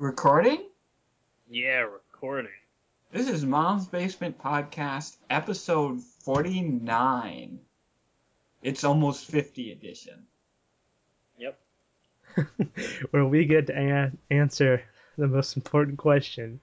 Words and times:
Recording? 0.00 0.64
Yeah, 1.50 1.80
recording. 1.80 2.52
This 3.12 3.28
is 3.28 3.44
Mom's 3.44 3.86
Basement 3.86 4.38
Podcast, 4.38 5.18
episode 5.28 6.00
49. 6.24 7.60
It's 8.62 8.82
almost 8.82 9.26
50 9.26 9.72
edition. 9.72 10.22
Yep. 11.36 11.60
where 13.10 13.26
we 13.26 13.44
get 13.44 13.66
to 13.66 13.78
a- 13.78 14.34
answer 14.34 14.82
the 15.18 15.28
most 15.28 15.58
important 15.58 15.98
question. 15.98 16.60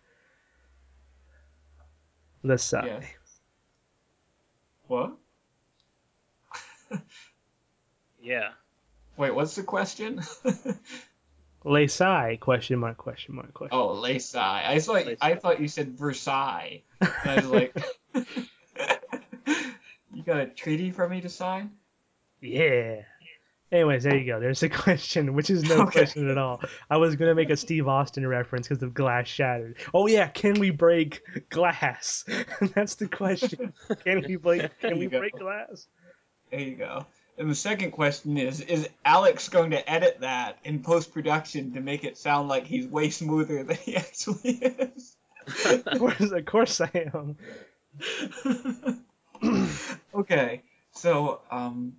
Let's 2.41 2.63
say. 2.63 2.81
Yes. 2.85 3.03
What? 4.87 5.11
Yeah. 8.19 8.49
Wait, 9.15 9.35
what's 9.35 9.53
the 9.55 9.61
question? 9.61 10.23
Lesai? 11.67 12.39
Question 12.39 12.79
mark? 12.79 12.97
Question 12.97 13.35
mark? 13.35 13.53
Question. 13.53 13.77
oh, 13.77 14.01
Versailles. 14.01 14.63
I 14.65 14.79
thought. 14.79 15.05
I 15.21 15.35
thought 15.35 15.59
you 15.61 15.67
said 15.67 15.97
Versailles. 15.97 16.81
And 17.01 17.11
I 17.25 17.35
was 17.35 17.45
like, 17.47 17.75
you 20.13 20.23
got 20.25 20.39
a 20.39 20.45
treaty 20.47 20.91
for 20.91 21.07
me 21.07 21.21
to 21.21 21.29
sign? 21.29 21.71
Yeah. 22.41 23.01
Anyways, 23.69 24.03
there 24.03 24.15
you 24.15 24.25
go. 24.25 24.39
There's 24.39 24.63
a 24.63 24.69
question, 24.85 25.33
which 25.33 25.49
is 25.49 25.63
no 25.63 25.81
Okay. 25.81 25.91
question 25.91 26.29
at 26.29 26.37
all. 26.37 26.61
I 26.89 26.97
was 26.97 27.15
gonna 27.17 27.35
make 27.35 27.49
a 27.49 27.57
Steve 27.57 27.87
Austin 27.87 28.25
reference 28.25 28.67
because 28.69 28.81
of 28.81 28.93
glass 28.93 29.27
shattered. 29.27 29.75
Oh 29.93 30.07
yeah, 30.07 30.27
can 30.29 30.53
we 30.59 30.69
break 30.69 31.21
glass? 31.49 32.23
That's 32.75 32.95
the 32.95 33.09
question. 33.09 33.73
Can 34.05 34.23
we 34.25 34.37
break? 34.37 34.79
Can 34.79 34.97
we 34.99 35.07
go. 35.07 35.19
break 35.19 35.33
glass? 35.37 35.87
There 36.49 36.61
you 36.61 36.75
go. 36.75 37.05
And 37.37 37.49
the 37.49 37.55
second 37.55 37.91
question 37.91 38.37
is 38.37 38.61
Is 38.61 38.89
Alex 39.05 39.49
going 39.49 39.71
to 39.71 39.89
edit 39.89 40.21
that 40.21 40.57
in 40.63 40.81
post 40.81 41.13
production 41.13 41.73
to 41.73 41.81
make 41.81 42.03
it 42.03 42.17
sound 42.17 42.49
like 42.49 42.65
he's 42.65 42.87
way 42.87 43.09
smoother 43.09 43.63
than 43.63 43.77
he 43.77 43.95
actually 43.97 44.51
is? 44.51 45.15
Of 45.65 45.99
course, 45.99 46.31
of 46.31 46.45
course 46.45 46.81
I 46.81 47.09
am. 47.13 47.37
okay, 50.15 50.63
so 50.91 51.41
um, 51.51 51.93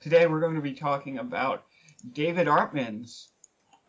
today 0.00 0.26
we're 0.26 0.40
going 0.40 0.56
to 0.56 0.60
be 0.60 0.74
talking 0.74 1.18
about 1.18 1.64
David 2.12 2.46
Artman's 2.46 3.28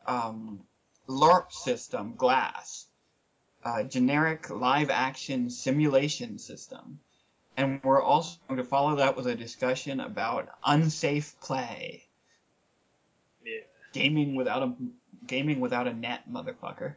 um, 0.06 0.62
LARP 1.08 1.52
system, 1.52 2.16
GLASS, 2.16 2.88
a 3.64 3.84
generic 3.84 4.50
live 4.50 4.90
action 4.90 5.50
simulation 5.50 6.38
system. 6.38 7.00
And 7.62 7.80
we're 7.84 8.02
also 8.02 8.40
going 8.48 8.58
to 8.58 8.64
follow 8.64 8.96
that 8.96 9.16
with 9.16 9.28
a 9.28 9.36
discussion 9.36 10.00
about 10.00 10.50
unsafe 10.66 11.40
play. 11.42 12.06
Yeah. 13.46 13.60
Gaming 13.94 14.34
without 14.34 14.64
a 14.64 14.74
gaming 15.28 15.60
without 15.60 15.88
a 15.88 15.94
net, 15.94 16.24
motherfucker. 16.28 16.96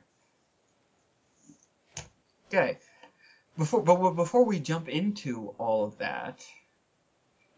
Okay. 2.49 2.79
Before 3.59 3.83
but 3.83 3.97
but 3.97 4.13
before 4.13 4.47
we 4.47 4.59
jump 4.59 4.89
into 4.89 5.55
all 5.59 5.85
of 5.85 5.99
that, 5.99 6.43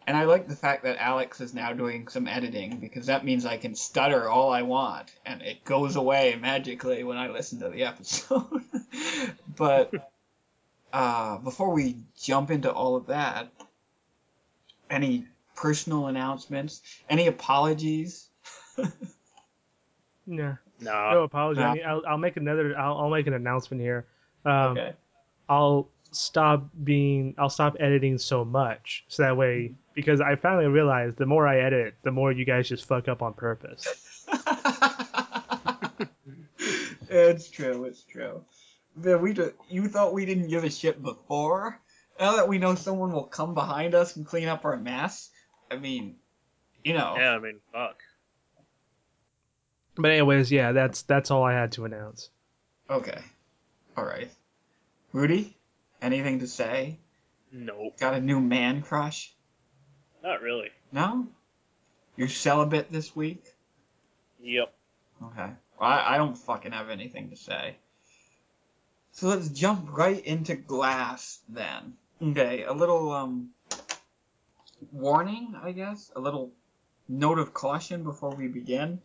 and 0.08 0.16
I 0.16 0.24
like 0.24 0.48
the 0.48 0.56
fact 0.56 0.82
that 0.82 0.96
Alex 0.98 1.40
is 1.40 1.54
now 1.54 1.72
doing 1.72 2.08
some 2.08 2.26
editing 2.26 2.80
because 2.80 3.06
that 3.06 3.24
means 3.24 3.46
I 3.46 3.56
can 3.56 3.76
stutter 3.76 4.28
all 4.28 4.50
I 4.50 4.62
want 4.62 5.12
and 5.24 5.42
it 5.42 5.64
goes 5.64 5.94
away 5.94 6.36
magically 6.40 7.04
when 7.04 7.18
I 7.18 7.28
listen 7.28 7.60
to 7.60 7.68
the 7.68 7.84
episode. 7.84 8.64
but 9.56 9.92
uh, 10.96 11.36
before 11.38 11.72
we 11.72 11.96
jump 12.18 12.50
into 12.50 12.72
all 12.72 12.96
of 12.96 13.06
that, 13.08 13.52
any 14.88 15.26
personal 15.54 16.06
announcements? 16.06 16.80
Any 17.10 17.26
apologies? 17.26 18.28
No, 20.28 20.56
No. 20.80 21.10
no 21.12 21.22
apology. 21.22 21.60
no. 21.60 21.66
I 21.68 21.74
mean, 21.74 21.84
I'll, 21.86 22.02
I'll 22.08 22.18
make 22.18 22.36
another. 22.36 22.76
I'll, 22.76 22.98
I'll 22.98 23.10
make 23.10 23.28
an 23.28 23.34
announcement 23.34 23.80
here. 23.80 24.06
Um, 24.44 24.76
okay. 24.76 24.92
I'll 25.48 25.88
stop 26.10 26.68
being 26.82 27.32
I'll 27.38 27.48
stop 27.48 27.76
editing 27.78 28.18
so 28.18 28.44
much 28.44 29.04
so 29.06 29.22
that 29.22 29.36
way 29.36 29.74
because 29.94 30.20
I 30.20 30.34
finally 30.34 30.66
realized 30.66 31.16
the 31.16 31.26
more 31.26 31.46
I 31.46 31.60
edit, 31.60 31.94
the 32.02 32.10
more 32.10 32.32
you 32.32 32.44
guys 32.44 32.68
just 32.68 32.86
fuck 32.86 33.06
up 33.06 33.22
on 33.22 33.34
purpose. 33.34 34.26
it's 37.08 37.48
true. 37.48 37.84
It's 37.84 38.02
true. 38.02 38.42
Man, 38.96 39.20
we 39.20 39.34
do, 39.34 39.52
you 39.68 39.88
thought 39.88 40.14
we 40.14 40.24
didn't 40.24 40.48
give 40.48 40.64
a 40.64 40.70
shit 40.70 41.02
before. 41.02 41.80
Now 42.18 42.36
that 42.36 42.48
we 42.48 42.58
know 42.58 42.74
someone 42.74 43.12
will 43.12 43.24
come 43.24 43.54
behind 43.54 43.94
us 43.94 44.16
and 44.16 44.26
clean 44.26 44.48
up 44.48 44.64
our 44.64 44.76
mess, 44.76 45.30
I 45.70 45.76
mean, 45.76 46.16
you 46.82 46.94
know. 46.94 47.14
Yeah, 47.18 47.32
I 47.32 47.38
mean, 47.38 47.60
fuck. 47.72 47.98
But 49.96 50.12
anyways, 50.12 50.50
yeah, 50.50 50.72
that's 50.72 51.02
that's 51.02 51.30
all 51.30 51.42
I 51.42 51.52
had 51.52 51.72
to 51.72 51.84
announce. 51.84 52.30
Okay. 52.88 53.18
All 53.96 54.04
right. 54.04 54.30
Rudy, 55.12 55.56
anything 56.00 56.40
to 56.40 56.46
say? 56.46 56.98
Nope. 57.52 57.98
Got 57.98 58.14
a 58.14 58.20
new 58.20 58.40
man 58.40 58.82
crush? 58.82 59.34
Not 60.22 60.42
really. 60.42 60.70
No. 60.92 61.26
You're 62.16 62.28
celibate 62.28 62.92
this 62.92 63.14
week? 63.16 63.44
Yep. 64.40 64.72
Okay. 65.22 65.50
Well, 65.80 65.90
I, 65.90 66.14
I 66.14 66.16
don't 66.18 66.36
fucking 66.36 66.72
have 66.72 66.90
anything 66.90 67.30
to 67.30 67.36
say. 67.36 67.76
So 69.16 69.28
let's 69.28 69.48
jump 69.48 69.96
right 69.96 70.22
into 70.26 70.56
glass 70.56 71.38
then. 71.48 71.94
Okay, 72.20 72.64
a 72.64 72.72
little 72.74 73.10
um 73.12 73.48
warning, 74.92 75.54
I 75.62 75.72
guess, 75.72 76.12
a 76.14 76.20
little 76.20 76.52
note 77.08 77.38
of 77.38 77.54
caution 77.54 78.04
before 78.04 78.34
we 78.34 78.48
begin. 78.48 79.00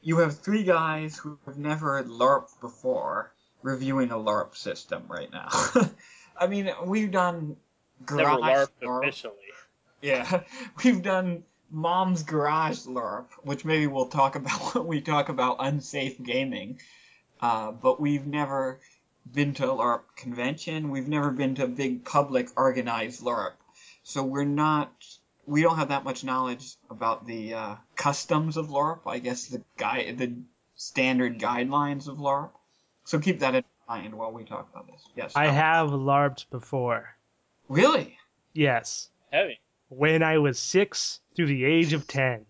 You 0.00 0.18
have 0.18 0.36
three 0.36 0.64
guys 0.64 1.16
who 1.16 1.38
have 1.46 1.58
never 1.58 2.02
LARPed 2.02 2.60
before 2.60 3.34
reviewing 3.62 4.10
a 4.10 4.16
LARP 4.16 4.56
system 4.56 5.04
right 5.06 5.30
now. 5.30 5.48
I 6.36 6.48
mean, 6.48 6.68
we've 6.84 7.12
done 7.12 7.56
Never 8.10 8.30
LARPed 8.30 8.68
LARP. 8.82 9.02
officially. 9.04 9.36
Yeah, 10.00 10.40
we've 10.84 11.04
done 11.04 11.44
Mom's 11.70 12.24
Garage 12.24 12.86
LARP, 12.86 13.26
which 13.44 13.64
maybe 13.64 13.86
we'll 13.86 14.06
talk 14.06 14.34
about 14.34 14.58
when 14.74 14.88
we 14.88 15.00
talk 15.00 15.28
about 15.28 15.58
unsafe 15.60 16.20
gaming. 16.20 16.80
Uh, 17.40 17.70
but 17.70 18.00
we've 18.00 18.26
never 18.26 18.80
been 19.30 19.54
to 19.54 19.70
a 19.70 19.74
LARP 19.74 20.02
convention. 20.16 20.90
We've 20.90 21.08
never 21.08 21.30
been 21.30 21.54
to 21.56 21.64
a 21.64 21.68
big 21.68 22.04
public 22.04 22.48
organized 22.56 23.22
LARP. 23.22 23.52
So 24.02 24.22
we're 24.22 24.44
not, 24.44 24.92
we 25.46 25.62
don't 25.62 25.76
have 25.76 25.88
that 25.88 26.04
much 26.04 26.24
knowledge 26.24 26.74
about 26.90 27.26
the 27.26 27.54
uh, 27.54 27.74
customs 27.96 28.56
of 28.56 28.68
LARP. 28.68 29.00
I 29.06 29.18
guess 29.18 29.46
the 29.46 29.62
guy, 29.76 30.12
the 30.12 30.34
standard 30.74 31.38
guidelines 31.38 32.08
of 32.08 32.18
LARP. 32.18 32.50
So 33.04 33.18
keep 33.18 33.40
that 33.40 33.54
in 33.54 33.64
mind 33.88 34.14
while 34.14 34.32
we 34.32 34.44
talk 34.44 34.68
about 34.72 34.86
this. 34.86 35.02
Yes. 35.16 35.32
I 35.34 35.46
Alex. 35.46 35.56
have 35.56 35.90
LARPed 35.90 36.50
before. 36.50 37.08
Really? 37.68 38.16
Yes. 38.52 39.08
Heavy. 39.32 39.60
When 39.88 40.22
I 40.22 40.38
was 40.38 40.58
six 40.58 41.20
through 41.36 41.46
the 41.46 41.64
age 41.64 41.92
of 41.92 42.06
ten. 42.06 42.46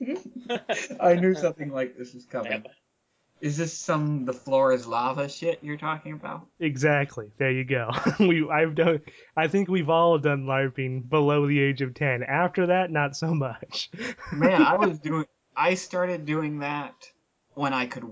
I 1.00 1.14
knew 1.14 1.34
something 1.34 1.70
like 1.70 1.96
this 1.96 2.14
was 2.14 2.24
coming. 2.24 2.64
Is 3.40 3.56
this 3.56 3.72
some 3.72 4.24
the 4.24 4.32
floor 4.32 4.72
is 4.72 4.86
lava 4.86 5.28
shit 5.28 5.58
you're 5.62 5.76
talking 5.76 6.12
about? 6.12 6.46
Exactly. 6.58 7.30
There 7.38 7.50
you 7.50 7.64
go. 7.64 7.90
we 8.20 8.48
I've 8.48 8.74
done 8.74 9.00
I 9.36 9.48
think 9.48 9.68
we've 9.68 9.90
all 9.90 10.18
done 10.18 10.44
LARPing 10.44 11.08
below 11.08 11.46
the 11.46 11.60
age 11.60 11.82
of 11.82 11.94
ten. 11.94 12.22
After 12.22 12.66
that, 12.68 12.90
not 12.90 13.14
so 13.16 13.34
much. 13.34 13.90
Man, 14.32 14.62
I 14.62 14.76
was 14.76 14.98
doing 14.98 15.26
I 15.54 15.74
started 15.74 16.24
doing 16.24 16.60
that 16.60 17.10
when 17.54 17.74
I 17.74 17.86
could 17.86 18.04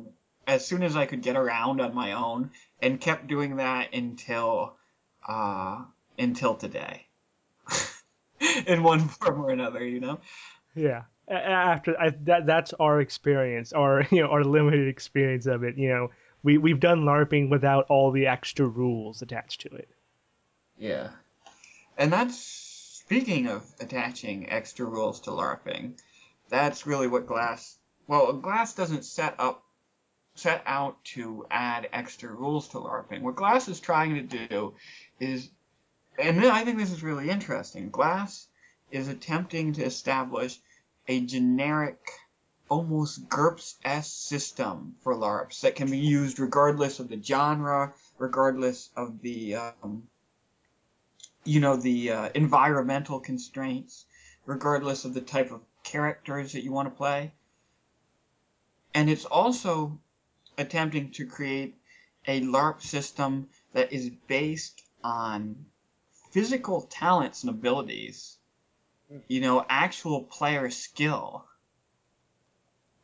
as 0.47 0.67
soon 0.67 0.83
as 0.83 0.95
I 0.95 1.07
could 1.07 1.23
get 1.23 1.37
around 1.37 1.81
on 1.81 1.95
my 1.95 2.13
own 2.13 2.51
and 2.83 3.01
kept 3.01 3.27
doing 3.27 3.57
that 3.57 3.95
until 3.95 4.77
uh 5.27 5.85
until 6.19 6.55
today. 6.55 7.07
In 8.67 8.83
one 8.83 9.09
form 9.09 9.41
or 9.41 9.51
another, 9.51 9.83
you 9.83 10.01
know? 10.01 10.21
Yeah. 10.75 11.05
After 11.29 11.99
I, 11.99 12.11
that, 12.25 12.47
that's 12.47 12.75
our 12.75 13.01
experience, 13.01 13.73
our 13.73 14.07
you 14.11 14.23
know, 14.23 14.29
our 14.29 14.45
limited 14.45 14.89
experience 14.89 15.47
of 15.47 15.65
it. 15.65 15.79
You 15.79 15.89
know, 15.89 16.11
we 16.43 16.59
we've 16.59 16.81
done 16.81 17.05
LARPing 17.05 17.51
without 17.51 17.87
all 17.89 18.11
the 18.11 18.27
extra 18.27 18.67
rules 18.67 19.23
attached 19.23 19.63
to 19.63 19.69
it. 19.69 19.89
Yeah. 20.79 21.11
And 21.97 22.13
that's 22.13 22.39
speaking 22.39 23.47
of 23.47 23.65
attaching 23.81 24.51
extra 24.51 24.85
rules 24.85 25.21
to 25.21 25.31
LARPing, 25.31 25.99
that's 26.49 26.87
really 26.87 27.07
what 27.07 27.27
Glass 27.27 27.79
well, 28.07 28.33
Glass 28.35 28.75
doesn't 28.75 29.05
set 29.05 29.35
up 29.39 29.65
set 30.35 30.63
out 30.67 31.03
to 31.05 31.47
add 31.51 31.89
extra 31.93 32.29
rules 32.29 32.69
to 32.69 32.79
LARPing. 32.79 33.23
What 33.23 33.37
Glass 33.37 33.69
is 33.69 33.81
trying 33.81 34.15
to 34.15 34.49
do 34.49 34.75
is 35.21 35.49
and 36.19 36.45
I 36.45 36.65
think 36.65 36.79
this 36.79 36.93
is 36.93 37.03
really 37.03 37.31
interesting. 37.31 37.91
Glass 37.91 38.47
is 38.91 39.09
attempting 39.09 39.73
to 39.75 39.85
establish 39.85 40.59
a 41.09 41.21
generic 41.21 41.99
almost 42.69 43.29
GURPS-esque 43.29 44.29
system 44.29 44.97
for 45.03 45.15
LARPs 45.15 45.61
that 45.61 45.77
can 45.77 45.91
be 45.91 45.99
used 45.99 46.39
regardless 46.39 46.99
of 46.99 47.09
the 47.09 47.23
genre, 47.23 47.93
regardless 48.19 48.91
of 48.97 49.21
the 49.21 49.57
um, 49.57 50.09
you 51.45 51.61
know 51.61 51.77
the 51.77 52.11
uh, 52.11 52.29
environmental 52.35 53.21
constraints, 53.21 54.07
regardless 54.47 55.05
of 55.05 55.15
the 55.15 55.21
type 55.21 55.51
of 55.53 55.61
characters 55.83 56.53
that 56.53 56.65
you 56.65 56.73
want 56.73 56.89
to 56.89 56.97
play. 56.97 57.33
And 58.95 59.11
it's 59.11 59.25
also 59.27 59.99
attempting 60.57 61.11
to 61.13 61.27
create 61.27 61.77
a 62.27 62.41
LARP 62.41 62.81
system 62.81 63.49
that 63.73 63.93
is 63.93 64.09
based 64.29 64.83
on 65.03 65.67
physical 66.31 66.83
talents 66.83 67.43
and 67.43 67.51
abilities, 67.51 68.39
you 69.29 69.41
know, 69.41 69.65
actual 69.69 70.23
player 70.23 70.71
skill. 70.71 71.45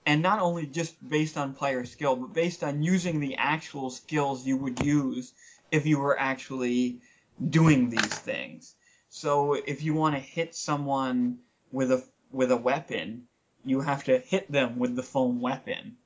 And 0.07 0.23
not 0.23 0.41
only 0.41 0.67
just 0.67 0.97
based 1.09 1.37
on 1.37 1.55
player 1.55 1.85
skill, 1.85 2.17
but 2.17 2.33
based 2.33 2.65
on 2.65 2.83
using 2.83 3.21
the 3.21 3.37
actual 3.37 3.91
skills 3.91 4.47
you 4.47 4.57
would 4.57 4.81
use 4.81 5.33
if 5.71 5.87
you 5.87 5.99
were 5.99 6.19
actually 6.19 7.01
doing 7.49 7.91
these 7.91 8.19
things. 8.19 8.75
So 9.09 9.55
if 9.55 9.83
you 9.83 9.95
want 9.95 10.15
to 10.15 10.21
hit 10.21 10.55
someone 10.55 11.39
with 11.73 11.93
a 11.93 12.05
with 12.33 12.51
a 12.51 12.56
weapon, 12.56 13.27
you 13.65 13.81
have 13.81 14.05
to 14.05 14.19
hit 14.19 14.51
them 14.51 14.79
with 14.79 14.97
the 14.97 15.03
foam 15.03 15.41
weapon. 15.41 15.97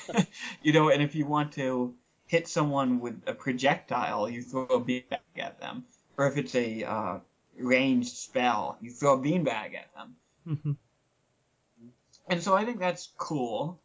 you 0.62 0.72
know, 0.72 0.88
and 0.88 1.02
if 1.02 1.14
you 1.14 1.26
want 1.26 1.52
to 1.52 1.94
hit 2.26 2.48
someone 2.48 3.00
with 3.00 3.22
a 3.26 3.34
projectile, 3.34 4.28
you 4.28 4.42
throw 4.42 4.64
a 4.64 4.80
beanbag 4.80 5.18
at 5.36 5.60
them. 5.60 5.84
Or 6.16 6.26
if 6.26 6.36
it's 6.36 6.54
a 6.54 6.84
uh, 6.84 7.18
ranged 7.58 8.16
spell, 8.16 8.78
you 8.80 8.90
throw 8.90 9.14
a 9.14 9.18
beanbag 9.18 9.74
at 9.74 9.94
them. 9.94 10.16
Mm-hmm. 10.46 10.72
And 12.28 12.42
so 12.42 12.54
I 12.54 12.64
think 12.64 12.78
that's 12.78 13.12
cool. 13.16 13.80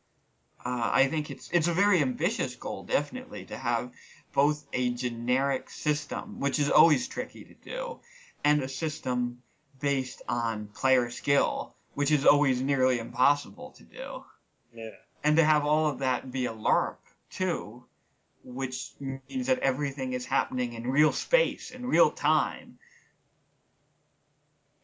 Uh, 0.65 0.89
I 0.93 1.07
think 1.07 1.29
it's 1.31 1.49
it's 1.51 1.67
a 1.67 1.73
very 1.73 2.01
ambitious 2.01 2.55
goal, 2.55 2.83
definitely, 2.83 3.45
to 3.45 3.57
have 3.57 3.91
both 4.33 4.65
a 4.73 4.91
generic 4.91 5.69
system, 5.69 6.39
which 6.39 6.59
is 6.59 6.69
always 6.69 7.07
tricky 7.07 7.45
to 7.45 7.53
do, 7.53 7.99
and 8.43 8.61
a 8.61 8.67
system 8.67 9.41
based 9.79 10.21
on 10.27 10.67
player 10.67 11.09
skill, 11.09 11.73
which 11.93 12.11
is 12.11 12.25
always 12.25 12.61
nearly 12.61 12.99
impossible 12.99 13.71
to 13.71 13.83
do. 13.83 14.23
Yeah. 14.73 14.91
And 15.23 15.37
to 15.37 15.43
have 15.43 15.65
all 15.65 15.87
of 15.87 15.99
that 15.99 16.31
be 16.31 16.45
a 16.45 16.53
LARP 16.53 16.97
too, 17.29 17.85
which 18.43 18.91
means 18.99 19.47
that 19.47 19.59
everything 19.59 20.13
is 20.13 20.25
happening 20.25 20.73
in 20.73 20.87
real 20.87 21.11
space 21.11 21.71
in 21.71 21.85
real 21.85 22.11
time, 22.11 22.79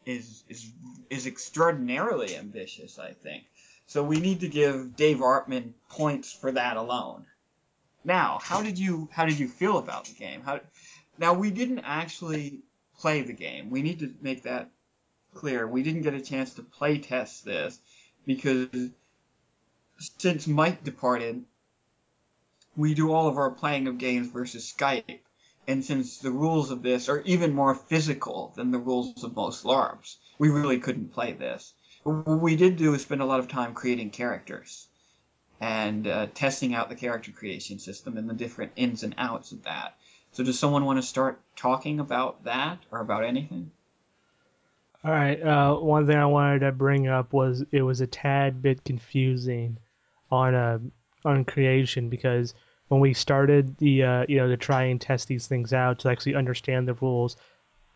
is 0.06 0.44
is 0.48 0.70
is 1.10 1.26
extraordinarily 1.26 2.36
ambitious. 2.36 2.98
I 2.98 3.12
think. 3.12 3.44
So 3.86 4.02
we 4.02 4.18
need 4.18 4.40
to 4.40 4.48
give 4.48 4.96
Dave 4.96 5.18
Artman 5.18 5.72
points 5.90 6.32
for 6.32 6.50
that 6.52 6.76
alone. 6.76 7.26
Now, 8.04 8.38
how 8.42 8.62
did 8.62 8.78
you 8.78 9.08
how 9.12 9.26
did 9.26 9.38
you 9.38 9.48
feel 9.48 9.78
about 9.78 10.06
the 10.06 10.14
game? 10.14 10.40
How 10.42 10.60
now 11.18 11.34
we 11.34 11.50
didn't 11.50 11.80
actually 11.80 12.60
play 12.98 13.22
the 13.22 13.32
game. 13.32 13.70
We 13.70 13.82
need 13.82 13.98
to 14.00 14.14
make 14.22 14.44
that 14.44 14.70
clear. 15.34 15.66
We 15.66 15.82
didn't 15.82 16.02
get 16.02 16.14
a 16.14 16.20
chance 16.20 16.54
to 16.54 16.62
play 16.62 16.98
test 16.98 17.44
this 17.44 17.78
because 18.24 18.68
since 19.98 20.46
Mike 20.46 20.84
departed, 20.84 21.44
we 22.76 22.94
do 22.94 23.12
all 23.12 23.28
of 23.28 23.38
our 23.38 23.50
playing 23.50 23.86
of 23.88 23.98
games 23.98 24.28
versus 24.28 24.72
Skype. 24.76 25.20
And 25.68 25.84
since 25.84 26.18
the 26.18 26.30
rules 26.30 26.70
of 26.70 26.82
this 26.82 27.08
are 27.08 27.20
even 27.22 27.52
more 27.52 27.74
physical 27.74 28.52
than 28.56 28.70
the 28.70 28.78
rules 28.78 29.24
of 29.24 29.34
most 29.34 29.64
LARPs, 29.64 30.16
we 30.38 30.48
really 30.48 30.78
couldn't 30.78 31.12
play 31.12 31.32
this. 31.32 31.72
What 32.04 32.40
we 32.40 32.54
did 32.54 32.76
do 32.76 32.94
is 32.94 33.02
spend 33.02 33.20
a 33.20 33.26
lot 33.26 33.40
of 33.40 33.48
time 33.48 33.74
creating 33.74 34.10
characters 34.10 34.86
and 35.60 36.06
uh, 36.06 36.26
testing 36.34 36.74
out 36.74 36.88
the 36.88 36.94
character 36.94 37.32
creation 37.32 37.78
system 37.78 38.16
and 38.16 38.28
the 38.28 38.34
different 38.34 38.72
ins 38.76 39.02
and 39.02 39.14
outs 39.18 39.52
of 39.52 39.64
that. 39.64 39.96
So, 40.32 40.44
does 40.44 40.58
someone 40.58 40.84
want 40.84 40.98
to 40.98 41.02
start 41.02 41.40
talking 41.56 41.98
about 41.98 42.44
that 42.44 42.78
or 42.92 43.00
about 43.00 43.24
anything? 43.24 43.70
All 45.02 45.10
right. 45.10 45.40
Uh, 45.40 45.76
one 45.76 46.06
thing 46.06 46.16
I 46.16 46.26
wanted 46.26 46.60
to 46.60 46.72
bring 46.72 47.08
up 47.08 47.32
was 47.32 47.64
it 47.72 47.82
was 47.82 48.00
a 48.00 48.06
tad 48.06 48.62
bit 48.62 48.84
confusing 48.84 49.78
on 50.30 50.54
uh, 50.54 50.78
on 51.24 51.44
creation 51.44 52.08
because 52.08 52.54
when 52.88 53.00
we 53.00 53.14
started 53.14 53.76
the 53.78 54.02
uh, 54.02 54.26
you 54.28 54.36
know 54.36 54.48
to 54.48 54.56
try 54.56 54.84
and 54.84 55.00
test 55.00 55.28
these 55.28 55.46
things 55.46 55.72
out 55.72 56.00
to 56.00 56.08
actually 56.08 56.34
understand 56.34 56.86
the 56.86 56.94
rules, 56.94 57.36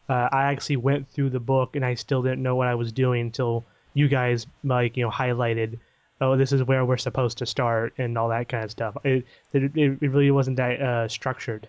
uh, 0.08 0.28
I 0.32 0.44
actually 0.52 0.76
went 0.76 1.08
through 1.08 1.30
the 1.30 1.40
book 1.40 1.76
and 1.76 1.84
I 1.84 1.94
still 1.94 2.22
didn't 2.22 2.42
know 2.42 2.56
what 2.56 2.68
I 2.68 2.74
was 2.74 2.92
doing 2.92 3.22
until 3.22 3.64
you 3.94 4.08
guys 4.08 4.46
like 4.64 4.96
you 4.96 5.04
know 5.04 5.10
highlighted, 5.10 5.78
oh 6.20 6.36
this 6.36 6.52
is 6.52 6.62
where 6.64 6.84
we're 6.84 6.96
supposed 6.96 7.38
to 7.38 7.46
start 7.46 7.94
and 7.98 8.16
all 8.18 8.28
that 8.30 8.48
kind 8.48 8.64
of 8.64 8.70
stuff. 8.70 8.96
It 9.04 9.24
it, 9.52 9.72
it 9.76 10.10
really 10.10 10.30
wasn't 10.30 10.56
that 10.56 10.80
uh, 10.80 11.08
structured. 11.08 11.68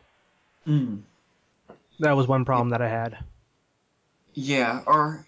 Mm. 0.67 1.01
That 1.99 2.15
was 2.15 2.27
one 2.27 2.45
problem 2.45 2.69
that 2.69 2.81
I 2.81 2.89
had. 2.89 3.17
Yeah, 4.33 4.81
or 4.87 5.25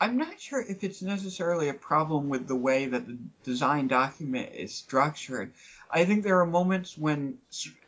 I'm 0.00 0.18
not 0.18 0.38
sure 0.38 0.60
if 0.60 0.84
it's 0.84 1.00
necessarily 1.00 1.68
a 1.68 1.74
problem 1.74 2.28
with 2.28 2.46
the 2.46 2.56
way 2.56 2.86
that 2.86 3.06
the 3.06 3.16
design 3.44 3.88
document 3.88 4.50
is 4.54 4.74
structured. 4.74 5.52
I 5.90 6.04
think 6.04 6.24
there 6.24 6.40
are 6.40 6.46
moments 6.46 6.98
when 6.98 7.38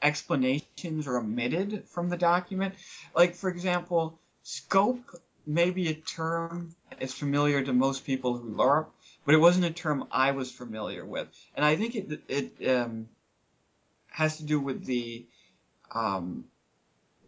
explanations 0.02 1.06
are 1.06 1.18
omitted 1.18 1.84
from 1.88 2.08
the 2.08 2.16
document. 2.16 2.74
Like, 3.14 3.34
for 3.34 3.50
example, 3.50 4.18
scope 4.42 5.20
may 5.46 5.70
be 5.70 5.88
a 5.88 5.94
term 5.94 6.74
that 6.90 7.02
is 7.02 7.14
familiar 7.14 7.62
to 7.62 7.72
most 7.72 8.04
people 8.04 8.36
who 8.36 8.54
LARP, 8.54 8.86
but 9.24 9.34
it 9.34 9.38
wasn't 9.38 9.64
a 9.64 9.70
term 9.70 10.06
I 10.10 10.30
was 10.32 10.52
familiar 10.52 11.04
with. 11.04 11.28
And 11.54 11.64
I 11.64 11.76
think 11.76 11.96
it, 11.96 12.20
it 12.28 12.68
um, 12.68 13.08
has 14.08 14.36
to 14.36 14.44
do 14.44 14.60
with 14.60 14.84
the 14.84 15.26
um, 15.90 16.44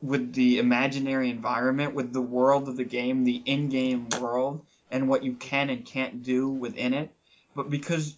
with 0.02 0.32
the 0.32 0.58
imaginary 0.58 1.30
environment, 1.30 1.94
with 1.94 2.12
the 2.12 2.20
world 2.20 2.68
of 2.68 2.76
the 2.76 2.84
game, 2.84 3.24
the 3.24 3.42
in-game 3.44 4.08
world, 4.20 4.64
and 4.90 5.08
what 5.08 5.22
you 5.22 5.34
can 5.34 5.70
and 5.70 5.84
can't 5.84 6.22
do 6.22 6.48
within 6.48 6.94
it. 6.94 7.10
But 7.54 7.70
because 7.70 8.16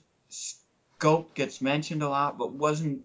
scope 1.02 1.34
gets 1.34 1.60
mentioned 1.60 2.00
a 2.00 2.08
lot, 2.08 2.38
but 2.38 2.52
wasn't 2.52 3.02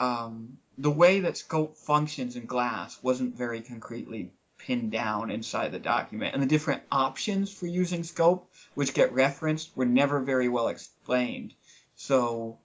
um, 0.00 0.58
the 0.76 0.90
way 0.90 1.20
that 1.20 1.36
scope 1.36 1.76
functions 1.76 2.34
in 2.34 2.44
Glass 2.44 2.98
wasn't 3.04 3.36
very 3.36 3.60
concretely 3.60 4.32
pinned 4.58 4.90
down 4.90 5.30
inside 5.30 5.70
the 5.70 5.78
document, 5.78 6.34
and 6.34 6.42
the 6.42 6.48
different 6.48 6.82
options 6.90 7.52
for 7.52 7.68
using 7.68 8.02
scope, 8.02 8.50
which 8.74 8.94
get 8.94 9.12
referenced, 9.12 9.76
were 9.76 9.86
never 9.86 10.18
very 10.18 10.48
well 10.48 10.66
explained. 10.66 11.54
So 11.94 12.58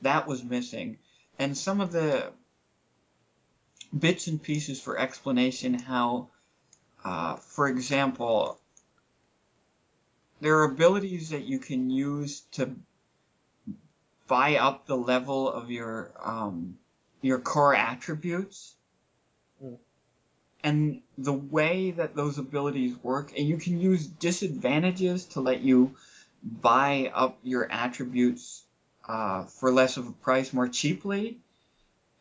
that 0.00 0.26
was 0.26 0.42
missing, 0.42 0.96
and 1.38 1.54
some 1.54 1.82
of 1.82 1.92
the 1.92 2.32
bits 3.98 4.28
and 4.28 4.42
pieces 4.42 4.80
for 4.80 4.98
explanation 4.98 5.74
how, 5.74 6.28
uh, 7.04 7.36
for 7.36 7.68
example, 7.68 8.58
there 10.40 10.60
are 10.60 10.64
abilities 10.64 11.28
that 11.28 11.44
you 11.44 11.58
can 11.58 11.90
use 11.90 12.44
to 12.52 12.76
buy 14.30 14.56
up 14.56 14.86
the 14.86 14.96
level 14.96 15.50
of 15.50 15.72
your 15.72 16.12
um, 16.22 16.78
your 17.20 17.40
core 17.40 17.74
attributes. 17.74 18.76
Mm. 19.62 19.76
And 20.62 21.02
the 21.18 21.32
way 21.32 21.90
that 21.90 22.14
those 22.14 22.38
abilities 22.38 22.96
work, 23.02 23.32
and 23.36 23.48
you 23.48 23.56
can 23.56 23.80
use 23.80 24.06
disadvantages 24.06 25.24
to 25.26 25.40
let 25.40 25.60
you 25.60 25.96
buy 26.42 27.10
up 27.12 27.38
your 27.42 27.70
attributes 27.70 28.62
uh, 29.08 29.44
for 29.44 29.72
less 29.72 29.96
of 29.96 30.06
a 30.06 30.12
price 30.12 30.52
more 30.52 30.68
cheaply 30.68 31.40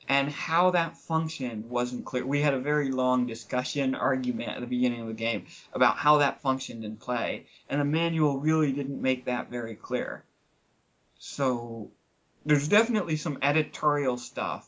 and 0.08 0.32
how 0.32 0.72
that 0.72 0.98
functioned 0.98 1.70
wasn't 1.70 2.04
clear. 2.06 2.26
We 2.26 2.42
had 2.42 2.56
a 2.56 2.60
very 2.60 2.92
long 2.92 3.28
discussion 3.28 3.94
argument 3.94 4.50
at 4.50 4.62
the 4.62 4.68
beginning 4.68 5.02
of 5.02 5.08
the 5.08 5.14
game 5.14 5.46
about 5.74 5.98
how 5.98 6.18
that 6.18 6.42
functioned 6.42 6.84
in 6.84 6.98
play, 6.98 7.46
and 7.70 7.80
the 7.80 7.86
manual 7.86 8.40
really 8.40 8.72
didn't 8.72 9.02
make 9.02 9.26
that 9.26 9.52
very 9.52 9.76
clear. 9.76 10.24
So 11.20 11.92
there's 12.46 12.68
definitely 12.68 13.16
some 13.16 13.38
editorial 13.42 14.18
stuff 14.18 14.66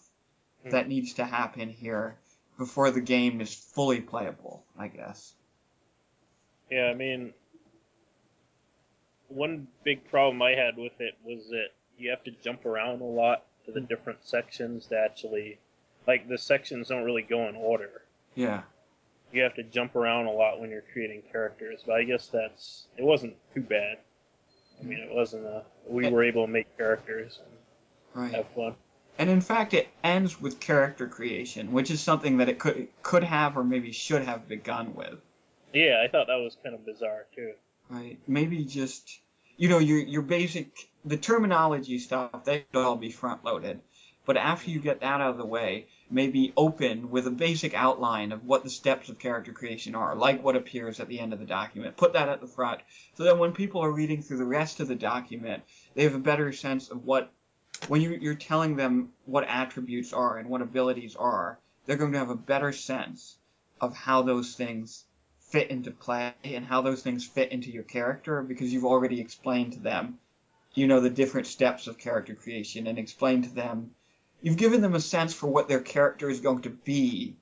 Hmm. 0.64 0.70
that 0.70 0.88
needs 0.88 1.14
to 1.14 1.26
happen 1.26 1.70
here 1.70 2.18
before 2.58 2.92
the 2.92 3.02
game 3.02 3.42
is 3.42 3.54
fully 3.56 4.00
playable, 4.00 4.64
I 4.78 4.90
guess. 4.90 5.34
Yeah, 6.70 6.86
I 6.86 6.94
mean, 6.94 7.34
one 9.30 9.68
big 9.84 10.08
problem 10.10 10.42
I 10.42 10.52
had 10.52 10.78
with 10.78 11.00
it 11.00 11.16
was 11.24 11.50
that 11.50 11.70
you 11.98 12.10
have 12.10 12.24
to 12.26 12.32
jump 12.32 12.66
around 12.66 13.02
a 13.02 13.06
lot 13.06 13.46
to 13.66 13.72
the 13.72 13.82
different 13.82 14.24
sections 14.24 14.88
to 14.88 14.98
actually, 15.00 15.58
like, 16.08 16.28
the 16.28 16.38
sections 16.38 16.90
don't 16.90 17.04
really 17.04 17.22
go 17.24 17.48
in 17.48 17.56
order. 17.56 18.04
Yeah. 18.36 18.62
You 19.32 19.42
have 19.44 19.56
to 19.56 19.64
jump 19.64 19.96
around 19.96 20.26
a 20.28 20.32
lot 20.32 20.60
when 20.60 20.70
you're 20.70 20.84
creating 20.94 21.24
characters, 21.32 21.84
but 21.86 21.94
I 21.94 22.04
guess 22.04 22.28
that's 22.28 22.88
it 22.98 23.04
wasn't 23.04 23.36
too 23.54 23.62
bad. 23.62 23.98
I 24.80 24.84
mean, 24.84 25.00
it 25.00 25.14
wasn't 25.14 25.46
a 25.46 25.64
we 25.88 26.10
were 26.10 26.24
able 26.24 26.46
to 26.46 26.52
make 26.52 26.78
characters 26.78 27.40
and 27.44 27.58
Right. 28.14 28.46
And 29.18 29.30
in 29.30 29.42
fact, 29.42 29.74
it 29.74 29.90
ends 30.04 30.42
with 30.42 30.60
character 30.60 31.08
creation, 31.08 31.72
which 31.72 31.92
is 31.92 32.02
something 32.02 32.38
that 32.38 32.50
it 32.50 32.60
could 32.60 32.88
could 33.04 33.24
have 33.24 33.58
or 33.58 33.64
maybe 33.64 33.92
should 33.92 34.24
have 34.24 34.48
begun 34.48 34.96
with. 34.96 35.20
Yeah, 35.74 36.02
I 36.04 36.08
thought 36.08 36.28
that 36.28 36.36
was 36.36 36.58
kind 36.64 36.76
of 36.76 36.86
bizarre 36.86 37.28
too. 37.36 37.54
Right. 37.90 38.20
Maybe 38.28 38.66
just 38.66 39.20
you 39.58 39.70
know 39.70 39.80
your 39.80 40.00
your 40.00 40.22
basic 40.22 40.90
the 41.06 41.18
terminology 41.18 42.00
stuff 42.00 42.46
they 42.46 42.66
could 42.72 42.84
all 42.84 42.96
be 42.96 43.12
front 43.12 43.44
loaded, 43.46 43.82
but 44.26 44.38
after 44.38 44.70
you 44.70 44.80
get 44.80 45.02
that 45.02 45.22
out 45.22 45.32
of 45.32 45.38
the 45.38 45.46
way, 45.46 45.88
maybe 46.10 46.54
open 46.58 47.12
with 47.12 47.28
a 47.28 47.32
basic 47.32 47.74
outline 47.74 48.32
of 48.32 48.46
what 48.46 48.64
the 48.64 48.70
steps 48.70 49.10
of 49.10 49.20
character 49.20 49.52
creation 49.52 49.96
are, 49.96 50.16
like 50.16 50.44
what 50.44 50.56
appears 50.56 51.00
at 51.00 51.08
the 51.08 51.20
end 51.20 51.34
of 51.34 51.40
the 51.40 51.46
document. 51.46 51.98
Put 51.98 52.14
that 52.14 52.30
at 52.30 52.42
the 52.42 52.48
front, 52.48 52.82
so 53.16 53.24
that 53.24 53.38
when 53.38 53.52
people 53.52 53.82
are 53.82 53.92
reading 53.92 54.22
through 54.22 54.38
the 54.38 54.46
rest 54.46 54.80
of 54.80 54.88
the 54.88 54.96
document, 54.96 55.64
they 55.96 56.04
have 56.04 56.16
a 56.16 56.20
better 56.20 56.52
sense 56.52 56.90
of 56.90 57.06
what 57.06 57.32
when 57.88 58.02
you, 58.02 58.18
you're 58.22 58.36
telling 58.36 58.76
them 58.76 59.12
what 59.26 59.48
attributes 59.48 60.14
are 60.14 60.38
and 60.38 60.50
what 60.50 60.62
abilities 60.62 61.16
are, 61.16 61.60
they're 61.86 61.98
going 61.98 62.12
to 62.12 62.20
have 62.20 62.30
a 62.30 62.36
better 62.36 62.72
sense 62.72 63.38
of 63.80 63.96
how 63.96 64.22
those 64.22 64.56
things 64.56 65.06
fit 65.40 65.70
into 65.70 65.92
play 65.92 66.34
and 66.44 66.66
how 66.66 66.82
those 66.82 67.02
things 67.02 67.26
fit 67.26 67.52
into 67.52 67.72
your 67.72 67.84
character 67.84 68.42
because 68.42 68.72
you've 68.72 68.86
already 68.86 69.20
explained 69.20 69.74
to 69.74 69.80
them, 69.80 70.20
you 70.74 70.88
know, 70.88 71.02
the 71.02 71.10
different 71.10 71.48
steps 71.48 71.88
of 71.88 71.98
character 71.98 72.36
creation 72.36 72.88
and 72.88 72.98
explained 72.98 73.44
to 73.44 73.54
them, 73.54 73.92
you've 74.42 74.58
given 74.58 74.82
them 74.82 74.96
a 74.96 75.00
sense 75.02 75.34
for 75.34 75.48
what 75.48 75.68
their 75.68 75.82
character 75.82 76.30
is 76.30 76.40
going 76.40 76.62
to 76.62 76.70
be, 76.70 77.36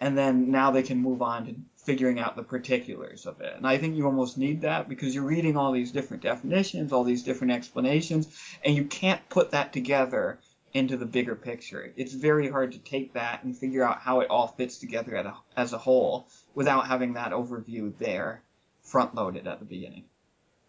and 0.00 0.18
then 0.18 0.50
now 0.50 0.70
they 0.70 0.82
can 0.82 0.98
move 0.98 1.22
on 1.22 1.46
to 1.46 1.54
figuring 1.84 2.18
out 2.18 2.36
the 2.36 2.42
particulars 2.42 3.26
of 3.26 3.40
it. 3.40 3.54
And 3.56 3.66
I 3.66 3.78
think 3.78 3.96
you 3.96 4.06
almost 4.06 4.38
need 4.38 4.62
that 4.62 4.88
because 4.88 5.14
you're 5.14 5.24
reading 5.24 5.56
all 5.56 5.72
these 5.72 5.92
different 5.92 6.22
definitions, 6.22 6.92
all 6.92 7.04
these 7.04 7.22
different 7.22 7.52
explanations, 7.52 8.28
and 8.64 8.74
you 8.74 8.84
can't 8.84 9.26
put 9.28 9.50
that 9.50 9.72
together 9.72 10.38
into 10.72 10.96
the 10.96 11.06
bigger 11.06 11.36
picture. 11.36 11.92
It's 11.96 12.12
very 12.12 12.48
hard 12.48 12.72
to 12.72 12.78
take 12.78 13.12
that 13.12 13.44
and 13.44 13.56
figure 13.56 13.84
out 13.84 14.00
how 14.00 14.20
it 14.20 14.30
all 14.30 14.48
fits 14.48 14.78
together 14.78 15.14
a, 15.14 15.34
as 15.56 15.72
a 15.72 15.78
whole 15.78 16.26
without 16.54 16.88
having 16.88 17.14
that 17.14 17.30
overview 17.30 17.96
there 17.98 18.42
front 18.82 19.14
loaded 19.14 19.46
at 19.46 19.60
the 19.60 19.64
beginning. 19.64 20.04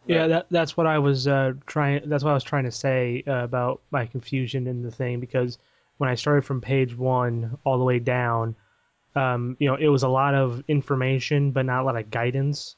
Yeah, 0.05 0.27
that, 0.27 0.47
that's 0.51 0.77
what 0.77 0.85
I 0.85 0.99
was 0.99 1.27
uh, 1.27 1.53
trying. 1.65 2.07
That's 2.07 2.23
what 2.23 2.29
I 2.29 2.35
was 2.35 2.43
trying 2.43 2.65
to 2.65 2.71
say 2.71 3.23
uh, 3.25 3.43
about 3.43 3.81
my 3.89 4.05
confusion 4.05 4.67
in 4.67 4.83
the 4.83 4.91
thing 4.91 5.19
because 5.19 5.57
when 5.97 6.09
I 6.09 6.15
started 6.15 6.45
from 6.45 6.61
page 6.61 6.95
one 6.95 7.57
all 7.63 7.79
the 7.79 7.83
way 7.83 7.97
down, 7.97 8.55
um, 9.15 9.55
you 9.59 9.69
know, 9.69 9.75
it 9.75 9.87
was 9.87 10.03
a 10.03 10.09
lot 10.09 10.35
of 10.35 10.63
information, 10.67 11.51
but 11.51 11.65
not 11.65 11.81
a 11.81 11.85
lot 11.85 11.97
of 11.97 12.11
guidance 12.11 12.75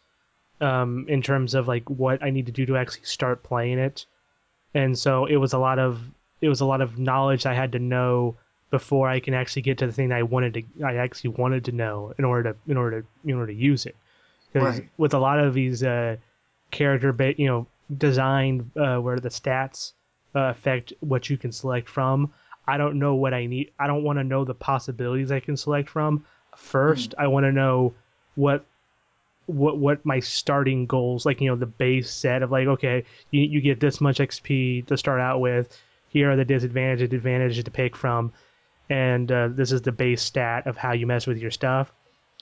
um, 0.62 1.06
in 1.08 1.22
terms 1.22 1.54
of 1.56 1.68
like 1.68 1.90
what 1.90 2.24
I 2.24 2.30
need 2.30 2.46
to 2.48 2.52
do 2.52 2.66
to 2.68 2.78
actually 2.78 3.06
start 3.06 3.44
playing 3.44 3.80
it. 3.80 4.06
And 4.74 4.98
so 4.98 5.26
it 5.26 5.38
was 5.38 5.54
a 5.54 5.58
lot 5.58 5.80
of 5.80 6.00
it 6.42 6.50
was 6.50 6.62
a 6.62 6.66
lot 6.66 6.82
of 6.82 7.00
knowledge 7.00 7.46
I 7.46 7.54
had 7.54 7.72
to 7.72 7.80
know 7.80 8.36
before 8.70 9.10
I 9.10 9.20
can 9.20 9.34
actually 9.34 9.64
get 9.64 9.78
to 9.80 9.88
the 9.88 9.94
thing 9.94 10.12
I 10.12 10.24
wanted 10.24 10.54
to 10.56 10.64
I 10.86 10.96
actually 10.98 11.32
wanted 11.32 11.66
to 11.66 11.72
know 11.72 12.14
in 12.18 12.26
order 12.26 12.54
to 12.54 12.72
in 12.72 12.78
order 12.78 13.02
to 13.02 13.08
in 13.30 13.36
order 13.36 13.52
to 13.54 13.58
use 13.58 13.86
it. 13.86 13.96
Because 14.54 14.80
Right. 14.80 14.90
with 14.98 15.14
a 15.14 15.20
lot 15.20 15.40
of 15.40 15.54
these 15.54 15.84
uh, 15.84 16.18
character 16.72 17.14
ba- 17.14 17.40
you 17.40 17.48
know 17.48 17.68
design 17.98 18.70
uh, 18.76 18.98
where 18.98 19.20
the 19.20 19.30
stats 19.30 19.94
uh, 20.36 20.50
affect 20.50 20.94
what 21.00 21.30
you 21.30 21.38
can 21.38 21.52
select 21.52 21.90
from, 21.90 22.34
I 22.68 22.78
don't 22.78 23.00
know 23.00 23.16
what 23.16 23.34
I 23.34 23.46
need. 23.46 23.72
I 23.80 23.88
don't 23.88 24.04
want 24.04 24.20
to 24.20 24.24
know 24.24 24.44
the 24.44 24.54
possibilities 24.54 25.32
I 25.32 25.40
can 25.40 25.56
select 25.56 25.90
from. 25.90 26.26
First, 26.56 27.16
I 27.18 27.28
want 27.28 27.46
to 27.46 27.52
know 27.52 27.94
what 28.36 28.66
what 29.48 29.78
what 29.78 30.06
my 30.06 30.20
starting 30.20 30.86
goals 30.86 31.26
like 31.26 31.40
you 31.40 31.50
know 31.50 31.56
the 31.56 31.66
base 31.66 32.12
set 32.12 32.44
of 32.44 32.52
like 32.52 32.68
okay 32.68 33.06
you, 33.32 33.42
you 33.42 33.62
get 33.62 33.80
this 33.80 34.02
much 34.02 34.20
xp 34.20 34.86
to 34.86 34.98
start 34.98 35.22
out 35.22 35.40
with 35.40 35.76
here 36.10 36.30
are 36.30 36.36
the 36.36 36.46
disadvantages 36.46 37.06
and 37.06 37.14
advantages 37.14 37.64
to 37.64 37.72
pick 37.72 37.96
from 37.96 38.32
and 38.90 39.32
uh, 39.32 39.48
this 39.48 39.72
is 39.72 39.82
the 39.82 39.92
base 39.92 40.22
stat 40.22 40.68
of 40.68 40.76
how 40.78 40.92
you 40.92 41.08
mess 41.08 41.26
with 41.26 41.38
your 41.38 41.52
stuff 41.52 41.94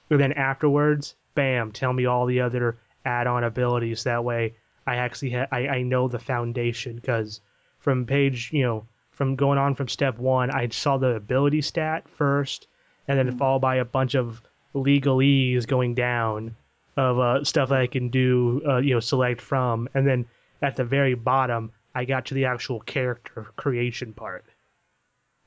and 0.10 0.20
then 0.20 0.34
afterwards 0.34 1.16
bam 1.36 1.72
tell 1.72 1.94
me 1.94 2.08
all 2.08 2.26
the 2.26 2.42
other 2.42 2.76
add-on 3.06 3.44
abilities 3.44 4.04
that 4.04 4.24
way 4.24 4.56
i 4.88 4.96
actually 4.96 5.30
ha- 5.30 5.48
I, 5.52 5.68
I 5.68 5.82
know 5.84 6.08
the 6.08 6.18
foundation 6.18 6.96
because 6.96 7.40
from 7.78 8.08
page 8.08 8.50
you 8.52 8.64
know 8.64 8.88
from 9.16 9.36
going 9.36 9.58
on 9.58 9.74
from 9.76 9.88
step 9.88 10.18
one 10.18 10.52
i 10.52 10.68
saw 10.70 10.98
the 10.98 11.16
ability 11.16 11.62
stat 11.62 12.08
first 12.10 12.68
and 13.08 13.18
then 13.18 13.38
followed 13.38 13.60
by 13.60 13.76
a 13.78 13.86
bunch 13.86 14.16
of 14.16 14.42
legalese 14.74 15.66
going 15.68 15.96
down 15.96 16.56
of 16.98 17.20
uh, 17.20 17.44
stuff 17.44 17.70
that 17.70 17.82
I 17.82 17.88
can 17.88 18.10
do, 18.10 18.62
uh, 18.66 18.78
you 18.78 18.94
know, 18.94 19.02
select 19.02 19.42
from, 19.42 19.90
and 19.94 20.08
then 20.08 20.26
at 20.62 20.78
the 20.78 20.86
very 20.86 21.14
bottom, 21.14 21.72
I 21.94 22.06
got 22.06 22.28
to 22.28 22.34
the 22.34 22.46
actual 22.46 22.80
character 22.80 23.48
creation 23.58 24.14
part, 24.14 24.46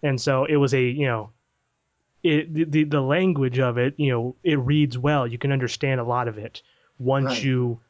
and 0.02 0.20
so 0.20 0.44
it 0.44 0.56
was 0.56 0.74
a, 0.74 0.82
you 0.82 1.06
know, 1.06 1.30
it 2.22 2.52
the 2.52 2.64
the, 2.64 2.84
the 2.84 3.00
language 3.00 3.58
of 3.58 3.78
it, 3.78 3.94
you 3.96 4.10
know, 4.12 4.36
it 4.44 4.58
reads 4.58 4.98
well. 4.98 5.26
You 5.26 5.38
can 5.38 5.52
understand 5.52 6.00
a 6.00 6.04
lot 6.04 6.28
of 6.28 6.38
it 6.38 6.62
once 6.98 7.26
Right. 7.26 7.44
you 7.44 7.80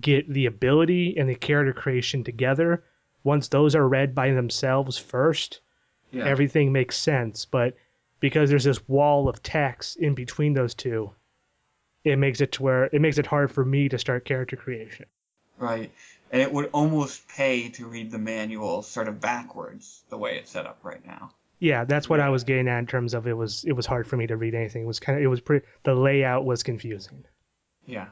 get 0.00 0.32
the 0.32 0.46
ability 0.46 1.16
and 1.18 1.28
the 1.28 1.34
character 1.34 1.72
creation 1.72 2.22
together. 2.22 2.84
Once 3.24 3.48
those 3.48 3.74
are 3.74 3.86
read 3.88 4.14
by 4.14 4.30
themselves 4.32 4.96
first, 4.98 5.60
Yeah. 6.12 6.26
everything 6.26 6.72
makes 6.72 6.96
sense. 6.96 7.44
But 7.44 7.76
because 8.20 8.50
there's 8.50 8.64
this 8.64 8.86
wall 8.88 9.28
of 9.28 9.42
text 9.42 9.96
in 9.96 10.14
between 10.14 10.54
those 10.54 10.74
two, 10.74 11.12
it 12.04 12.16
makes 12.16 12.40
it 12.40 12.52
to 12.52 12.62
where 12.62 12.84
it 12.84 13.00
makes 13.00 13.18
it 13.18 13.26
hard 13.26 13.50
for 13.50 13.64
me 13.64 13.88
to 13.88 13.98
start 13.98 14.24
character 14.24 14.56
creation. 14.56 15.06
Right. 15.58 15.90
And 16.32 16.40
it 16.40 16.52
would 16.52 16.70
almost 16.72 17.28
pay 17.28 17.68
to 17.70 17.86
read 17.86 18.10
the 18.10 18.18
manual 18.18 18.82
sort 18.82 19.08
of 19.08 19.20
backwards, 19.20 20.02
the 20.08 20.16
way 20.16 20.38
it's 20.38 20.50
set 20.50 20.64
up 20.64 20.78
right 20.82 21.04
now. 21.06 21.32
Yeah, 21.58 21.84
that's 21.84 22.08
what 22.08 22.20
I 22.20 22.30
was 22.30 22.44
getting 22.44 22.68
at 22.68 22.78
in 22.78 22.86
terms 22.86 23.12
of 23.12 23.26
it 23.26 23.34
was 23.36 23.64
it 23.64 23.72
was 23.72 23.84
hard 23.84 24.06
for 24.06 24.16
me 24.16 24.26
to 24.28 24.36
read 24.36 24.54
anything. 24.54 24.84
It 24.84 24.86
was 24.86 25.00
kind 25.00 25.18
of 25.18 25.24
it 25.24 25.26
was 25.26 25.40
pretty 25.42 25.66
the 25.82 25.94
layout 25.94 26.46
was 26.46 26.62
confusing. 26.62 27.24
Yeah. 27.84 28.06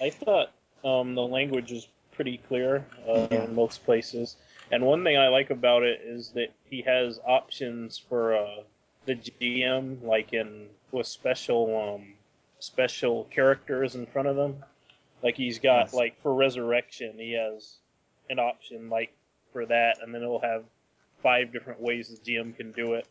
I 0.00 0.10
thought 0.10 0.52
um, 0.84 1.14
the 1.16 1.22
language 1.26 1.72
is 1.72 1.88
pretty 2.18 2.38
clear 2.48 2.84
uh, 3.08 3.28
Yeah. 3.30 3.44
in 3.44 3.54
most 3.54 3.84
places. 3.84 4.34
And 4.72 4.84
one 4.84 5.04
thing 5.04 5.16
I 5.16 5.28
like 5.28 5.50
about 5.50 5.84
it 5.84 6.00
is 6.04 6.30
that 6.32 6.48
he 6.68 6.82
has 6.82 7.20
options 7.24 7.96
for 7.96 8.36
uh, 8.36 8.62
the 9.06 9.14
GM, 9.14 10.02
like 10.02 10.32
in 10.32 10.66
with 10.90 11.06
special 11.06 11.94
um, 11.94 12.14
special 12.58 13.24
characters 13.30 13.94
in 13.94 14.04
front 14.06 14.26
of 14.26 14.34
them. 14.34 14.64
Like 15.22 15.36
he's 15.36 15.60
got 15.60 15.86
Yes. 15.86 15.94
like 15.94 16.20
for 16.22 16.34
resurrection, 16.34 17.12
he 17.16 17.32
has 17.34 17.76
an 18.28 18.40
option 18.40 18.90
like 18.90 19.14
for 19.52 19.64
that, 19.66 20.02
and 20.02 20.12
then 20.12 20.22
it'll 20.22 20.40
have 20.40 20.64
five 21.22 21.52
different 21.52 21.80
ways 21.80 22.08
the 22.08 22.16
GM 22.16 22.56
can 22.56 22.72
do 22.72 22.94
it. 22.94 23.06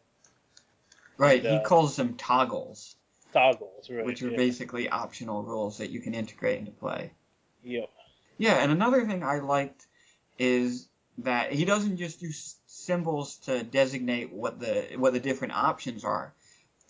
Right. 1.18 1.40
And, 1.40 1.54
he 1.54 1.60
uh, 1.60 1.64
calls 1.64 1.96
them 1.96 2.16
toggles, 2.16 2.98
Toggles, 3.32 3.90
right? 3.90 4.06
which 4.06 4.22
are 4.22 4.32
yeah. 4.32 4.38
basically 4.38 4.90
optional 4.90 5.44
rules 5.44 5.78
that 5.78 5.92
you 5.92 6.02
can 6.02 6.14
integrate 6.14 6.60
into 6.60 6.72
play. 6.72 7.12
Yep. 7.64 7.90
Yeah, 8.38 8.56
and 8.56 8.72
another 8.72 9.06
thing 9.06 9.24
I 9.24 9.40
liked 9.40 9.86
is 10.38 10.88
that 11.20 11.52
he 11.52 11.66
doesn't 11.66 11.98
just 11.98 12.22
use 12.22 12.56
symbols 12.68 13.38
to 13.38 13.64
designate 13.64 14.32
what 14.32 14.60
the 14.60 14.96
what 14.98 15.14
the 15.14 15.20
different 15.20 15.54
options 15.54 16.04
are, 16.04 16.34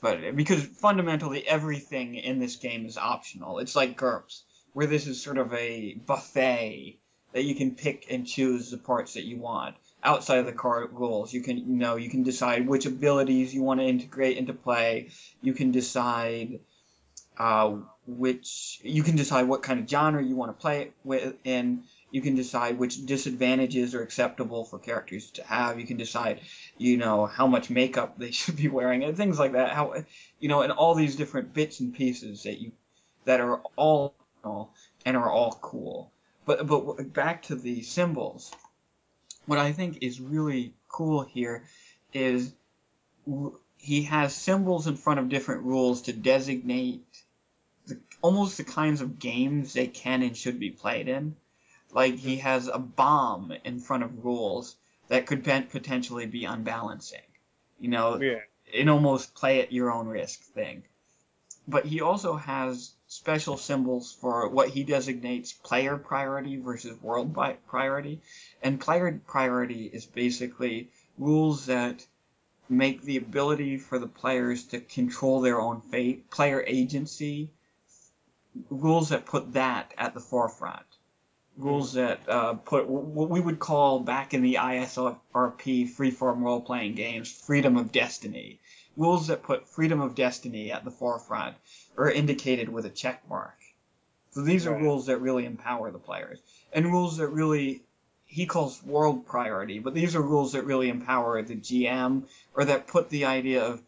but 0.01 0.36
because 0.36 0.63
fundamentally 0.66 1.48
everything 1.48 2.16
in 2.16 2.39
this 2.39 2.58
game 2.58 2.86
is 2.86 2.98
optional. 2.98 3.60
It's 3.60 3.75
like 3.75 3.98
GURPS, 3.98 4.44
where 4.74 4.88
this 4.88 5.08
is 5.08 5.24
sort 5.24 5.38
of 5.38 5.54
a 5.54 5.94
buffet 5.94 7.00
that 7.34 7.44
you 7.44 7.56
can 7.56 7.75
pick 7.75 8.08
and 8.10 8.27
choose 8.27 8.70
the 8.70 8.77
parts 8.77 9.13
that 9.13 9.25
you 9.25 9.38
want. 9.38 9.75
Outside 10.04 10.39
of 10.39 10.46
the 10.46 10.51
card 10.51 10.89
rules, 10.94 11.34
you 11.34 11.42
can 11.42 11.58
you 11.58 11.75
know 11.75 11.96
you 11.96 12.10
can 12.10 12.24
decide 12.24 12.68
which 12.68 12.86
abilities 12.86 13.54
you 13.54 13.63
want 13.63 13.80
to 13.80 13.86
integrate 13.86 14.38
into 14.38 14.54
play. 14.54 15.12
You 15.42 15.54
can 15.54 15.72
decide 15.72 16.60
uh, 17.38 17.77
which 18.08 18.80
you 18.84 19.04
can 19.04 19.18
decide 19.18 19.48
what 19.48 19.62
kind 19.62 19.82
of 19.82 19.90
genre 19.90 20.24
you 20.24 20.36
want 20.36 20.58
to 20.58 20.62
play 20.62 20.84
it 20.84 20.94
with 21.04 21.36
and 21.46 21.84
You 22.10 22.22
can 22.22 22.36
decide 22.36 22.80
which 22.80 23.06
disadvantages 23.06 23.94
are 23.94 24.02
acceptable 24.02 24.64
for 24.64 24.80
characters 24.80 25.30
to 25.32 25.44
have. 25.44 25.78
You 25.78 25.86
can 25.86 25.98
decide, 25.98 26.40
you 26.78 26.96
know, 26.96 27.26
how 27.26 27.48
much 27.48 27.70
makeup 27.70 28.18
they 28.18 28.32
should 28.40 28.56
be 28.56 28.70
wearing 28.70 29.04
and 29.04 29.18
things 29.18 29.38
like 29.38 29.52
that. 29.52 29.72
How, 29.72 30.06
you 30.40 30.48
know, 30.48 30.62
and 30.62 30.72
all 30.72 30.96
these 30.96 31.18
different 31.18 31.54
bits 31.54 31.82
and 31.82 31.94
pieces 31.94 32.44
that 32.44 32.60
you 32.60 32.72
that 33.26 33.42
are 33.42 33.62
all 33.76 34.16
and 35.06 35.18
are 35.18 35.30
all 35.30 35.60
cool. 35.62 36.12
But 36.46 36.66
but 36.66 37.14
back 37.14 37.44
to 37.44 37.56
the 37.56 37.82
symbols. 37.82 38.52
What 39.46 39.60
I 39.60 39.74
think 39.74 40.00
is 40.02 40.22
really 40.22 40.74
cool 40.88 41.24
here 41.24 41.64
is 42.14 42.54
he 43.78 44.04
has 44.04 44.34
symbols 44.34 44.88
in 44.88 44.96
front 44.96 45.20
of 45.20 45.30
different 45.30 45.64
rules 45.64 46.04
to 46.04 46.14
designate 46.14 47.06
almost 48.22 48.58
the 48.58 48.64
kinds 48.64 49.02
of 49.02 49.20
games 49.20 49.74
they 49.74 49.88
can 49.88 50.24
and 50.24 50.36
should 50.36 50.60
be 50.60 50.72
played 50.72 51.08
in. 51.08 51.36
Like 51.92 52.16
he 52.16 52.34
mm-hmm. 52.34 52.42
has 52.42 52.68
a 52.68 52.80
bomb 52.80 53.54
in 53.64 53.80
front 53.80 54.04
of 54.04 54.26
rules 54.26 54.76
that 55.08 55.26
could 55.26 55.44
potentially 55.44 56.26
be 56.26 56.46
unbalancing. 56.46 57.22
You 57.80 57.90
know, 57.90 58.20
Yeah. 58.22 58.42
an 58.74 58.90
almost 58.90 59.36
play 59.36 59.62
at 59.62 59.72
your 59.72 59.92
own 59.92 60.08
risk 60.08 60.42
thing. 60.42 60.84
But 61.68 61.86
he 61.86 62.02
also 62.02 62.36
has 62.36 62.94
special 63.08 63.58
symbols 63.58 64.12
for 64.12 64.50
what 64.50 64.70
he 64.70 64.84
designates 64.84 65.54
player 65.54 65.98
priority 65.98 66.58
versus 66.58 67.02
world 67.02 67.34
priority. 67.68 68.22
And 68.62 68.80
player 68.80 69.22
priority 69.28 69.86
is 69.86 70.06
basically 70.06 70.90
rules 71.18 71.66
that 71.68 72.06
make 72.70 73.02
the 73.02 73.18
ability 73.18 73.78
for 73.78 73.98
the 74.00 74.08
players 74.08 74.66
to 74.66 74.80
control 74.82 75.40
their 75.40 75.60
own 75.60 75.82
fate, 75.82 76.30
player 76.30 76.64
agency, 76.68 77.50
rules 78.70 79.10
that 79.10 79.26
put 79.26 79.54
that 79.54 79.94
at 79.98 80.14
the 80.14 80.20
forefront. 80.20 80.86
Rules 81.58 81.94
that 81.94 82.20
uh, 82.30 82.54
put 82.54 82.88
what 82.88 83.30
we 83.30 83.40
would 83.40 83.60
call 83.60 84.00
back 84.00 84.34
in 84.34 84.44
the 84.44 84.56
ISRP 84.56 85.90
freeform 85.90 86.42
role 86.42 86.62
playing 86.62 86.94
games 86.96 87.32
freedom 87.32 87.78
of 87.78 87.92
destiny. 87.92 88.60
Rules 88.96 89.28
that 89.28 89.44
put 89.44 89.68
freedom 89.68 90.00
of 90.00 90.16
destiny 90.16 90.72
at 90.72 90.86
the 90.86 90.92
forefront 90.92 91.56
are 91.98 92.12
indicated 92.12 92.70
with 92.70 92.86
a 92.86 92.90
check 92.90 93.28
mark. 93.28 93.58
So 94.32 94.42
these 94.42 94.68
are 94.68 94.72
Right. 94.74 94.84
rules 94.84 95.08
that 95.08 95.18
really 95.18 95.46
empower 95.46 95.90
the 95.90 95.98
players, 95.98 96.40
and 96.72 96.86
rules 96.86 97.18
that 97.18 97.30
really 97.30 97.82
he 98.28 98.46
calls 98.46 98.84
world 98.84 99.26
priority, 99.26 99.80
but 99.80 99.94
these 99.96 100.16
are 100.16 100.22
rules 100.22 100.52
that 100.52 100.64
really 100.66 100.90
empower 100.90 101.42
the 101.42 101.56
GM 101.56 102.24
or 102.54 102.66
that 102.66 102.86
put 102.86 103.10
the 103.10 103.26
idea 103.26 103.64
of, 103.64 103.82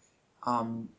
um, 0.43 0.89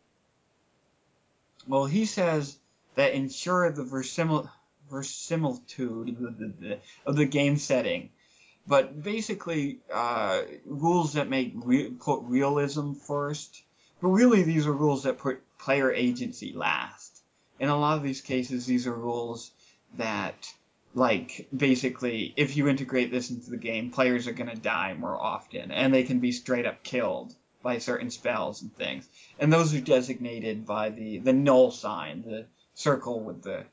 well, 1.67 1.87
he 1.87 2.05
says 2.05 2.59
that 2.95 3.15
ensure 3.15 3.71
the 3.71 3.85
verisimil- 3.85 4.51
verisimilitude 4.91 6.79
of 7.07 7.17
the 7.17 7.25
game 7.27 7.57
setting. 7.57 8.11
But 8.67 9.03
basically, 9.03 9.79
uh, 9.93 10.43
rules 10.65 11.15
that 11.15 11.29
make 11.29 11.53
re- 11.57 11.91
put 11.91 12.23
realism 12.23 12.93
first. 12.93 13.63
But 14.01 14.09
really, 14.09 14.43
these 14.43 14.67
are 14.67 14.73
rules 14.73 15.05
that 15.05 15.19
put 15.19 15.43
player 15.59 15.93
agency 15.93 16.53
last. 16.53 17.23
In 17.59 17.69
a 17.69 17.79
lot 17.79 17.97
of 17.97 18.03
these 18.03 18.21
cases, 18.21 18.67
these 18.67 18.87
are 18.87 18.95
rules 18.95 19.53
that 19.97 20.53
like 20.95 21.47
basically 21.57 22.33
if 22.37 22.57
you 22.57 22.69
integrate 22.69 23.11
this 23.11 23.31
into 23.31 23.51
the 23.51 23.57
game 23.57 23.91
players 23.91 24.27
are 24.27 24.33
going 24.33 24.51
to 24.51 24.57
die 24.57 24.95
more 24.95 25.21
often 25.21 25.71
and 25.71 25.95
they 25.95 26.03
can 26.03 26.19
be 26.19 26.33
straight 26.33 26.67
up 26.67 26.83
killed 26.83 27.35
by 27.63 27.79
certain 27.79 28.11
spells 28.11 28.63
and 28.63 28.75
things 28.77 29.09
and 29.39 29.53
those 29.53 29.73
are 29.73 29.81
designated 29.81 30.67
by 30.67 30.91
the 30.91 31.19
the 31.19 31.33
null 31.33 31.71
sign 31.71 32.23
the 32.23 32.45
circle 32.81 33.21
with 33.21 33.43
the 33.43 33.65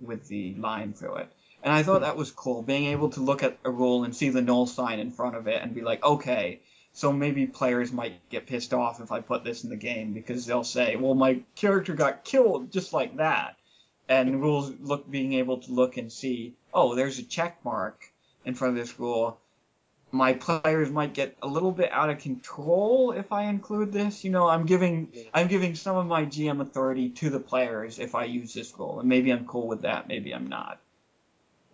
with 0.00 0.26
the 0.28 0.54
line 0.54 0.92
through 0.92 1.16
it 1.16 1.32
and 1.62 1.72
i 1.72 1.82
thought 1.82 2.00
that 2.00 2.16
was 2.16 2.30
cool 2.30 2.62
being 2.62 2.86
able 2.86 3.10
to 3.10 3.20
look 3.20 3.42
at 3.42 3.58
a 3.64 3.70
rule 3.70 4.04
and 4.04 4.14
see 4.14 4.28
the 4.28 4.42
null 4.42 4.66
sign 4.66 4.98
in 4.98 5.10
front 5.10 5.36
of 5.36 5.46
it 5.46 5.62
and 5.62 5.74
be 5.74 5.80
like 5.80 6.02
okay 6.04 6.60
so 6.92 7.12
maybe 7.12 7.46
players 7.46 7.92
might 7.92 8.28
get 8.28 8.46
pissed 8.46 8.74
off 8.74 9.00
if 9.00 9.12
i 9.12 9.20
put 9.20 9.44
this 9.44 9.64
in 9.64 9.70
the 9.70 9.76
game 9.76 10.12
because 10.12 10.46
they'll 10.46 10.64
say 10.64 10.96
well 10.96 11.14
my 11.14 11.40
character 11.54 11.94
got 11.94 12.24
killed 12.24 12.72
just 12.72 12.92
like 12.92 13.16
that 13.16 13.56
and 14.08 14.42
rules 14.42 14.72
look 14.80 15.10
being 15.10 15.32
able 15.34 15.58
to 15.58 15.72
look 15.72 15.96
and 15.96 16.12
see, 16.12 16.54
oh, 16.74 16.94
there's 16.94 17.18
a 17.18 17.22
check 17.22 17.64
mark 17.64 18.12
in 18.44 18.54
front 18.54 18.76
of 18.76 18.84
this 18.84 18.98
rule. 18.98 19.38
My 20.14 20.34
players 20.34 20.90
might 20.90 21.14
get 21.14 21.36
a 21.42 21.46
little 21.46 21.72
bit 21.72 21.90
out 21.90 22.10
of 22.10 22.18
control 22.18 23.12
if 23.12 23.32
I 23.32 23.44
include 23.44 23.92
this. 23.92 24.24
You 24.24 24.30
know, 24.30 24.46
I'm 24.46 24.66
giving 24.66 25.08
I'm 25.32 25.48
giving 25.48 25.74
some 25.74 25.96
of 25.96 26.06
my 26.06 26.26
GM 26.26 26.60
authority 26.60 27.08
to 27.10 27.30
the 27.30 27.40
players 27.40 27.98
if 27.98 28.14
I 28.14 28.24
use 28.24 28.52
this 28.52 28.72
rule, 28.78 29.00
and 29.00 29.08
maybe 29.08 29.30
I'm 29.32 29.46
cool 29.46 29.66
with 29.66 29.82
that, 29.82 30.08
maybe 30.08 30.34
I'm 30.34 30.46
not. 30.48 30.80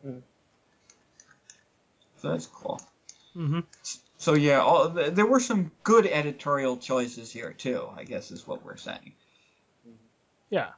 Mm. 0.06 0.22
So 2.18 2.30
that's 2.30 2.46
cool. 2.46 2.80
hmm 3.34 3.60
So 4.18 4.34
yeah, 4.34 4.60
all, 4.60 4.88
there 4.88 5.26
were 5.26 5.40
some 5.40 5.70
good 5.82 6.06
editorial 6.06 6.76
choices 6.76 7.32
here 7.32 7.52
too. 7.52 7.88
I 7.96 8.04
guess 8.04 8.30
is 8.30 8.46
what 8.46 8.64
we're 8.64 8.76
saying. 8.76 9.12
Yeah, 10.50 10.70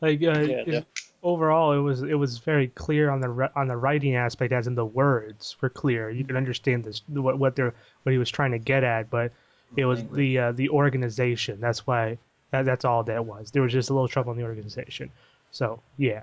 like 0.00 0.22
uh, 0.22 0.40
Yeah, 0.40 0.62
is- 0.66 0.84
overall, 1.22 1.72
it 1.72 1.78
was 1.78 2.02
it 2.02 2.14
was 2.14 2.38
very 2.38 2.68
clear 2.68 3.10
on 3.10 3.20
the 3.20 3.50
on 3.54 3.68
the 3.68 3.76
writing 3.76 4.16
aspect, 4.16 4.52
as 4.52 4.66
in 4.66 4.74
the 4.74 4.84
words 4.84 5.56
were 5.60 5.70
clear. 5.70 6.10
You 6.10 6.24
could 6.24 6.36
understand 6.36 6.84
this 6.84 7.02
what 7.08 7.38
what 7.38 7.56
they're 7.56 7.74
what 8.02 8.12
he 8.12 8.18
was 8.18 8.30
trying 8.30 8.52
to 8.52 8.58
get 8.58 8.84
at, 8.84 9.10
but 9.10 9.32
it 9.76 9.84
was 9.84 10.04
the 10.04 10.38
uh, 10.38 10.52
the 10.52 10.70
organization. 10.70 11.60
That's 11.60 11.86
why 11.86 12.18
that, 12.50 12.64
that's 12.64 12.84
all 12.84 13.04
that 13.04 13.24
was. 13.24 13.50
There 13.50 13.62
was 13.62 13.72
just 13.72 13.90
a 13.90 13.94
little 13.94 14.08
trouble 14.08 14.32
in 14.32 14.38
the 14.38 14.44
organization. 14.44 15.10
So 15.50 15.80
yeah. 15.96 16.22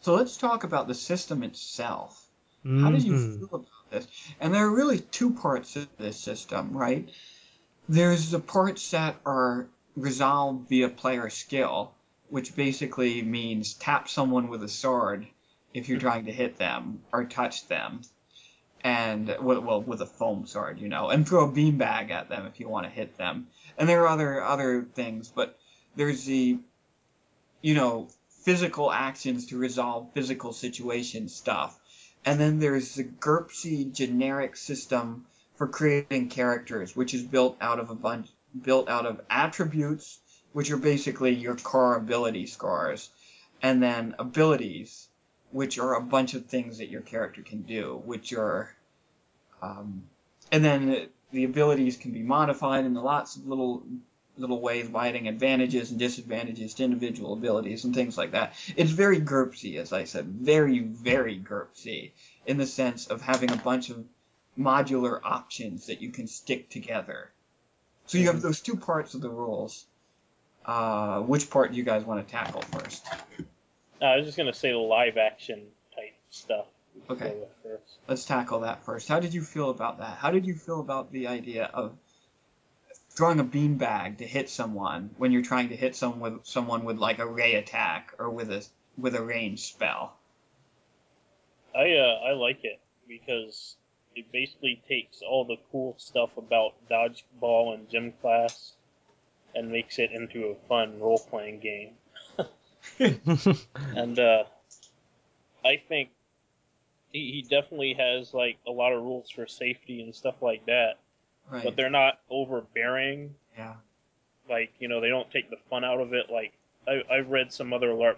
So 0.00 0.14
let's 0.14 0.36
talk 0.36 0.64
about 0.64 0.86
the 0.86 0.94
system 0.94 1.42
itself. 1.42 2.20
How 2.64 2.90
did 2.90 3.02
you 3.04 3.12
Mhm. 3.12 3.38
feel 3.38 3.48
about 3.52 3.90
this? 3.90 4.06
And 4.40 4.54
there 4.54 4.66
are 4.66 4.74
really 4.74 5.00
two 5.00 5.32
parts 5.32 5.76
of 5.76 5.88
this 5.98 6.18
system, 6.18 6.76
right? 6.76 7.08
There's 7.88 8.30
the 8.30 8.40
parts 8.40 8.90
that 8.92 9.16
are 9.26 9.66
resolved 9.96 10.68
via 10.68 10.88
player 10.88 11.28
skill, 11.30 11.94
which 12.28 12.56
basically 12.56 13.22
means 13.22 13.74
tap 13.74 14.08
someone 14.08 14.48
with 14.48 14.62
a 14.62 14.68
sword 14.68 15.26
if 15.72 15.88
you're 15.88 15.98
hmm. 15.98 16.06
trying 16.06 16.24
to 16.26 16.32
hit 16.32 16.56
them 16.56 17.02
or 17.12 17.24
touch 17.24 17.66
them, 17.68 18.02
and 18.82 19.36
well, 19.40 19.60
well 19.60 19.82
with 19.82 20.00
a 20.02 20.06
foam 20.06 20.46
sword, 20.46 20.78
you 20.78 20.88
know, 20.88 21.08
and 21.08 21.26
throw 21.26 21.48
a 21.48 21.52
beanbag 21.52 22.10
at 22.10 22.28
them 22.28 22.46
if 22.46 22.60
you 22.60 22.68
want 22.68 22.86
to 22.86 22.90
hit 22.90 23.16
them. 23.16 23.48
And 23.78 23.88
there 23.88 24.02
are 24.02 24.08
other 24.08 24.42
other 24.42 24.82
things, 24.82 25.28
but 25.28 25.58
there's 25.96 26.24
the, 26.24 26.58
you 27.62 27.74
know, 27.74 28.08
physical 28.44 28.92
actions 28.92 29.46
to 29.46 29.58
resolve 29.58 30.12
physical 30.12 30.52
situation 30.52 31.28
stuff. 31.28 31.78
And 32.26 32.38
then 32.38 32.58
there's 32.58 32.94
the 32.94 33.04
GURPSy 33.04 33.92
generic 33.92 34.56
system 34.56 35.26
for 35.56 35.66
creating 35.66 36.28
characters, 36.28 36.96
which 36.96 37.14
is 37.14 37.22
built 37.22 37.56
out 37.60 37.78
of 37.78 37.90
a 37.90 37.94
bunch 37.94 38.28
built 38.62 38.88
out 38.88 39.06
of 39.06 39.20
attributes, 39.28 40.20
which 40.54 40.70
are 40.70 40.78
basically 40.78 41.34
your 41.34 41.56
core 41.56 41.96
ability 41.96 42.46
scores, 42.46 43.10
and 43.60 43.82
then 43.82 44.14
abilities, 44.18 45.08
which 45.50 45.78
are 45.78 45.94
a 45.94 46.00
bunch 46.00 46.32
of 46.32 46.46
things 46.46 46.78
that 46.78 46.88
your 46.88 47.02
character 47.02 47.42
can 47.42 47.60
do, 47.62 48.00
which 48.06 48.32
are 48.32 48.74
um, 49.60 50.04
and 50.52 50.64
then 50.64 51.08
the 51.32 51.44
abilities 51.44 51.96
can 51.96 52.12
be 52.12 52.22
modified 52.22 52.84
in 52.84 52.94
lots 52.94 53.36
of 53.36 53.46
little 53.46 53.82
little 54.36 54.60
ways 54.60 54.88
by 54.88 55.08
adding 55.08 55.28
advantages 55.28 55.90
and 55.90 55.98
disadvantages 55.98 56.74
to 56.74 56.84
individual 56.84 57.32
abilities 57.32 57.84
and 57.84 57.94
things 57.94 58.16
like 58.16 58.32
that. 58.32 58.54
It's 58.76 58.90
very 58.90 59.20
GURPSy, 59.20 59.76
as 59.76 59.92
I 59.92 60.04
said, 60.04 60.26
very, 60.26 60.80
very 60.80 61.38
GURPSy, 61.38 62.12
in 62.46 62.56
the 62.58 62.66
sense 62.66 63.06
of 63.06 63.22
having 63.22 63.52
a 63.52 63.56
bunch 63.56 63.90
of 63.90 64.04
modular 64.58 65.20
options 65.22 65.86
that 65.86 66.00
you 66.02 66.10
can 66.10 66.26
stick 66.26 66.68
together. 66.68 67.30
So 68.06 68.18
you 68.18 68.26
have 68.26 68.42
those 68.42 68.60
two 68.60 68.76
parts 68.76 69.14
of 69.14 69.20
the 69.20 69.30
rules. 69.30 69.86
Uh, 70.64 71.20
which 71.20 71.50
part 71.50 71.72
do 71.72 71.76
you 71.76 71.84
guys 71.84 72.04
want 72.04 72.26
to 72.26 72.30
tackle 72.30 72.62
first? 72.62 73.06
Uh, 74.00 74.04
I 74.04 74.16
was 74.16 74.26
just 74.26 74.38
gonna 74.38 74.54
say 74.54 74.70
the 74.70 74.78
live 74.78 75.16
action 75.16 75.62
type 75.94 76.14
stuff. 76.30 76.66
Okay. 77.10 77.34
Let's 78.08 78.24
tackle 78.24 78.60
that 78.60 78.84
first. 78.84 79.08
How 79.08 79.20
did 79.20 79.34
you 79.34 79.42
feel 79.42 79.70
about 79.70 79.98
that? 79.98 80.18
How 80.18 80.30
did 80.30 80.46
you 80.46 80.54
feel 80.54 80.80
about 80.80 81.12
the 81.12 81.26
idea 81.26 81.70
of 81.74 81.96
throwing 83.10 83.40
a 83.40 83.44
beanbag 83.44 84.18
to 84.18 84.26
hit 84.26 84.48
someone 84.48 85.10
when 85.18 85.32
you're 85.32 85.42
trying 85.42 85.68
to 85.68 85.76
hit 85.76 85.94
someone 85.94 86.34
with 86.34 86.46
someone 86.46 86.84
with 86.84 86.98
like 86.98 87.18
a 87.18 87.26
ray 87.26 87.54
attack 87.54 88.14
or 88.18 88.30
with 88.30 88.50
a 88.50 88.66
with 88.96 89.14
a 89.14 89.22
ranged 89.22 89.64
spell? 89.64 90.16
I 91.74 91.92
uh, 91.92 92.28
I 92.28 92.32
like 92.32 92.64
it 92.64 92.80
because 93.08 93.76
it 94.14 94.30
basically 94.32 94.80
takes 94.88 95.20
all 95.22 95.44
the 95.44 95.56
cool 95.72 95.94
stuff 95.98 96.30
about 96.36 96.74
dodgeball 96.88 97.74
and 97.74 97.88
gym 97.90 98.12
class 98.20 98.73
and 99.54 99.70
makes 99.70 99.98
it 99.98 100.10
into 100.12 100.46
a 100.46 100.54
fun 100.68 100.98
role 101.00 101.18
playing 101.18 101.60
game. 101.60 101.90
And 103.96 104.18
uh, 104.18 104.44
I 105.64 105.80
think 105.88 106.10
he, 107.12 107.32
he 107.32 107.42
definitely 107.42 107.94
has 107.94 108.34
like 108.34 108.58
a 108.66 108.70
lot 108.70 108.92
of 108.92 109.02
rules 109.02 109.30
for 109.30 109.46
safety 109.46 110.02
and 110.02 110.14
stuff 110.14 110.34
like 110.42 110.66
that, 110.66 110.98
Right. 111.50 111.64
but 111.64 111.76
they're 111.76 111.88
not 111.90 112.20
overbearing. 112.30 113.34
yeah. 113.56 113.74
Like 114.50 114.72
you 114.78 114.88
know, 114.88 115.00
they 115.00 115.08
don't 115.08 115.30
take 115.30 115.48
the 115.48 115.56
fun 115.70 115.82
out 115.84 116.00
of 116.00 116.12
it. 116.12 116.26
Like 116.30 116.52
I 116.86 117.02
I've 117.10 117.30
read 117.30 117.50
some 117.52 117.72
other 117.72 117.88
LARP 117.88 118.16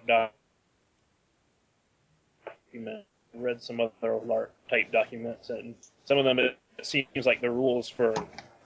document, 2.72 3.05
read 3.35 3.62
some 3.62 3.81
other 3.81 4.18
LARP 4.27 4.49
type 4.68 4.90
documents, 4.92 5.51
and 5.51 5.75
some 6.05 6.18
of 6.18 6.25
them 6.25 6.38
it, 6.40 6.59
it 6.79 6.87
seems 6.87 7.25
like 7.27 7.40
the 7.40 7.51
rules 7.51 7.88
for 7.88 8.12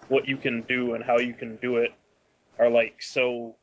what 0.08 0.26
you 0.26 0.36
can 0.38 0.62
do 0.62 0.94
and 0.94 1.04
how 1.04 1.18
you 1.18 1.34
can 1.34 1.56
do 1.56 1.76
it 1.76 1.92
are 2.60 2.70
like 2.70 3.02
so 3.02 3.56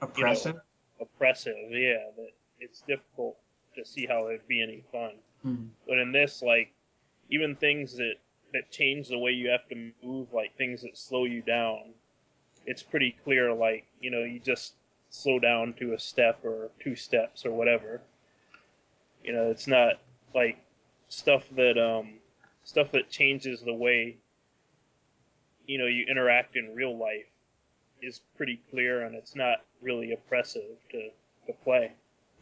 Oppressive. 0.00 0.56
oppressive. 1.00 1.56
Yeah, 1.70 2.04
that 2.16 2.30
it's 2.60 2.80
difficult 2.82 3.36
to 3.76 3.84
see 3.84 4.06
how 4.06 4.28
it'd 4.28 4.46
be 4.48 4.62
any 4.62 4.82
fun. 4.92 5.12
Hmm. 5.42 5.66
But 5.86 5.98
in 5.98 6.12
this, 6.12 6.42
like, 6.42 6.72
even 7.28 7.56
things 7.56 7.96
that 7.96 8.14
that 8.52 8.70
change 8.70 9.08
the 9.08 9.18
way 9.18 9.32
you 9.32 9.48
have 9.50 9.68
to 9.68 9.92
move, 10.02 10.32
like 10.32 10.56
things 10.56 10.82
that 10.82 10.96
slow 10.96 11.24
you 11.24 11.42
down, 11.42 11.92
it's 12.66 12.82
pretty 12.82 13.16
clear. 13.24 13.52
Like, 13.52 13.84
you 14.00 14.10
know, 14.10 14.24
you 14.24 14.40
just 14.40 14.74
slow 15.10 15.38
down 15.38 15.74
to 15.74 15.92
a 15.94 15.98
step 15.98 16.44
or 16.44 16.70
two 16.80 16.96
steps 16.96 17.44
or 17.44 17.50
whatever. 17.52 18.00
You 19.24 19.32
know, 19.32 19.50
it's 19.50 19.66
not 19.66 20.00
like 20.34 20.58
stuff 21.08 21.44
that 21.56 21.76
um 21.76 22.14
stuff 22.64 22.92
that 22.92 23.10
changes 23.10 23.60
the 23.62 23.74
way 23.74 24.16
you 25.66 25.78
know 25.78 25.86
you 25.86 26.06
interact 26.08 26.56
in 26.56 26.74
real 26.74 26.96
life 26.96 27.29
is 28.02 28.20
pretty 28.36 28.60
clear 28.70 29.02
and 29.02 29.14
it's 29.14 29.34
not 29.34 29.58
really 29.80 30.12
oppressive 30.12 30.76
to 30.90 31.10
to 31.46 31.52
play. 31.64 31.92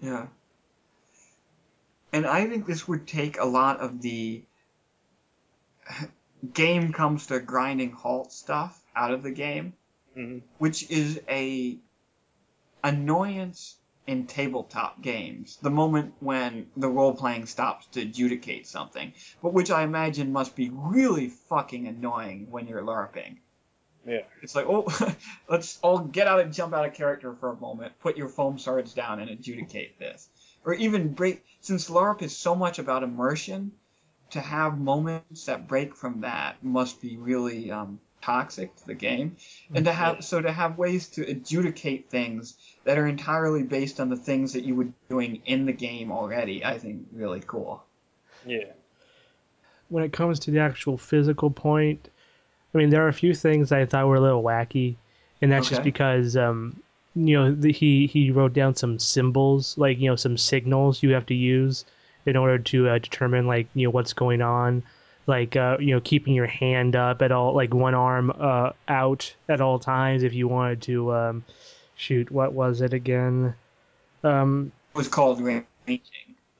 Yeah. 0.00 0.26
And 2.12 2.26
I 2.26 2.46
think 2.46 2.66
this 2.66 2.88
would 2.88 3.06
take 3.06 3.38
a 3.38 3.44
lot 3.44 3.80
of 3.80 4.00
the 4.00 4.42
game 6.54 6.92
comes 6.92 7.26
to 7.26 7.40
grinding 7.40 7.92
halt 7.92 8.32
stuff 8.32 8.80
out 8.94 9.12
of 9.12 9.22
the 9.22 9.30
game, 9.30 9.74
hmm 10.14 10.38
which 10.58 10.90
is 10.90 11.20
a 11.28 11.78
annoyance 12.82 13.76
in 14.06 14.26
tabletop 14.26 15.02
games. 15.02 15.58
The 15.60 15.70
moment 15.70 16.14
when 16.20 16.70
the 16.76 16.88
role 16.88 17.14
playing 17.14 17.46
stops 17.46 17.86
to 17.88 18.00
adjudicate 18.00 18.66
something, 18.66 19.12
but 19.42 19.52
which 19.52 19.70
I 19.70 19.82
imagine 19.82 20.32
must 20.32 20.56
be 20.56 20.70
really 20.70 21.28
fucking 21.28 21.86
annoying 21.86 22.50
when 22.50 22.66
you're 22.66 22.82
LARPing. 22.82 23.36
Yeah. 24.08 24.22
It's 24.42 24.54
like, 24.54 24.66
oh, 24.66 24.86
let's 25.48 25.78
all 25.82 25.98
get 25.98 26.26
out 26.26 26.40
and 26.40 26.52
jump 26.52 26.72
out 26.74 26.86
of 26.86 26.94
character 26.94 27.34
for 27.34 27.50
a 27.50 27.56
moment, 27.56 27.92
put 28.00 28.16
your 28.16 28.28
foam 28.28 28.58
swords 28.58 28.94
down 28.94 29.20
and 29.20 29.30
adjudicate 29.30 29.98
this. 29.98 30.28
Or 30.64 30.74
even 30.74 31.12
break, 31.12 31.44
since 31.60 31.90
LARP 31.90 32.22
is 32.22 32.36
so 32.36 32.54
much 32.54 32.78
about 32.78 33.02
immersion, 33.02 33.72
to 34.30 34.40
have 34.40 34.78
moments 34.78 35.46
that 35.46 35.68
break 35.68 35.94
from 35.94 36.22
that 36.22 36.62
must 36.62 37.00
be 37.00 37.16
really 37.16 37.70
um, 37.70 38.00
toxic 38.20 38.74
to 38.76 38.86
the 38.86 38.94
game, 38.94 39.36
and 39.74 39.84
to 39.84 39.92
have 39.92 40.16
Yeah. 40.16 40.20
so 40.20 40.40
to 40.42 40.52
have 40.52 40.76
ways 40.76 41.08
to 41.10 41.22
adjudicate 41.22 42.10
things 42.10 42.56
that 42.84 42.98
are 42.98 43.06
entirely 43.06 43.62
based 43.62 44.00
on 44.00 44.08
the 44.10 44.16
things 44.16 44.52
that 44.54 44.64
you 44.64 44.74
were 44.74 44.88
doing 45.08 45.42
in 45.46 45.64
the 45.66 45.72
game 45.72 46.10
already, 46.12 46.64
I 46.64 46.78
think 46.78 47.06
really 47.12 47.42
cool. 47.46 47.84
Yeah. 48.46 48.72
when 49.88 50.04
it 50.04 50.12
comes 50.12 50.40
to 50.40 50.50
the 50.50 50.58
actual 50.60 50.98
physical 50.98 51.50
point, 51.50 52.10
I 52.74 52.78
mean, 52.78 52.90
there 52.90 53.04
are 53.04 53.08
a 53.08 53.12
few 53.14 53.34
things 53.34 53.72
I 53.72 53.86
thought 53.86 54.06
were 54.06 54.16
a 54.16 54.20
little 54.20 54.42
wacky, 54.42 54.96
and 55.40 55.50
that's 55.50 55.68
just 55.68 55.82
because, 55.82 56.36
um, 56.36 56.80
you 57.14 57.36
know, 57.36 57.54
the, 57.54 57.72
he 57.72 58.06
he 58.06 58.30
wrote 58.30 58.52
down 58.52 58.74
some 58.74 58.98
symbols, 58.98 59.76
like 59.78 59.98
you 59.98 60.10
know, 60.10 60.16
some 60.16 60.36
signals 60.36 61.02
you 61.02 61.10
have 61.10 61.26
to 61.26 61.34
use 61.34 61.84
in 62.26 62.36
order 62.36 62.58
to 62.58 62.88
uh, 62.88 62.98
determine 62.98 63.46
like 63.46 63.68
you 63.74 63.86
know 63.86 63.90
what's 63.90 64.12
going 64.12 64.42
on, 64.42 64.82
like 65.26 65.56
uh, 65.56 65.78
you 65.80 65.94
know, 65.94 66.00
keeping 66.00 66.34
your 66.34 66.46
hand 66.46 66.94
up 66.94 67.22
at 67.22 67.32
all, 67.32 67.54
like 67.54 67.72
one 67.72 67.94
arm 67.94 68.32
uh, 68.38 68.72
out 68.86 69.34
at 69.48 69.60
all 69.60 69.78
times 69.78 70.22
if 70.22 70.34
you 70.34 70.48
wanted 70.48 70.82
to. 70.82 71.12
Um, 71.12 71.44
shoot, 71.98 72.30
what 72.30 72.52
was 72.52 72.80
it 72.80 72.94
again? 72.94 73.54
Um, 74.24 74.72
It 74.94 74.98
was 74.98 75.08
called 75.08 75.40
ranging. 75.40 76.00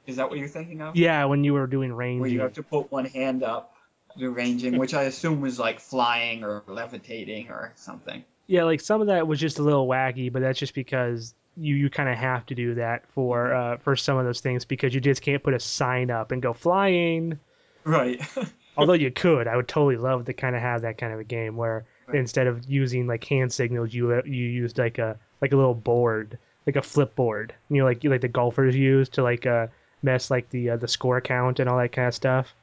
Is 0.05 0.17
that 0.17 0.29
what 0.29 0.37
you're 0.37 0.47
thinking 0.47 0.81
of? 0.81 0.95
yeah, 0.95 1.25
when 1.25 1.43
you 1.43 1.53
were 1.53 1.67
doing 1.67 1.93
ranging. 1.93 2.21
Where 2.21 2.29
you 2.29 2.41
have 2.41 2.53
to 2.53 2.63
put 2.63 2.91
one 2.91 3.05
hand 3.05 3.43
up, 3.43 3.75
do 4.17 4.31
ranging, 4.31 4.77
which 4.77 4.93
I 4.93 5.03
assume 5.03 5.41
was 5.41 5.59
like 5.59 5.79
flying 5.79 6.43
or 6.43 6.63
levitating 6.67 7.49
or 7.49 7.73
something. 7.75 8.23
Yeah, 8.47 8.63
like 8.63 8.81
some 8.81 9.01
of 9.01 9.07
that 9.07 9.27
was 9.27 9.39
just 9.39 9.59
a 9.59 9.63
little 9.63 9.87
wacky, 9.87 10.31
but 10.31 10.41
that's 10.41 10.59
just 10.59 10.73
because 10.73 11.35
you, 11.55 11.75
you 11.75 11.89
kind 11.89 12.09
of 12.09 12.17
have 12.17 12.45
to 12.47 12.55
do 12.55 12.75
that 12.75 13.05
for 13.11 13.53
uh, 13.53 13.77
for 13.77 13.95
some 13.95 14.17
of 14.17 14.25
those 14.25 14.41
things 14.41 14.65
because 14.65 14.93
you 14.93 15.01
just 15.01 15.21
can't 15.21 15.43
put 15.43 15.53
a 15.53 15.59
sign 15.59 16.09
up 16.09 16.31
and 16.31 16.41
go 16.41 16.53
flying. 16.53 17.39
Right. 17.83 18.21
Although 18.77 18.93
you 18.93 19.11
could, 19.11 19.47
I 19.47 19.55
would 19.55 19.67
totally 19.67 19.97
love 19.97 20.25
to 20.25 20.33
kind 20.33 20.55
of 20.55 20.61
have 20.61 20.81
that 20.83 20.97
kind 20.97 21.13
of 21.13 21.19
a 21.19 21.23
game 21.23 21.57
where 21.57 21.85
Right. 22.07 22.17
instead 22.17 22.47
of 22.47 22.67
using 22.67 23.05
like 23.05 23.23
hand 23.23 23.53
signals, 23.53 23.93
you 23.93 24.11
uh, 24.11 24.21
you 24.25 24.45
used 24.45 24.79
like 24.79 24.97
a 24.97 25.19
like 25.41 25.53
a 25.53 25.55
little 25.55 25.75
board, 25.75 26.39
like 26.65 26.75
a 26.75 26.81
flip 26.81 27.13
board, 27.15 27.53
you 27.69 27.77
know, 27.77 27.85
like 27.85 28.03
like 28.03 28.21
the 28.21 28.27
golfers 28.27 28.75
use 28.75 29.09
to 29.09 29.21
like 29.21 29.45
uh 29.45 29.67
mess 30.01 30.31
like 30.31 30.49
the 30.49 30.71
uh, 30.71 30.77
the 30.77 30.87
score 30.87 31.21
count 31.21 31.59
and 31.59 31.69
all 31.69 31.77
that 31.77 31.91
kind 31.91 32.07
of 32.07 32.15
stuff. 32.15 32.55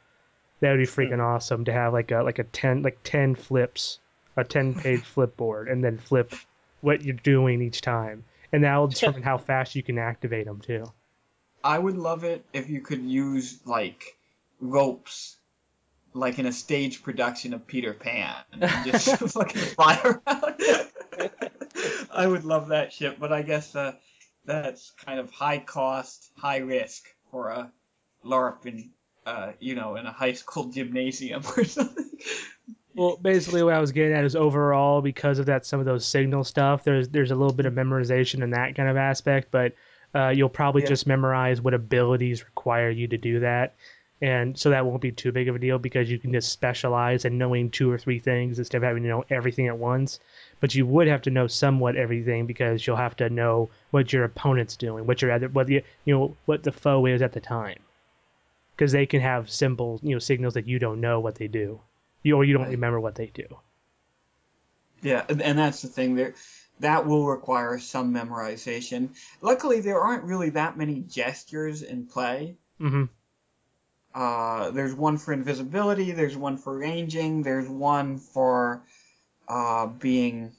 That 0.61 0.71
would 0.71 0.79
be 0.79 0.87
freaking 0.87 1.23
awesome 1.23 1.65
to 1.67 1.73
have 1.73 1.93
like 1.93 2.11
a 2.11 2.23
like 2.23 2.39
a 2.39 2.45
ten 2.45 2.83
like 2.83 2.99
ten 3.05 3.35
flips, 3.35 3.99
a 4.37 4.45
ten 4.45 4.75
page 4.75 5.03
flip 5.15 5.37
board, 5.37 5.69
and 5.69 5.85
then 5.85 5.99
flip 5.99 6.35
what 6.81 7.03
you're 7.03 7.17
doing 7.17 7.63
each 7.63 7.81
time, 7.81 8.25
and 8.53 8.65
that 8.65 8.77
will 8.77 8.89
determine 8.89 9.23
how 9.23 9.39
fast 9.39 9.75
you 9.75 9.83
can 9.83 9.99
activate 9.99 10.47
them 10.47 10.61
too. 10.61 10.85
I 11.63 11.79
would 11.79 11.97
love 11.97 12.25
it 12.25 12.45
if 12.53 12.71
you 12.71 12.81
could 12.81 13.03
use 13.03 13.59
like 13.65 14.17
ropes, 14.61 15.37
like 16.15 16.39
in 16.39 16.47
a 16.47 16.53
stage 16.53 17.03
production 17.03 17.53
of 17.53 17.67
Peter 17.67 17.93
Pan, 17.93 18.37
and 18.53 18.71
just 18.87 19.19
fucking 19.33 19.61
fly 19.61 20.01
around. 20.05 20.55
I 22.11 22.27
would 22.27 22.45
love 22.45 22.69
that 22.69 22.93
shit, 22.93 23.21
but 23.21 23.33
I 23.33 23.43
guess 23.43 23.75
uh, 23.75 23.95
that's 24.45 24.93
kind 25.05 25.21
of 25.21 25.31
high 25.31 25.59
cost, 25.59 26.31
high 26.37 26.59
risk 26.59 27.05
for 27.31 27.49
a 27.51 27.71
LARP 28.25 28.67
in, 28.67 28.91
uh, 29.27 29.53
you 29.61 29.75
know, 29.75 29.97
in 29.97 30.07
a 30.07 30.13
high 30.13 30.33
school 30.33 30.65
gymnasium 30.73 31.43
or 31.57 31.65
something. 31.65 32.11
Well, 32.95 33.19
basically, 33.19 33.63
what 33.63 33.75
I 33.75 33.81
was 33.81 33.93
getting 33.93 34.15
at 34.15 34.25
is 34.25 34.35
overall, 34.35 35.03
because 35.03 35.39
of 35.39 35.47
that, 35.47 35.67
some 35.67 35.81
of 35.81 35.87
those 35.87 36.07
signal 36.07 36.45
stuff, 36.45 36.83
there's 36.85 37.09
there's 37.09 37.31
a 37.31 37.35
little 37.35 37.53
bit 37.53 37.67
of 37.67 37.75
memorization 37.75 38.43
in 38.43 38.51
that 38.51 38.75
kind 38.75 38.89
of 38.89 38.97
aspect, 38.97 39.51
but 39.51 39.75
uh, 40.15 40.29
you'll 40.31 40.49
probably 40.49 40.83
Yeah. 40.83 40.89
just 40.89 41.07
memorize 41.07 41.61
what 41.61 41.75
abilities 41.75 42.45
require 42.45 42.89
you 42.91 43.07
to 43.09 43.19
do 43.19 43.41
that, 43.41 43.75
and 44.23 44.59
so 44.59 44.71
that 44.71 44.87
won't 44.87 45.03
be 45.03 45.13
too 45.13 45.31
big 45.31 45.49
of 45.49 45.57
a 45.57 45.59
deal 45.59 45.79
because 45.79 46.11
you 46.11 46.19
can 46.19 46.33
just 46.33 46.51
specialize 46.51 47.27
in 47.27 47.37
knowing 47.37 47.71
two 47.71 47.91
or 47.91 47.99
three 47.99 48.19
things 48.19 48.59
instead 48.59 48.79
of 48.79 48.83
having 48.85 49.03
to 49.03 49.09
know 49.11 49.25
everything 49.29 49.67
at 49.69 49.77
once. 49.77 50.19
But 50.61 50.75
you 50.75 50.87
would 50.87 51.07
have 51.07 51.23
to 51.23 51.31
know 51.31 51.47
somewhat 51.49 51.97
everything 51.97 52.47
because 52.47 52.87
you'll 52.87 52.97
have 52.97 53.17
to 53.17 53.29
know 53.29 53.71
what 53.91 54.11
your 54.13 54.25
opponent's 54.25 54.77
doing, 54.77 55.07
what 55.07 55.21
your 55.21 55.33
other, 55.33 55.49
what 55.51 55.67
the 55.67 55.85
you 56.07 56.15
know 56.15 56.37
what 56.47 56.63
the 56.63 56.73
foe 56.73 57.05
is 57.07 57.21
at 57.21 57.33
the 57.33 57.41
time, 57.41 57.79
because 58.77 58.93
they 58.93 59.07
can 59.07 59.23
have 59.23 59.51
symbols, 59.51 60.03
you 60.05 60.15
know, 60.15 60.21
signals 60.21 60.55
that 60.55 60.69
you 60.69 60.79
don't 60.79 61.01
know 61.01 61.21
what 61.21 61.37
they 61.37 61.49
do, 61.49 61.81
you, 62.23 62.37
or 62.37 62.45
you 62.45 62.55
don't 62.55 62.67
Right. 62.67 62.71
remember 62.71 63.01
what 63.01 63.17
they 63.17 63.29
do. 63.29 63.47
Yeah, 65.03 65.25
and 65.29 65.59
that's 65.59 65.81
the 65.81 65.89
thing 65.89 66.17
there. 66.17 66.35
That 66.81 67.07
will 67.07 67.27
require 67.27 67.79
some 67.79 68.13
memorization. 68.13 69.17
Luckily, 69.41 69.81
there 69.81 70.01
aren't 70.03 70.25
really 70.25 70.51
that 70.51 70.77
many 70.77 71.01
gestures 71.01 71.83
in 71.83 72.07
play. 72.07 72.59
hmm 72.81 73.09
Uh, 74.15 74.71
there's 74.73 74.95
one 74.95 75.17
for 75.19 75.33
invisibility. 75.33 76.11
There's 76.11 76.37
one 76.37 76.57
for 76.57 76.77
ranging. 76.79 77.43
There's 77.43 77.69
one 77.69 78.19
for 78.19 78.83
uh, 79.49 79.89
being 79.89 80.55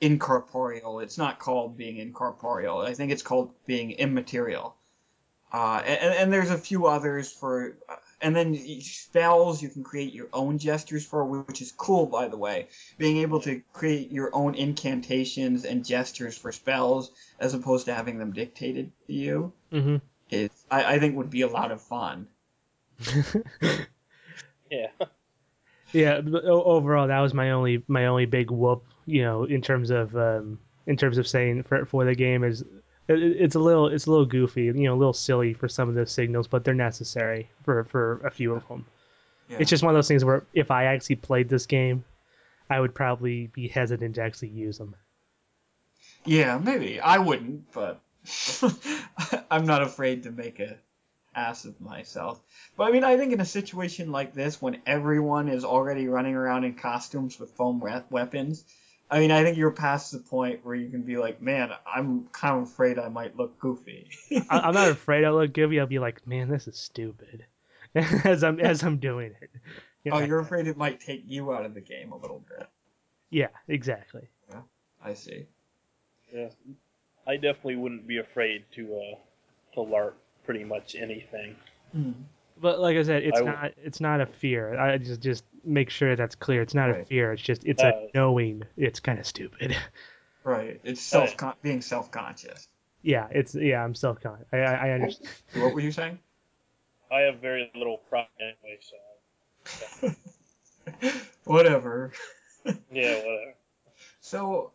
incorporeal. 0.00 1.00
It's 1.00 1.18
not 1.18 1.40
called 1.40 1.76
being 1.78 1.98
incorporeal. 1.98 2.78
I 2.80 2.94
think 2.94 3.12
it's 3.12 3.22
called 3.24 3.54
being 3.66 3.92
immaterial. 3.92 4.77
Uh, 5.52 5.82
and, 5.86 6.14
and 6.14 6.32
there's 6.32 6.50
a 6.50 6.58
few 6.58 6.86
others 6.86 7.32
for, 7.32 7.76
uh, 7.88 7.96
and 8.20 8.36
then 8.36 8.54
spells 8.82 9.62
you 9.62 9.68
can 9.68 9.82
create 9.82 10.12
your 10.12 10.28
own 10.32 10.58
gestures 10.58 11.06
for, 11.06 11.24
which 11.24 11.62
is 11.62 11.72
cool, 11.72 12.06
by 12.06 12.28
the 12.28 12.36
way. 12.36 12.68
Being 12.98 13.18
able 13.18 13.40
to 13.40 13.62
create 13.72 14.10
your 14.12 14.30
own 14.34 14.54
incantations 14.54 15.64
and 15.64 15.84
gestures 15.84 16.36
for 16.36 16.52
spells 16.52 17.12
as 17.40 17.54
opposed 17.54 17.86
to 17.86 17.94
having 17.94 18.18
them 18.18 18.32
dictated 18.32 18.92
to 19.06 19.12
you 19.12 19.52
hmm 19.70 19.96
is, 20.30 20.50
I, 20.70 20.94
I 20.96 20.98
think, 20.98 21.16
would 21.16 21.30
be 21.30 21.42
a 21.42 21.48
lot 21.48 21.70
of 21.70 21.80
fun. 21.80 22.28
Yeah. 24.70 24.88
yeah. 25.92 26.20
Overall, 26.44 27.08
that 27.08 27.20
was 27.20 27.34
my 27.34 27.52
only 27.52 27.82
my 27.88 28.06
only 28.06 28.26
big 28.26 28.50
whoop. 28.50 28.84
You 29.06 29.22
know, 29.22 29.44
in 29.44 29.62
terms 29.62 29.90
of 29.90 30.14
um, 30.16 30.58
in 30.86 30.96
terms 30.96 31.18
of 31.18 31.26
saying 31.26 31.62
for 31.64 31.86
for 31.86 32.04
the 32.04 32.14
game 32.14 32.44
is 32.44 32.64
it, 33.08 33.22
it's 33.22 33.54
a 33.54 33.58
little 33.58 33.88
it's 33.88 34.06
a 34.06 34.10
little 34.10 34.26
goofy. 34.26 34.64
You 34.64 34.72
know, 34.74 34.94
a 34.94 34.96
little 34.96 35.12
silly 35.12 35.54
for 35.54 35.68
some 35.68 35.88
of 35.88 35.94
those 35.94 36.12
signals, 36.12 36.46
but 36.46 36.64
they're 36.64 36.74
necessary 36.74 37.50
for 37.64 37.84
for 37.84 38.20
a 38.24 38.30
few 38.30 38.54
of 38.54 38.66
them. 38.68 38.86
Yeah. 39.48 39.58
It's 39.60 39.70
just 39.70 39.82
one 39.82 39.94
of 39.94 39.96
those 39.96 40.08
things 40.08 40.24
where 40.24 40.44
if 40.52 40.70
I 40.70 40.84
actually 40.84 41.16
played 41.16 41.48
this 41.48 41.66
game, 41.66 42.04
I 42.68 42.78
would 42.78 42.94
probably 42.94 43.46
be 43.46 43.68
hesitant 43.68 44.16
to 44.16 44.22
actually 44.22 44.48
use 44.48 44.78
them. 44.78 44.94
Yeah, 46.24 46.58
maybe. 46.58 47.00
I 47.00 47.18
wouldn't, 47.18 47.72
but 47.72 48.00
I'm 49.50 49.64
not 49.64 49.82
afraid 49.82 50.24
to 50.24 50.30
make 50.30 50.60
a 50.60 50.76
ass 51.34 51.64
of 51.64 51.80
myself. 51.80 52.40
But 52.76 52.88
I 52.88 52.90
mean, 52.90 53.04
I 53.04 53.16
think 53.16 53.32
in 53.32 53.40
a 53.40 53.46
situation 53.46 54.12
like 54.12 54.34
this, 54.34 54.60
when 54.60 54.82
everyone 54.84 55.48
is 55.48 55.64
already 55.64 56.08
running 56.08 56.34
around 56.34 56.64
in 56.64 56.74
costumes 56.74 57.38
with 57.38 57.52
foam 57.52 57.80
we- 57.80 57.92
weapons, 58.10 58.64
I 59.10 59.20
mean, 59.20 59.30
I 59.30 59.42
think 59.42 59.56
you're 59.56 59.70
past 59.70 60.12
the 60.12 60.18
point 60.18 60.64
where 60.64 60.74
you 60.74 60.90
can 60.90 61.02
be 61.02 61.16
like, 61.16 61.40
man, 61.40 61.70
I'm 61.90 62.28
kind 62.32 62.58
of 62.58 62.64
afraid 62.64 62.98
I 62.98 63.08
might 63.08 63.36
look 63.36 63.58
goofy. 63.58 64.10
I, 64.50 64.60
I'm 64.60 64.74
not 64.74 64.88
afraid 64.88 65.24
I'll 65.24 65.34
look 65.34 65.52
goofy. 65.52 65.80
I'll 65.80 65.86
be 65.86 65.98
like, 65.98 66.26
man, 66.26 66.48
this 66.48 66.68
is 66.68 66.78
stupid, 66.78 67.44
as 67.94 68.44
I'm 68.44 68.60
as 68.60 68.82
I'm 68.82 68.98
doing 68.98 69.34
it. 69.40 69.50
You 70.04 70.12
oh, 70.12 70.18
know, 70.18 70.26
you're 70.26 70.40
afraid 70.40 70.66
it 70.66 70.76
might 70.76 71.00
take 71.00 71.24
you 71.26 71.52
out 71.52 71.64
of 71.64 71.74
the 71.74 71.80
game 71.80 72.12
a 72.12 72.16
little 72.16 72.44
bit. 72.48 72.68
Yeah, 73.30 73.48
exactly. 73.66 74.28
I 75.04 75.14
see. 75.14 75.46
Yeah. 76.34 76.48
I 77.26 77.36
definitely 77.36 77.76
wouldn't 77.76 78.06
be 78.06 78.18
afraid 78.18 78.64
to 78.74 78.94
uh 78.94 79.18
to 79.74 79.80
LARP 79.80 80.14
pretty 80.44 80.64
much 80.64 80.94
anything. 80.94 81.56
Hmm. 81.92 82.12
But 82.60 82.80
like 82.80 82.96
I 82.96 83.02
said, 83.02 83.22
it's 83.22 83.36
I 83.36 83.44
w- 83.44 83.56
not 83.56 83.72
it's 83.82 84.00
not 84.00 84.20
a 84.20 84.26
fear. 84.26 84.78
I 84.78 84.98
just 84.98 85.20
just 85.20 85.44
make 85.68 85.90
sure 85.90 86.16
that's 86.16 86.34
clear. 86.34 86.62
It's 86.62 86.74
not 86.74 86.90
a 86.90 87.04
fear. 87.04 87.32
It's 87.32 87.42
just 87.42 87.64
it's 87.64 87.82
Uh, 87.82 87.92
a 87.92 88.08
knowing. 88.14 88.62
It's 88.76 89.00
kind 89.00 89.18
of 89.18 89.26
stupid. 89.26 89.76
Right. 90.44 90.80
It's 90.84 91.12
Right. 91.14 91.30
self 91.38 91.62
being 91.62 91.82
self 91.82 92.10
conscious. 92.10 92.68
yeah, 93.02 93.28
it's 93.30 93.54
yeah. 93.54 93.84
I'm 93.84 93.94
self 93.94 94.20
con. 94.20 94.44
I, 94.52 94.56
I 94.58 94.74
I 94.88 94.90
understand. 94.92 95.28
What 95.54 95.74
were 95.74 95.80
you 95.80 95.92
saying? 95.92 96.18
I 97.10 97.20
have 97.20 97.38
very 97.40 97.70
little 97.74 97.98
pride 98.08 98.26
anyway, 98.40 98.78
so 98.80 100.14
Whatever. 101.44 102.12
yeah, 102.64 103.16
whatever. 103.16 103.54
So, 104.20 104.72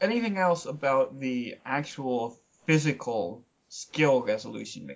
anything 0.00 0.38
else 0.38 0.66
about 0.66 1.18
the 1.20 1.56
actual 1.64 2.38
physical 2.66 3.44
skill 3.68 4.22
resolution? 4.22 4.90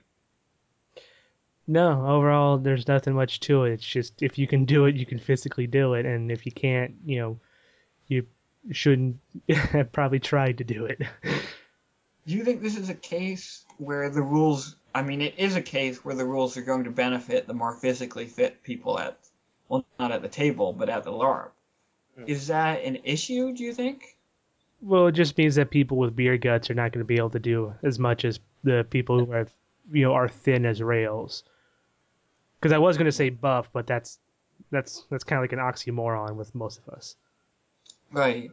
Me- 1.66 1.72
No, 1.75 2.07
overall, 2.07 2.59
there's 2.59 2.88
nothing 2.88 3.14
much 3.14 3.40
to 3.40 3.64
it. 3.64 3.72
It's 3.72 3.87
just 3.87 4.22
if 4.22 4.38
you 4.38 4.46
can 4.46 4.64
do 4.64 4.87
it, 4.87 4.96
you 4.96 5.07
can 5.07 5.18
physically 5.18 5.66
do 5.66 5.94
it, 5.94 6.07
and 6.07 6.31
if 6.31 6.44
you 6.46 6.53
can't, 6.53 6.94
you 7.05 7.18
know, 7.20 7.40
you 8.09 8.27
shouldn't 8.70 9.18
have 9.48 9.92
probably 9.92 10.20
tried 10.20 10.59
to 10.59 10.64
do 10.64 10.85
it. 10.87 11.01
Do 12.27 12.35
you 12.35 12.44
think 12.44 12.62
this 12.62 12.77
is 12.77 12.88
a 12.88 12.94
case 12.94 13.64
where 13.79 14.09
the 14.09 14.22
rules? 14.22 14.77
I 14.94 15.03
mean, 15.03 15.20
it 15.20 15.35
is 15.38 15.57
a 15.57 15.62
case 15.62 16.05
where 16.05 16.14
the 16.14 16.25
rules 16.25 16.57
are 16.57 16.62
going 16.62 16.85
to 16.85 16.90
benefit 16.90 17.46
the 17.46 17.55
more 17.55 17.75
physically 17.75 18.27
fit 18.27 18.62
people 18.62 18.98
at, 18.98 19.18
well, 19.68 19.85
not 19.98 20.12
at 20.12 20.22
the 20.22 20.29
table, 20.29 20.72
but 20.72 20.88
at 20.88 21.03
the 21.03 21.11
LARP. 21.11 21.51
Hmm. 22.16 22.25
Is 22.27 22.46
that 22.48 22.85
an 22.85 22.98
issue? 23.05 23.53
Do 23.55 23.64
you 23.64 23.72
think? 23.75 24.16
well, 24.83 25.07
it 25.07 25.12
just 25.12 25.38
means 25.38 25.55
that 25.55 25.70
people 25.70 25.96
with 25.96 26.14
beer 26.16 26.37
guts 26.37 26.68
are 26.70 26.75
not 26.75 26.92
going 26.92 27.01
to 27.01 27.07
be 27.07 27.16
able 27.16 27.31
to 27.31 27.38
do 27.38 27.72
as 27.83 27.98
much 27.98 28.25
as 28.25 28.40
the 28.64 28.85
people 28.90 29.25
who 29.25 29.33
are, 29.33 29.46
you 29.92 30.05
know, 30.05 30.12
are 30.12 30.29
thin 30.29 30.66
as 30.66 30.83
rails. 30.83 31.44
Because 32.62 32.72
I 32.72 32.79
was 32.79 32.96
going 32.96 33.07
to 33.07 33.12
say 33.12 33.29
buff, 33.29 33.70
but 33.72 33.88
that's 33.88 34.20
that's 34.70 35.05
that's 35.11 35.25
kind 35.25 35.38
of 35.38 35.42
like 35.42 35.53
an 35.53 35.59
oxymoron 35.59 36.37
with 36.37 36.55
most 36.55 36.79
of 36.79 36.94
us. 36.94 37.16
Right. 38.12 38.53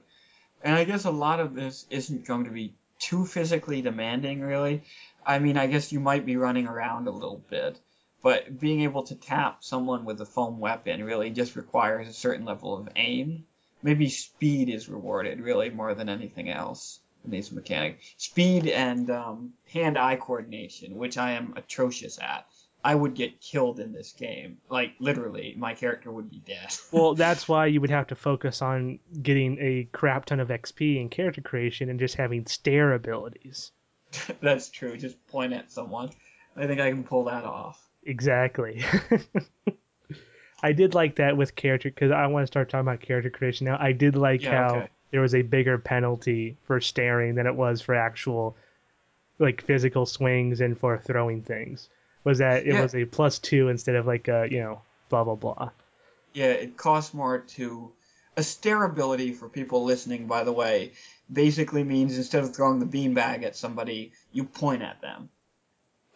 And 0.63 0.75
I 0.75 0.83
guess 0.83 1.05
a 1.05 1.11
lot 1.11 1.39
of 1.39 1.53
this 1.53 1.85
isn't 1.91 2.25
going 2.25 2.45
to 2.45 2.49
be 2.49 2.73
too 2.97 3.27
physically 3.27 3.83
demanding, 3.83 4.41
really. 4.41 4.81
I 5.23 5.37
mean, 5.37 5.57
I 5.57 5.67
guess 5.67 5.91
you 5.91 5.99
might 5.99 6.25
be 6.25 6.37
running 6.37 6.65
around 6.65 7.07
a 7.07 7.11
little 7.11 7.43
bit, 7.51 7.79
but 8.23 8.59
being 8.59 8.81
able 8.81 9.03
to 9.03 9.15
tap 9.15 9.63
someone 9.63 10.05
with 10.05 10.19
a 10.21 10.25
foam 10.25 10.59
weapon 10.59 11.03
really 11.03 11.29
just 11.29 11.55
requires 11.55 12.07
a 12.07 12.13
certain 12.13 12.45
level 12.45 12.75
of 12.75 12.89
aim. 12.95 13.45
Maybe 13.83 14.09
speed 14.09 14.69
is 14.69 14.89
rewarded, 14.89 15.39
really, 15.39 15.69
more 15.69 15.93
than 15.93 16.09
anything 16.09 16.49
else 16.49 16.99
in 17.23 17.29
these 17.29 17.51
mechanics. 17.51 18.03
Speed 18.17 18.65
and 18.67 19.11
um, 19.11 19.53
hand-eye 19.71 20.15
coordination, 20.15 20.95
which 20.95 21.17
I 21.19 21.33
am 21.33 21.53
atrocious 21.55 22.17
at. 22.19 22.47
I 22.83 22.95
would 22.95 23.13
get 23.13 23.41
killed 23.41 23.79
in 23.79 23.91
this 23.91 24.13
game. 24.13 24.57
Like 24.69 24.93
literally, 24.99 25.53
my 25.57 25.73
character 25.73 26.11
would 26.11 26.29
be 26.29 26.41
dead. 26.45 26.73
well, 26.91 27.13
that's 27.13 27.47
why 27.47 27.65
you 27.65 27.81
would 27.81 27.89
have 27.89 28.07
to 28.07 28.15
focus 28.15 28.61
on 28.61 28.99
getting 29.21 29.57
a 29.59 29.87
crap 29.91 30.25
ton 30.25 30.39
of 30.39 30.47
XP 30.47 30.99
and 31.01 31.11
character 31.11 31.41
creation 31.41 31.89
and 31.89 31.99
just 31.99 32.15
having 32.15 32.45
stare 32.45 32.93
abilities. 32.93 33.71
that's 34.41 34.69
true. 34.69 34.97
Just 34.97 35.25
point 35.27 35.53
at 35.53 35.71
someone. 35.71 36.09
I 36.55 36.67
think 36.67 36.79
I 36.79 36.89
can 36.89 37.03
pull 37.03 37.25
that 37.25 37.43
off. 37.43 37.81
Exactly. 38.03 38.83
I 40.63 40.73
did 40.73 40.93
like 40.93 41.15
that 41.17 41.37
with 41.37 41.55
character 41.55 41.89
because 41.89 42.11
I 42.11 42.27
want 42.27 42.43
to 42.43 42.47
start 42.47 42.69
talking 42.69 42.87
about 42.87 43.01
character 43.01 43.29
creation 43.29 43.65
now. 43.65 43.77
I 43.79 43.91
did 43.91 44.15
like 44.15 44.41
Yeah, 44.41 44.51
how 44.51 44.75
okay. 44.77 44.89
there 45.11 45.21
was 45.21 45.35
a 45.35 45.41
bigger 45.41 45.77
penalty 45.77 46.57
for 46.65 46.81
staring 46.81 47.35
than 47.35 47.45
it 47.47 47.55
was 47.55 47.81
for 47.81 47.95
actual 47.95 48.57
like 49.37 49.61
physical 49.61 50.05
swings 50.05 50.59
and 50.59 50.77
for 50.77 50.97
throwing 50.97 51.43
things. 51.43 51.89
Was 52.23 52.39
that 52.39 52.65
it 52.65 52.73
Yeah. 52.73 52.82
was 52.82 52.95
a 52.95 53.05
plus 53.05 53.39
two 53.39 53.69
instead 53.69 53.95
of 53.95 54.05
like 54.05 54.27
a 54.27 54.47
you 54.49 54.62
know 54.62 54.82
blah 55.10 55.23
blah 55.23 55.36
blah. 55.36 55.69
Yeah, 56.34 56.47
it 56.51 56.77
costs 56.77 57.13
more 57.13 57.39
to. 57.39 57.91
A 58.38 58.43
stare 58.43 58.84
ability 58.86 59.34
for 59.34 59.49
people 59.49 59.84
listening, 59.84 60.27
by 60.27 60.45
the 60.45 60.53
way, 60.53 60.93
basically 61.32 61.84
means 61.84 62.17
instead 62.17 62.41
of 62.41 62.55
throwing 62.55 62.79
the 62.79 62.86
beanbag 62.86 63.43
at 63.43 63.58
somebody, 63.58 64.13
you 64.32 64.45
point 64.45 64.82
at 64.82 65.01
them. 65.01 65.29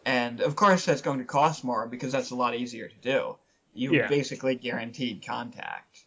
And 0.05 0.39
of 0.39 0.55
course, 0.55 0.85
that's 0.85 1.01
going 1.01 1.19
to 1.19 1.25
cost 1.25 1.65
more 1.65 1.85
because 1.85 2.13
that's 2.13 2.31
a 2.31 2.35
lot 2.35 2.55
easier 2.55 2.87
to 2.87 2.95
do. 3.01 3.35
You 3.73 3.93
Yeah. 3.93 4.07
basically 4.07 4.55
guaranteed 4.55 5.25
contact. 5.25 6.05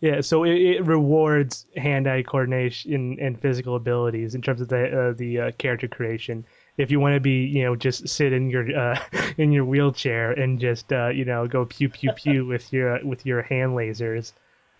Yeah, 0.00 0.20
so 0.20 0.44
it, 0.44 0.54
it 0.60 0.84
rewards 0.84 1.66
hand-eye 1.76 2.22
coordination 2.22 3.18
and 3.20 3.40
physical 3.40 3.74
abilities 3.74 4.34
in 4.36 4.42
terms 4.42 4.60
of 4.60 4.68
the 4.68 5.08
uh, 5.08 5.12
the 5.12 5.40
uh, 5.40 5.50
character 5.58 5.88
creation. 5.88 6.44
If 6.78 6.90
you 6.90 7.00
want 7.00 7.14
to 7.14 7.20
be, 7.20 7.44
you 7.44 7.64
know, 7.64 7.76
just 7.76 8.08
sit 8.08 8.32
in 8.32 8.48
your 8.50 8.76
uh, 8.76 8.98
in 9.36 9.52
your 9.52 9.64
wheelchair 9.64 10.32
and 10.32 10.58
just 10.58 10.92
uh, 10.92 11.08
you 11.08 11.24
know 11.24 11.46
go 11.46 11.66
pew 11.66 11.88
pew 11.88 12.12
pew 12.12 12.46
with 12.52 12.72
your 12.72 13.04
with 13.04 13.26
your 13.26 13.42
hand 13.42 13.72
lasers, 13.72 14.32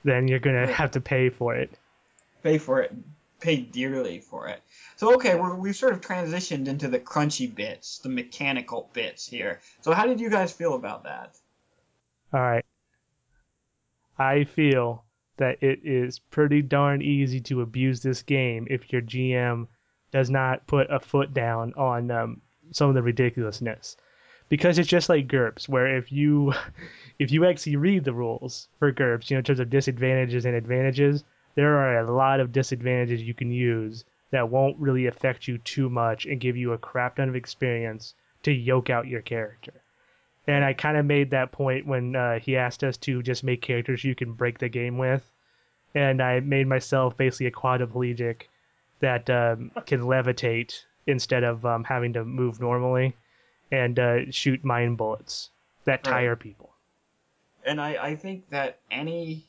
then 0.04 0.28
you're 0.28 0.38
gonna 0.38 0.66
have 0.72 0.92
to 0.92 1.00
pay 1.00 1.28
for 1.28 1.54
it. 1.54 1.70
Pay 2.42 2.58
for 2.58 2.80
it, 2.80 2.92
pay 3.40 3.56
dearly 3.56 4.20
for 4.20 4.48
it. 4.48 4.62
So 4.96 5.14
okay, 5.14 5.34
we're, 5.34 5.54
we've 5.54 5.76
sort 5.76 5.92
of 5.92 6.00
transitioned 6.00 6.66
into 6.66 6.88
the 6.88 6.98
crunchy 6.98 7.52
bits, 7.52 7.98
the 7.98 8.08
mechanical 8.08 8.90
bits 8.92 9.26
here. 9.26 9.60
So 9.80 9.92
how 9.92 10.06
did 10.06 10.20
you 10.20 10.30
guys 10.30 10.52
feel 10.52 10.74
about 10.74 11.04
that? 11.04 11.36
All 12.32 12.40
right. 12.40 12.64
I 14.18 14.44
feel 14.44 15.04
that 15.36 15.62
it 15.62 15.80
is 15.84 16.18
pretty 16.18 16.62
darn 16.62 17.02
easy 17.02 17.40
to 17.40 17.62
abuse 17.62 18.00
this 18.00 18.22
game 18.22 18.66
if 18.70 18.92
your 18.92 19.02
GM 19.02 19.66
does 20.12 20.30
not 20.30 20.66
put 20.66 20.90
a 20.90 21.00
foot 21.00 21.34
down 21.34 21.74
on 21.74 22.10
um, 22.10 22.40
some 22.70 22.88
of 22.88 22.94
the 22.94 23.02
ridiculousness. 23.02 23.96
Because 24.48 24.78
it's 24.78 24.88
just 24.88 25.08
like 25.08 25.28
GURPS, 25.28 25.68
where 25.68 25.96
if 25.96 26.12
you 26.12 26.52
if 27.18 27.32
you 27.32 27.46
actually 27.46 27.76
read 27.76 28.04
the 28.04 28.12
rules 28.12 28.68
for 28.78 28.92
GURPS, 28.92 29.30
you 29.30 29.34
know, 29.34 29.38
in 29.38 29.44
terms 29.44 29.60
of 29.60 29.70
disadvantages 29.70 30.44
and 30.44 30.54
advantages, 30.54 31.24
there 31.54 31.76
are 31.78 31.98
a 31.98 32.12
lot 32.12 32.40
of 32.40 32.52
disadvantages 32.52 33.22
you 33.22 33.34
can 33.34 33.50
use 33.50 34.04
that 34.30 34.48
won't 34.48 34.78
really 34.78 35.06
affect 35.06 35.46
you 35.46 35.58
too 35.58 35.90
much 35.90 36.26
and 36.26 36.40
give 36.40 36.56
you 36.56 36.72
a 36.72 36.78
crap 36.78 37.16
ton 37.16 37.28
of 37.28 37.36
experience 37.36 38.14
to 38.42 38.52
yoke 38.52 38.90
out 38.90 39.06
your 39.06 39.20
character. 39.20 39.72
And 40.46 40.64
I 40.64 40.72
kind 40.72 40.96
of 40.96 41.06
made 41.06 41.30
that 41.30 41.52
point 41.52 41.86
when 41.86 42.16
uh, 42.16 42.40
he 42.40 42.56
asked 42.56 42.82
us 42.82 42.96
to 42.98 43.22
just 43.22 43.44
make 43.44 43.62
characters 43.62 44.02
you 44.02 44.14
can 44.14 44.32
break 44.32 44.58
the 44.58 44.68
game 44.68 44.98
with. 44.98 45.22
And 45.94 46.20
I 46.22 46.40
made 46.40 46.66
myself 46.66 47.16
basically 47.16 47.46
a 47.46 47.52
quadriplegic 47.52 48.42
that 49.02 49.28
um, 49.28 49.70
can 49.84 50.00
levitate 50.00 50.72
instead 51.06 51.44
of 51.44 51.66
um, 51.66 51.84
having 51.84 52.14
to 52.14 52.24
move 52.24 52.60
normally 52.60 53.14
and 53.70 53.98
uh, 53.98 54.30
shoot 54.30 54.64
mine 54.64 54.94
bullets 54.94 55.50
that 55.84 56.06
Right. 56.06 56.12
tire 56.12 56.36
people. 56.36 56.72
And 57.64 57.80
I, 57.80 57.96
I 58.00 58.16
think 58.16 58.48
that 58.50 58.78
any 58.90 59.46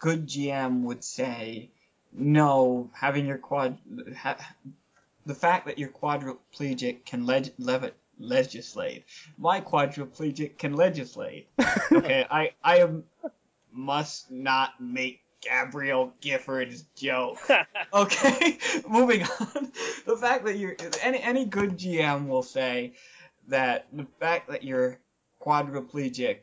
good 0.00 0.26
GM 0.26 0.82
would 0.82 1.02
say, 1.04 1.70
no, 2.12 2.90
having 2.92 3.26
your 3.26 3.38
quad, 3.38 3.78
ha, 4.16 4.36
the 5.24 5.34
fact 5.34 5.66
that 5.66 5.78
your 5.78 5.88
quadriplegic 5.88 7.04
can 7.04 7.26
leg, 7.26 7.52
levit, 7.58 7.94
legislate. 8.18 9.04
My 9.38 9.60
quadriplegic 9.60 10.58
can 10.58 10.74
legislate. 10.74 11.48
Okay, 11.92 12.26
I, 12.30 12.50
I 12.62 12.78
am, 12.80 13.04
must 13.72 14.30
not 14.30 14.80
make 14.80 15.22
Gabrielle 15.42 16.12
Giffords' 16.20 16.84
joke. 16.94 17.38
Okay, 17.92 18.58
moving 18.88 19.22
on. 19.22 19.72
The 20.06 20.16
fact 20.16 20.44
that 20.44 20.56
you're 20.58 20.76
any 21.02 21.22
any 21.22 21.44
good 21.44 21.78
GM 21.78 22.26
will 22.26 22.42
say 22.42 22.94
that 23.48 23.86
the 23.92 24.06
fact 24.18 24.48
that 24.50 24.64
you're 24.64 24.98
quadriplegic, 25.40 26.38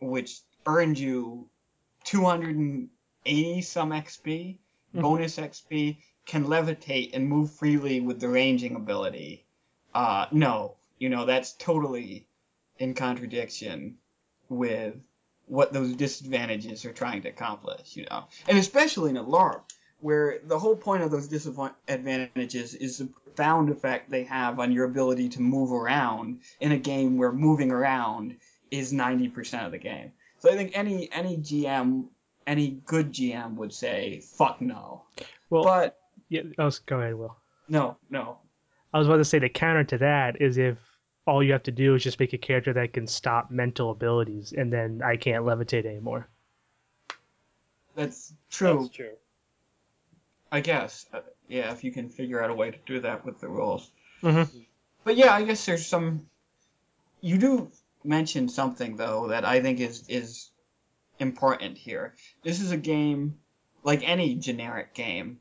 which 0.00 0.40
earned 0.66 0.98
you 0.98 1.48
280 2.04 3.62
some 3.62 3.90
XP, 3.90 4.58
Mhm. 4.94 5.00
bonus 5.02 5.36
XP, 5.38 5.98
can 6.26 6.44
levitate 6.44 7.10
and 7.14 7.28
move 7.28 7.50
freely 7.50 8.00
with 8.00 8.20
the 8.20 8.28
ranging 8.28 8.76
ability. 8.76 9.44
Uh, 9.94 10.26
no, 10.30 10.76
you 10.98 11.08
know 11.08 11.24
that's 11.26 11.52
totally 11.54 12.26
in 12.78 12.94
contradiction 12.94 13.98
with 14.48 14.94
what 15.52 15.70
those 15.70 15.92
disadvantages 15.92 16.86
are 16.86 16.94
trying 16.94 17.20
to 17.20 17.28
accomplish, 17.28 17.94
you 17.94 18.06
know, 18.10 18.24
and 18.48 18.56
especially 18.56 19.10
in 19.10 19.18
a 19.18 19.22
LARP 19.22 19.60
where 20.00 20.38
the 20.44 20.58
whole 20.58 20.74
point 20.74 21.02
of 21.02 21.10
those 21.10 21.28
disadvantages 21.28 22.74
is 22.74 22.96
the 22.96 23.04
profound 23.04 23.68
effect 23.68 24.10
they 24.10 24.24
have 24.24 24.58
on 24.58 24.72
your 24.72 24.86
ability 24.86 25.28
to 25.28 25.42
move 25.42 25.70
around 25.70 26.40
in 26.60 26.72
a 26.72 26.78
game 26.78 27.18
where 27.18 27.30
moving 27.30 27.70
around 27.70 28.34
is 28.70 28.94
90% 28.94 29.66
of 29.66 29.72
the 29.72 29.78
game. 29.78 30.12
So 30.38 30.50
I 30.50 30.56
think 30.56 30.72
any 30.74 31.12
any 31.12 31.36
GM, 31.36 32.06
any 32.46 32.80
good 32.86 33.12
GM 33.12 33.56
would 33.56 33.74
say, 33.74 34.22
"Fuck 34.38 34.62
no." 34.62 35.02
Well, 35.50 35.64
But 35.64 35.98
yeah, 36.30 36.42
oh, 36.58 36.70
go 36.86 36.98
ahead, 36.98 37.14
Will. 37.14 37.36
no, 37.68 37.98
no. 38.08 38.38
I 38.94 38.98
was 38.98 39.06
about 39.06 39.18
to 39.18 39.24
say 39.24 39.38
the 39.38 39.50
counter 39.50 39.84
to 39.84 39.98
that 39.98 40.40
is 40.40 40.56
if 40.56 40.78
all 41.26 41.42
you 41.42 41.52
have 41.52 41.62
to 41.64 41.72
do 41.72 41.94
is 41.94 42.02
just 42.02 42.18
make 42.18 42.32
a 42.32 42.38
character 42.38 42.72
that 42.72 42.92
can 42.92 43.06
stop 43.06 43.50
mental 43.50 43.90
abilities, 43.90 44.52
and 44.52 44.72
then 44.72 45.02
I 45.04 45.16
can't 45.16 45.44
levitate 45.44 45.86
anymore. 45.86 46.28
That's 47.94 48.32
true. 48.50 48.82
That's 48.82 48.96
true. 48.96 49.16
I 50.50 50.60
guess. 50.60 51.06
Uh, 51.12 51.20
yeah, 51.48 51.72
if 51.72 51.84
you 51.84 51.92
can 51.92 52.08
figure 52.08 52.42
out 52.42 52.50
a 52.50 52.54
way 52.54 52.70
to 52.70 52.78
do 52.86 53.00
that 53.00 53.24
with 53.24 53.40
the 53.40 53.48
rules. 53.48 53.90
Mm-hmm. 54.22 54.58
But 55.04 55.16
yeah, 55.16 55.32
I 55.32 55.44
guess 55.44 55.64
there's 55.64 55.86
some. 55.86 56.26
You 57.20 57.38
do 57.38 57.70
mention 58.04 58.48
something 58.48 58.96
though 58.96 59.28
that 59.28 59.44
I 59.44 59.60
think 59.60 59.80
is 59.80 60.04
is 60.08 60.50
important 61.18 61.78
here. 61.78 62.14
This 62.42 62.60
is 62.60 62.72
a 62.72 62.76
game 62.76 63.38
like 63.84 64.08
any 64.08 64.34
generic 64.34 64.94
game, 64.94 65.40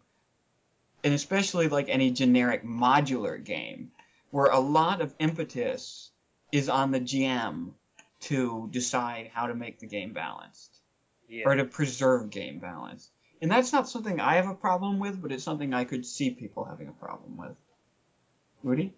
and 1.03 1.13
especially 1.13 1.67
like 1.67 1.89
any 1.89 2.11
generic 2.11 2.63
modular 2.65 3.43
game, 3.43 3.91
where 4.31 4.47
a 4.47 4.59
lot 4.59 5.01
of 5.01 5.13
impetus 5.19 6.11
is 6.51 6.67
on 6.69 6.91
the 6.91 6.99
GM 6.99 7.71
to 8.21 8.67
decide 8.71 9.29
how 9.33 9.47
to 9.47 9.55
make 9.55 9.79
the 9.79 9.87
game 9.87 10.13
balanced 10.13 10.81
Yeah. 11.27 11.43
or 11.45 11.55
to 11.55 11.65
preserve 11.65 12.29
game 12.29 12.59
balance. 12.59 13.09
And 13.41 13.49
that's 13.49 13.73
not 13.73 13.89
something 13.89 14.19
I 14.19 14.35
have 14.35 14.47
a 14.47 14.53
problem 14.53 14.99
with, 14.99 15.21
but 15.21 15.31
it's 15.31 15.43
something 15.43 15.73
I 15.73 15.85
could 15.85 16.05
see 16.05 16.29
people 16.29 16.63
having 16.63 16.87
a 16.87 16.91
problem 16.93 17.37
with. 17.37 17.55
Rudy? 18.63 18.93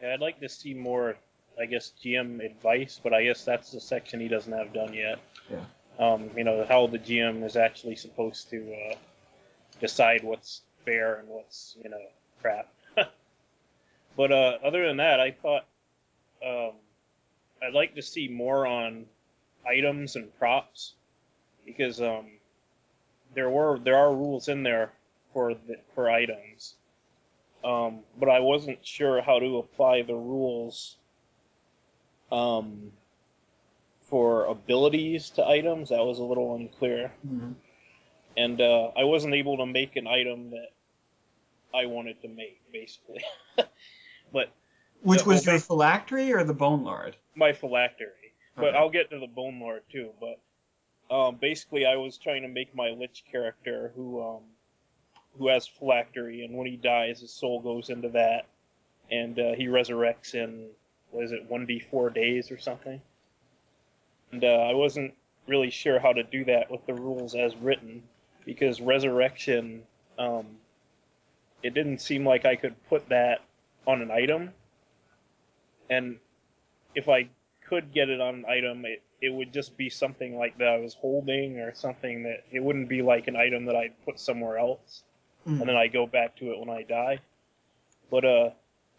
Yeah, 0.00 0.14
I'd 0.14 0.20
like 0.20 0.40
to 0.40 0.48
see 0.48 0.74
more, 0.74 1.16
I 1.60 1.66
guess, 1.66 1.92
GM 2.02 2.44
advice, 2.44 3.00
but 3.02 3.12
I 3.12 3.24
guess 3.24 3.44
that's 3.44 3.72
the 3.72 3.80
section 3.80 4.20
he 4.20 4.28
doesn't 4.28 4.52
have 4.52 4.72
done 4.72 4.94
yet. 4.94 5.18
Yeah. 5.50 5.64
Um, 5.98 6.30
you 6.36 6.44
know, 6.44 6.64
how 6.68 6.86
the 6.86 6.98
GM 6.98 7.44
is 7.44 7.56
actually 7.56 7.96
supposed 7.96 8.48
to 8.50 8.72
uh, 8.72 8.94
decide 9.80 10.22
what's 10.22 10.62
fair 10.84 11.16
and 11.16 11.28
what's, 11.28 11.76
you 11.82 11.90
know, 11.90 12.00
crap. 12.40 12.72
But 14.20 14.32
uh, 14.32 14.58
other 14.62 14.86
than 14.86 14.98
that, 14.98 15.18
I 15.18 15.30
thought 15.30 15.64
um, 16.46 16.72
I'd 17.62 17.72
like 17.72 17.94
to 17.94 18.02
see 18.02 18.28
more 18.28 18.66
on 18.66 19.06
items 19.66 20.14
and 20.16 20.36
props 20.38 20.92
because 21.64 22.02
um, 22.02 22.26
there 23.34 23.48
were 23.48 23.78
there 23.78 23.96
are 23.96 24.14
rules 24.14 24.48
in 24.48 24.62
there 24.62 24.92
for 25.32 25.54
the, 25.54 25.76
for 25.94 26.10
items 26.10 26.74
um, 27.64 28.00
but 28.18 28.28
I 28.28 28.40
wasn't 28.40 28.84
sure 28.86 29.20
how 29.22 29.38
to 29.38 29.58
apply 29.58 30.02
the 30.02 30.14
rules 30.14 30.96
um, 32.32 32.92
for 34.04 34.46
abilities 34.46 35.30
to 35.30 35.46
items. 35.46 35.90
That 35.90 36.04
was 36.04 36.18
a 36.18 36.24
little 36.24 36.54
unclear, 36.54 37.12
Mhm. 37.26 37.54
and 38.36 38.60
uh, 38.60 38.92
I 38.96 39.04
wasn't 39.04 39.34
able 39.34 39.58
to 39.58 39.66
make 39.66 39.96
an 39.96 40.06
item 40.06 40.50
that 40.50 40.72
I 41.74 41.86
wanted 41.86 42.22
to 42.22 42.28
make, 42.28 42.60
basically. 42.72 43.24
but 44.32 44.52
Which 45.02 45.24
was 45.24 45.46
your 45.46 45.58
phylactery 45.58 46.32
or 46.32 46.44
the 46.44 46.54
Bone 46.54 46.84
Lord? 46.84 47.16
my 47.34 47.52
phylactery. 47.52 48.34
But 48.56 48.68
Okay. 48.68 48.76
I'll 48.76 48.90
get 48.90 49.10
to 49.10 49.18
the 49.18 49.26
Bone 49.26 49.60
Lord 49.60 49.82
too. 49.90 50.10
But 50.20 50.38
um, 51.14 51.36
basically, 51.36 51.86
I 51.86 51.96
was 51.96 52.18
trying 52.18 52.42
to 52.42 52.48
make 52.48 52.74
my 52.74 52.90
Lich 52.90 53.24
character 53.30 53.92
who 53.94 54.22
um, 54.22 54.42
who 55.38 55.48
has 55.48 55.66
phylactery, 55.66 56.44
and 56.44 56.54
when 56.54 56.66
he 56.66 56.76
dies, 56.76 57.20
his 57.20 57.32
soul 57.32 57.60
goes 57.60 57.88
into 57.88 58.08
that, 58.10 58.46
and 59.10 59.38
uh, 59.38 59.52
he 59.54 59.66
resurrects 59.66 60.34
in 60.34 60.66
what 61.10 61.24
is 61.24 61.32
it, 61.32 61.48
one 61.48 61.66
d 61.66 61.78
four 61.78 62.10
days 62.10 62.50
or 62.50 62.58
something. 62.58 63.00
And 64.32 64.44
uh, 64.44 64.68
I 64.70 64.74
wasn't 64.74 65.14
really 65.46 65.70
sure 65.70 65.98
how 65.98 66.12
to 66.12 66.22
do 66.22 66.44
that 66.44 66.70
with 66.70 66.84
the 66.86 66.94
rules 66.94 67.34
as 67.34 67.56
written, 67.56 68.02
because 68.44 68.80
resurrection, 68.80 69.82
um, 70.18 70.46
it 71.62 71.74
didn't 71.74 72.00
seem 72.00 72.24
like 72.24 72.44
I 72.44 72.56
could 72.56 72.74
put 72.88 73.08
that 73.08 73.40
on 73.86 74.02
an 74.02 74.10
item, 74.10 74.50
and 75.88 76.18
if 76.94 77.08
I 77.08 77.28
could 77.68 77.92
get 77.92 78.08
it 78.08 78.20
on 78.20 78.34
an 78.34 78.44
item, 78.46 78.84
it, 78.84 79.02
it 79.20 79.32
would 79.32 79.52
just 79.52 79.76
be 79.76 79.90
something 79.90 80.36
like 80.36 80.58
that 80.58 80.68
I 80.68 80.78
was 80.78 80.94
holding 80.94 81.58
or 81.58 81.74
something 81.74 82.22
that 82.24 82.44
it 82.50 82.62
wouldn't 82.62 82.88
be 82.88 83.02
like 83.02 83.28
an 83.28 83.36
item 83.36 83.66
that 83.66 83.76
I'd 83.76 84.04
put 84.04 84.18
somewhere 84.20 84.58
else 84.58 85.02
Mm. 85.48 85.60
and 85.60 85.68
then 85.70 85.76
I 85.76 85.86
go 85.88 86.06
back 86.06 86.36
to 86.36 86.52
it 86.52 86.58
when 86.58 86.68
I 86.68 86.82
die. 86.82 87.18
But 88.10 88.24
uh 88.26 88.50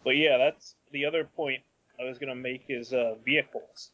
but 0.04 0.16
yeah, 0.16 0.38
that's 0.38 0.74
the 0.90 1.06
other 1.06 1.24
point 1.24 1.62
I 2.00 2.04
was 2.04 2.18
gonna 2.18 2.34
make 2.34 2.64
is 2.68 2.92
uh 2.92 3.14
vehicles. 3.24 3.92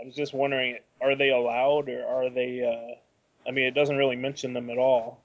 I 0.00 0.04
was 0.04 0.16
just 0.16 0.34
wondering 0.34 0.78
are 1.00 1.14
they 1.14 1.30
allowed 1.30 1.88
or 1.88 2.04
are 2.04 2.30
they 2.30 2.62
uh 2.64 2.96
I 3.48 3.52
mean 3.52 3.66
it 3.66 3.74
doesn't 3.74 3.96
really 3.96 4.16
mention 4.16 4.54
them 4.54 4.70
at 4.70 4.78
all. 4.78 5.22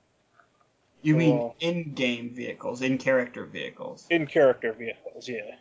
You 1.02 1.16
mean 1.16 1.54
in-game 1.60 2.34
vehicles, 2.34 2.82
in-character 2.82 3.46
vehicles? 3.46 4.06
In 4.10 4.28
character 4.28 4.74
vehicles, 4.74 5.28
yeah. 5.28 5.56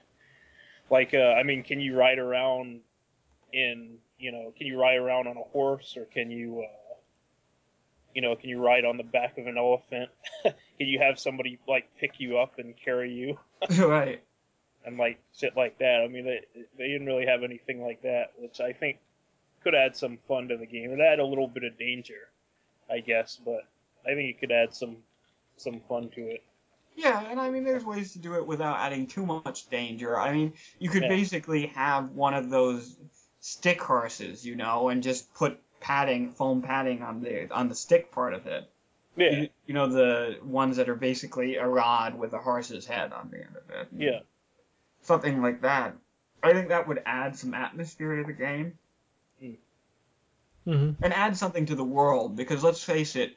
Like 0.90 1.14
uh 1.14 1.35
I 1.38 1.42
mean 1.42 1.62
can 1.62 1.81
you 1.81 1.96
ride 1.96 2.18
around 2.18 2.81
in 3.53 3.98
you 4.18 4.33
know, 4.33 4.53
can 4.57 4.66
you 4.66 4.81
ride 4.81 4.96
around 4.96 5.29
on 5.29 5.37
a 5.37 5.42
horse 5.42 5.96
or 5.96 6.07
can 6.07 6.31
you 6.31 6.62
uh 6.62 6.88
you 8.14 8.22
know, 8.22 8.35
can 8.35 8.48
you 8.48 8.61
ride 8.61 8.85
on 8.85 8.96
the 8.96 9.05
back 9.05 9.38
of 9.38 9.46
an 9.46 9.57
elephant? 9.57 10.11
can 10.42 10.55
you 10.79 10.98
have 10.98 11.20
somebody 11.20 11.59
like 11.68 11.88
pick 12.01 12.18
you 12.18 12.38
up 12.38 12.59
and 12.59 12.74
carry 12.77 13.12
you? 13.12 13.38
right. 13.79 14.22
and 14.85 14.98
like 14.98 15.20
shit 15.37 15.57
like 15.57 15.79
that. 15.79 16.03
I 16.05 16.09
mean, 16.09 16.24
they 16.24 16.40
they 16.77 16.88
didn't 16.88 17.07
really 17.07 17.27
have 17.27 17.42
anything 17.44 17.83
like 17.83 18.03
that, 18.03 18.33
which 18.38 18.61
I 18.61 18.72
think 18.72 18.98
could 19.62 19.74
add 19.74 19.96
some 19.96 20.18
fun 20.27 20.48
to 20.48 20.57
the 20.57 20.66
game. 20.66 20.90
It 20.90 21.01
add 21.01 21.18
a 21.18 21.24
little 21.24 21.48
bit 21.48 21.64
of 21.64 21.79
danger, 21.79 22.29
I 22.90 23.01
guess, 23.01 23.38
but 23.44 23.66
I 24.05 24.14
think 24.14 24.31
it 24.31 24.40
could 24.40 24.53
add 24.53 24.74
some 24.74 24.96
some 25.61 25.81
fun 25.88 26.11
to 26.11 26.21
it. 26.23 26.42
Yeah, 26.97 27.21
and 27.31 27.40
I 27.40 27.51
mean, 27.51 27.64
there's 27.64 27.85
ways 27.85 28.12
to 28.12 28.18
do 28.18 28.35
it 28.35 28.47
without 28.47 28.79
adding 28.81 29.07
too 29.07 29.25
much 29.25 29.68
danger. 29.71 30.18
I 30.18 30.33
mean, 30.33 30.53
you 30.79 30.90
could 30.90 31.03
Yeah. 31.03 31.09
basically 31.09 31.66
have 31.68 32.11
one 32.12 32.35
of 32.35 32.51
those 32.51 32.97
stick 33.40 33.81
horses, 33.81 34.44
you 34.44 34.57
know, 34.57 34.88
and 34.88 35.03
just 35.03 35.33
put 35.35 35.61
padding, 35.81 36.33
foam 36.33 36.61
padding 36.62 37.03
on 37.03 37.21
the 37.21 37.53
on 37.55 37.68
the 37.68 37.75
stick 37.75 38.11
part 38.11 38.35
of 38.35 38.47
it. 38.47 38.68
Yeah, 39.16 39.31
You, 39.33 39.49
you 39.66 39.75
know, 39.75 39.88
the 39.88 40.38
ones 40.42 40.77
that 40.79 40.88
are 40.88 40.97
basically 40.97 41.57
a 41.57 41.66
rod 41.68 42.18
with 42.18 42.33
a 42.33 42.38
horse's 42.38 42.87
head 42.87 43.12
on 43.12 43.31
the 43.31 43.38
end 43.38 43.57
of 43.57 43.71
it. 43.71 43.88
yeah, 43.97 44.21
Something 45.03 45.42
like 45.42 45.62
that. 45.62 45.97
I 46.42 46.53
think 46.53 46.68
that 46.68 46.87
would 46.87 47.03
add 47.05 47.37
some 47.37 47.53
atmosphere 47.55 48.16
to 48.16 48.25
the 48.25 48.33
game. 48.33 48.79
hmm 50.64 50.90
and 51.03 51.12
add 51.12 51.37
something 51.37 51.66
to 51.66 51.75
the 51.75 51.85
world 51.85 52.37
because 52.37 52.62
let's 52.62 52.83
face 52.83 53.16
it 53.16 53.37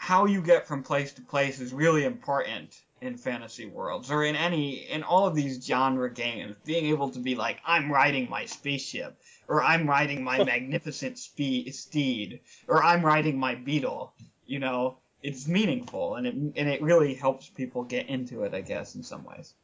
how 0.00 0.26
you 0.26 0.40
get 0.40 0.66
from 0.66 0.82
place 0.82 1.12
to 1.12 1.22
place 1.22 1.60
is 1.60 1.72
really 1.72 2.04
important 2.04 2.82
in 3.00 3.16
fantasy 3.16 3.66
worlds 3.66 4.10
or 4.10 4.24
in 4.24 4.34
any 4.34 4.88
in 4.90 5.02
all 5.02 5.26
of 5.26 5.34
these 5.34 5.64
genre 5.64 6.12
games 6.12 6.54
being 6.64 6.86
able 6.86 7.10
to 7.10 7.18
be 7.18 7.34
like 7.34 7.58
i'm 7.66 7.90
riding 7.90 8.28
my 8.30 8.44
spaceship 8.44 9.20
or 9.48 9.62
i'm 9.62 9.88
riding 9.88 10.22
my 10.22 10.42
magnificent 10.52 11.18
spe- 11.18 11.70
steed 11.70 12.40
or 12.66 12.82
i'm 12.82 13.04
riding 13.04 13.38
my 13.38 13.54
beetle 13.54 14.12
you 14.46 14.58
know 14.58 14.96
it's 15.22 15.46
meaningful 15.46 16.16
and 16.16 16.26
it 16.26 16.34
and 16.34 16.68
it 16.68 16.80
really 16.80 17.14
helps 17.14 17.48
people 17.48 17.82
get 17.84 18.08
into 18.08 18.42
it 18.42 18.54
i 18.54 18.60
guess 18.60 18.94
in 18.94 19.02
some 19.02 19.24
ways 19.24 19.54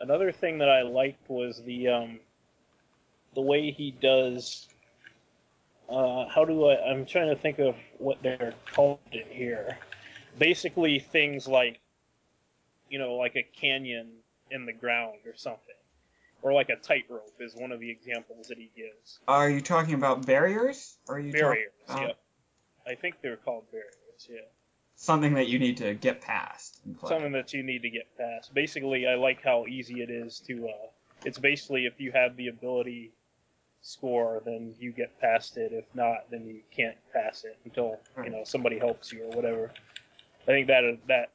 Another 0.00 0.30
thing 0.30 0.58
that 0.58 0.68
I 0.68 0.82
liked 0.82 1.28
was 1.28 1.62
the 1.64 1.88
um, 1.88 2.20
the 3.34 3.40
way 3.40 3.70
he 3.70 3.90
does. 3.90 4.68
Uh, 5.88 6.28
how 6.28 6.44
do 6.44 6.66
I? 6.66 6.90
I'm 6.90 7.06
trying 7.06 7.28
to 7.28 7.36
think 7.36 7.58
of 7.58 7.74
what 7.98 8.22
they're 8.22 8.54
called 8.74 8.98
in 9.12 9.24
here. 9.30 9.78
Basically, 10.38 10.98
things 10.98 11.48
like, 11.48 11.80
you 12.90 12.98
know, 12.98 13.14
like 13.14 13.36
a 13.36 13.42
canyon 13.42 14.08
in 14.50 14.66
the 14.66 14.72
ground 14.72 15.18
or 15.26 15.34
something, 15.34 15.74
or 16.42 16.52
like 16.52 16.68
a 16.68 16.76
tightrope 16.76 17.34
is 17.40 17.54
one 17.56 17.72
of 17.72 17.80
the 17.80 17.90
examples 17.90 18.48
that 18.48 18.58
he 18.58 18.70
gives. 18.76 19.18
are 19.26 19.50
you 19.50 19.60
talking 19.60 19.94
about 19.94 20.26
barriers 20.26 20.96
or 21.08 21.16
are 21.16 21.20
you 21.20 21.32
talk- 21.32 21.40
Barriers, 21.40 21.72
uh, 21.88 21.98
yep. 22.00 22.18
I 22.86 22.94
think 22.94 23.16
they're 23.22 23.36
called 23.36 23.64
barriers. 23.70 24.28
Yeah. 24.28 24.40
something 24.96 25.34
that 25.34 25.48
you 25.48 25.58
need 25.58 25.76
to 25.78 25.94
get 25.94 26.20
past 26.20 26.80
something 27.06 27.32
that 27.32 27.52
you 27.52 27.62
need 27.62 27.82
to 27.82 27.90
get 27.90 28.06
past. 28.16 28.52
Basically, 28.52 29.06
I 29.06 29.14
like 29.14 29.42
how 29.42 29.66
easy 29.66 30.02
it 30.02 30.10
is 30.10 30.40
to. 30.40 30.68
Uh, 30.68 30.72
it's 31.24 31.38
basically 31.38 31.86
if 31.86 32.00
you 32.00 32.12
have 32.12 32.36
the 32.36 32.48
ability 32.48 33.12
score, 33.88 34.42
then 34.44 34.74
you 34.78 34.92
get 34.92 35.18
past 35.20 35.56
it. 35.56 35.72
If 35.72 35.86
not, 35.94 36.30
then 36.30 36.46
you 36.46 36.60
can't 36.74 36.96
pass 37.12 37.44
it 37.44 37.58
until 37.64 37.98
you 38.18 38.24
hmm. 38.24 38.30
know 38.32 38.44
somebody 38.44 38.78
helps 38.78 39.12
you 39.12 39.24
or 39.24 39.30
whatever. 39.30 39.70
I 40.42 40.46
think 40.46 40.66
that 40.68 40.98
that 41.08 41.32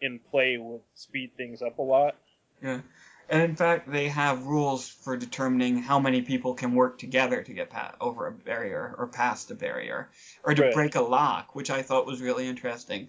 in 0.00 0.18
play 0.30 0.58
would 0.58 0.82
speed 0.94 1.30
things 1.36 1.62
up 1.62 1.78
a 1.78 1.82
lot. 1.82 2.16
Yeah. 2.62 2.80
And 3.28 3.42
in 3.42 3.56
fact, 3.56 3.90
they 3.90 4.08
have 4.08 4.44
rules 4.44 4.88
for 4.88 5.16
determining 5.16 5.78
how 5.78 5.98
many 5.98 6.22
people 6.22 6.54
can 6.54 6.74
work 6.74 6.96
together 6.98 7.42
to 7.42 7.52
get 7.52 7.70
past, 7.70 7.96
over 8.00 8.28
a 8.28 8.32
barrier 8.32 8.94
or 8.98 9.08
past 9.08 9.50
a 9.50 9.54
barrier 9.54 10.10
or 10.44 10.54
to 10.54 10.62
Right. 10.62 10.74
break 10.74 10.94
a 10.94 11.00
lock, 11.00 11.56
which 11.56 11.70
I 11.70 11.82
thought 11.82 12.06
was 12.06 12.20
really 12.20 12.46
interesting. 12.46 13.08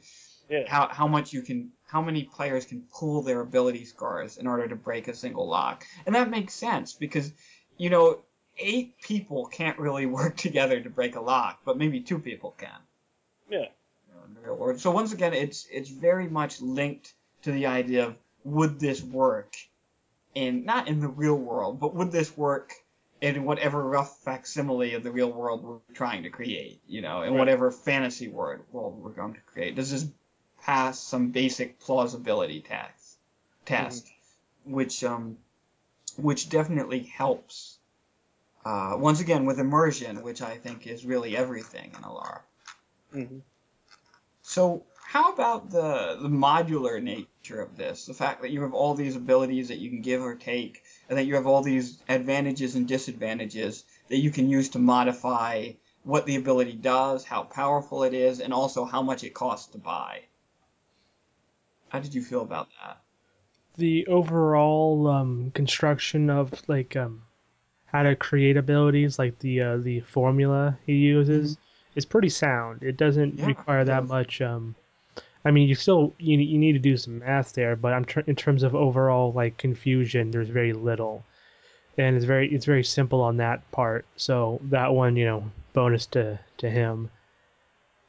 Yeah, 0.50 0.64
How 0.68 0.88
how 0.88 1.08
much 1.08 1.34
you 1.34 1.42
can 1.42 1.72
how 1.86 2.02
many 2.02 2.24
players 2.24 2.66
can 2.66 2.84
pool 2.90 3.22
their 3.22 3.42
ability 3.42 3.84
scores 3.86 4.38
in 4.38 4.48
order 4.48 4.68
to 4.68 4.76
break 4.76 5.10
a 5.10 5.14
single 5.14 5.48
lock. 5.48 5.86
And 6.06 6.16
that 6.16 6.30
makes 6.30 6.54
sense 6.54 6.94
because 6.94 7.34
you 7.78 7.90
know, 7.90 8.20
eight 8.60 9.00
people 9.02 9.46
can't 9.46 9.78
really 9.80 10.06
work 10.20 10.36
together 10.38 10.80
to 10.80 10.90
break 10.90 11.16
a 11.16 11.22
lock, 11.22 11.62
but 11.66 11.78
maybe 11.78 12.02
two 12.02 12.20
people 12.20 12.56
can. 12.58 12.70
yeah, 13.50 13.68
in 14.28 14.34
the 14.34 14.42
real 14.42 14.56
world. 14.56 14.80
So 14.80 14.92
once 14.92 15.14
again, 15.14 15.34
it's 15.34 15.68
it's 15.72 15.90
very 15.90 16.28
much 16.28 16.62
linked 16.62 17.14
to 17.44 17.52
the 17.52 17.68
idea 17.68 18.08
of 18.08 18.16
would 18.44 18.80
this 18.80 19.02
work 19.02 19.56
in 20.36 20.66
not 20.66 20.88
in 20.88 21.00
the 21.00 21.08
real 21.08 21.36
world, 21.36 21.80
but 21.80 21.94
would 21.96 22.12
this 22.12 22.36
work 22.38 22.74
in 23.20 23.44
whatever 23.46 23.84
rough 23.84 24.20
facsimile 24.20 24.94
of 24.94 25.04
the 25.04 25.12
real 25.12 25.32
world 25.32 25.64
we're 25.64 25.80
trying 25.96 26.24
to 26.24 26.30
create, 26.30 26.80
you 26.88 27.02
know, 27.02 27.24
in 27.24 27.32
Right. 27.34 27.40
whatever 27.40 27.72
fantasy 27.72 28.28
world 28.28 28.60
world 28.72 29.02
we're 29.02 29.10
going 29.12 29.34
to 29.34 29.40
create. 29.42 29.76
Does 29.76 29.92
this 29.92 30.06
pass 30.62 31.00
some 31.00 31.32
basic 31.32 31.80
plausibility 31.80 32.62
test 32.62 33.18
test, 33.66 34.08
which 34.66 35.04
um 35.04 35.38
which 36.18 36.50
definitely 36.50 37.00
helps. 37.00 37.77
Uh, 38.68 38.98
once 38.98 39.22
again, 39.22 39.46
with 39.46 39.60
immersion, 39.60 40.22
which 40.22 40.42
I 40.42 40.58
think 40.58 40.88
is 40.88 41.06
really 41.06 41.38
everything 41.38 41.90
in 41.98 42.04
a 42.04 42.10
LARP. 42.10 42.42
hmm 43.14 43.40
So, 44.42 44.84
how 45.06 45.32
about 45.32 45.70
the 45.70 46.18
the 46.22 46.28
modular 46.28 47.02
nature 47.02 47.62
of 47.62 47.78
this? 47.78 48.08
The 48.08 48.14
fact 48.14 48.42
that 48.42 48.52
you 48.52 48.64
have 48.64 48.74
all 48.74 48.94
these 48.94 49.16
abilities 49.16 49.70
that 49.70 49.78
you 49.78 49.90
can 49.90 50.02
give 50.02 50.22
or 50.22 50.36
take, 50.36 50.84
and 51.08 51.18
that 51.18 51.24
you 51.24 51.36
have 51.36 51.48
all 51.48 51.62
these 51.62 52.04
advantages 52.10 52.76
and 52.76 52.86
disadvantages 52.86 53.86
that 54.10 54.18
you 54.18 54.32
can 54.32 54.50
use 54.50 54.68
to 54.72 54.80
modify 54.80 55.72
what 56.04 56.26
the 56.26 56.36
ability 56.36 56.74
does, 56.74 57.24
how 57.24 57.44
powerful 57.44 58.04
it 58.04 58.14
is, 58.14 58.42
and 58.42 58.54
also 58.54 58.84
how 58.84 59.02
much 59.02 59.24
it 59.24 59.34
costs 59.34 59.72
to 59.72 59.78
buy. 59.78 60.24
How 61.88 62.00
did 62.00 62.14
you 62.14 62.22
feel 62.22 62.42
about 62.42 62.68
that? 62.82 63.02
The 63.78 64.08
overall 64.08 65.08
um, 65.08 65.52
construction 65.52 66.30
of 66.30 66.68
like 66.68 66.98
um, 66.98 67.27
how 67.88 68.04
to 68.04 68.16
create 68.16 68.58
abilities, 68.58 69.18
like 69.20 69.40
the 69.40 69.62
uh, 69.62 69.78
the 69.78 70.00
formula 70.02 70.78
he 70.86 70.94
uses, 70.94 71.58
is 71.96 72.06
pretty 72.06 72.30
sound. 72.30 72.84
It 72.84 72.98
doesn't 72.98 73.40
Yeah, 73.40 73.48
require 73.48 73.82
it 73.82 73.86
that 73.86 74.02
does. 74.02 74.10
much. 74.10 74.42
Um, 74.42 74.76
I 75.46 75.52
mean, 75.52 75.68
you 75.70 75.76
still 75.76 76.14
you, 76.20 76.38
you 76.38 76.58
need 76.58 76.74
to 76.74 76.80
do 76.80 76.98
some 76.98 77.20
math 77.20 77.54
there, 77.54 77.76
but 77.76 77.94
I'm 77.94 78.06
tr- 78.06 78.28
in 78.28 78.36
terms 78.36 78.64
of 78.64 78.76
overall 78.76 79.32
like 79.34 79.58
confusion, 79.58 80.32
there's 80.32 80.50
very 80.50 80.74
little, 80.74 81.24
and 81.98 82.16
it's 82.16 82.26
very 82.26 82.54
it's 82.54 82.66
very 82.66 82.84
simple 82.84 83.22
on 83.22 83.38
that 83.38 83.70
part. 83.72 84.06
So 84.18 84.60
that 84.64 84.94
one, 84.94 85.16
you 85.16 85.26
know, 85.26 85.52
bonus 85.74 86.06
to 86.08 86.40
to 86.58 86.70
him. 86.70 87.10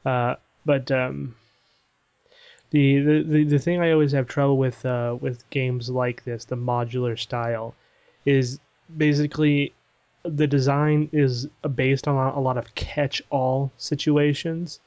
Uh, 0.05 0.35
but 0.65 0.91
um, 0.91 1.35
the, 2.71 2.99
the 3.01 3.23
the 3.23 3.43
the 3.45 3.59
thing 3.59 3.81
I 3.81 3.91
always 3.91 4.11
have 4.11 4.27
trouble 4.27 4.57
with 4.57 4.85
uh, 4.85 5.17
with 5.19 5.49
games 5.49 5.89
like 5.89 6.23
this, 6.23 6.45
the 6.45 6.55
modular 6.57 7.17
style, 7.17 7.75
is 8.25 8.59
basically 8.97 9.73
the 10.23 10.47
design 10.47 11.09
is 11.11 11.47
based 11.75 12.07
on 12.07 12.33
a 12.35 12.39
lot 12.39 12.57
of 12.57 12.73
catch-all 12.75 13.71
situations, 13.77 14.79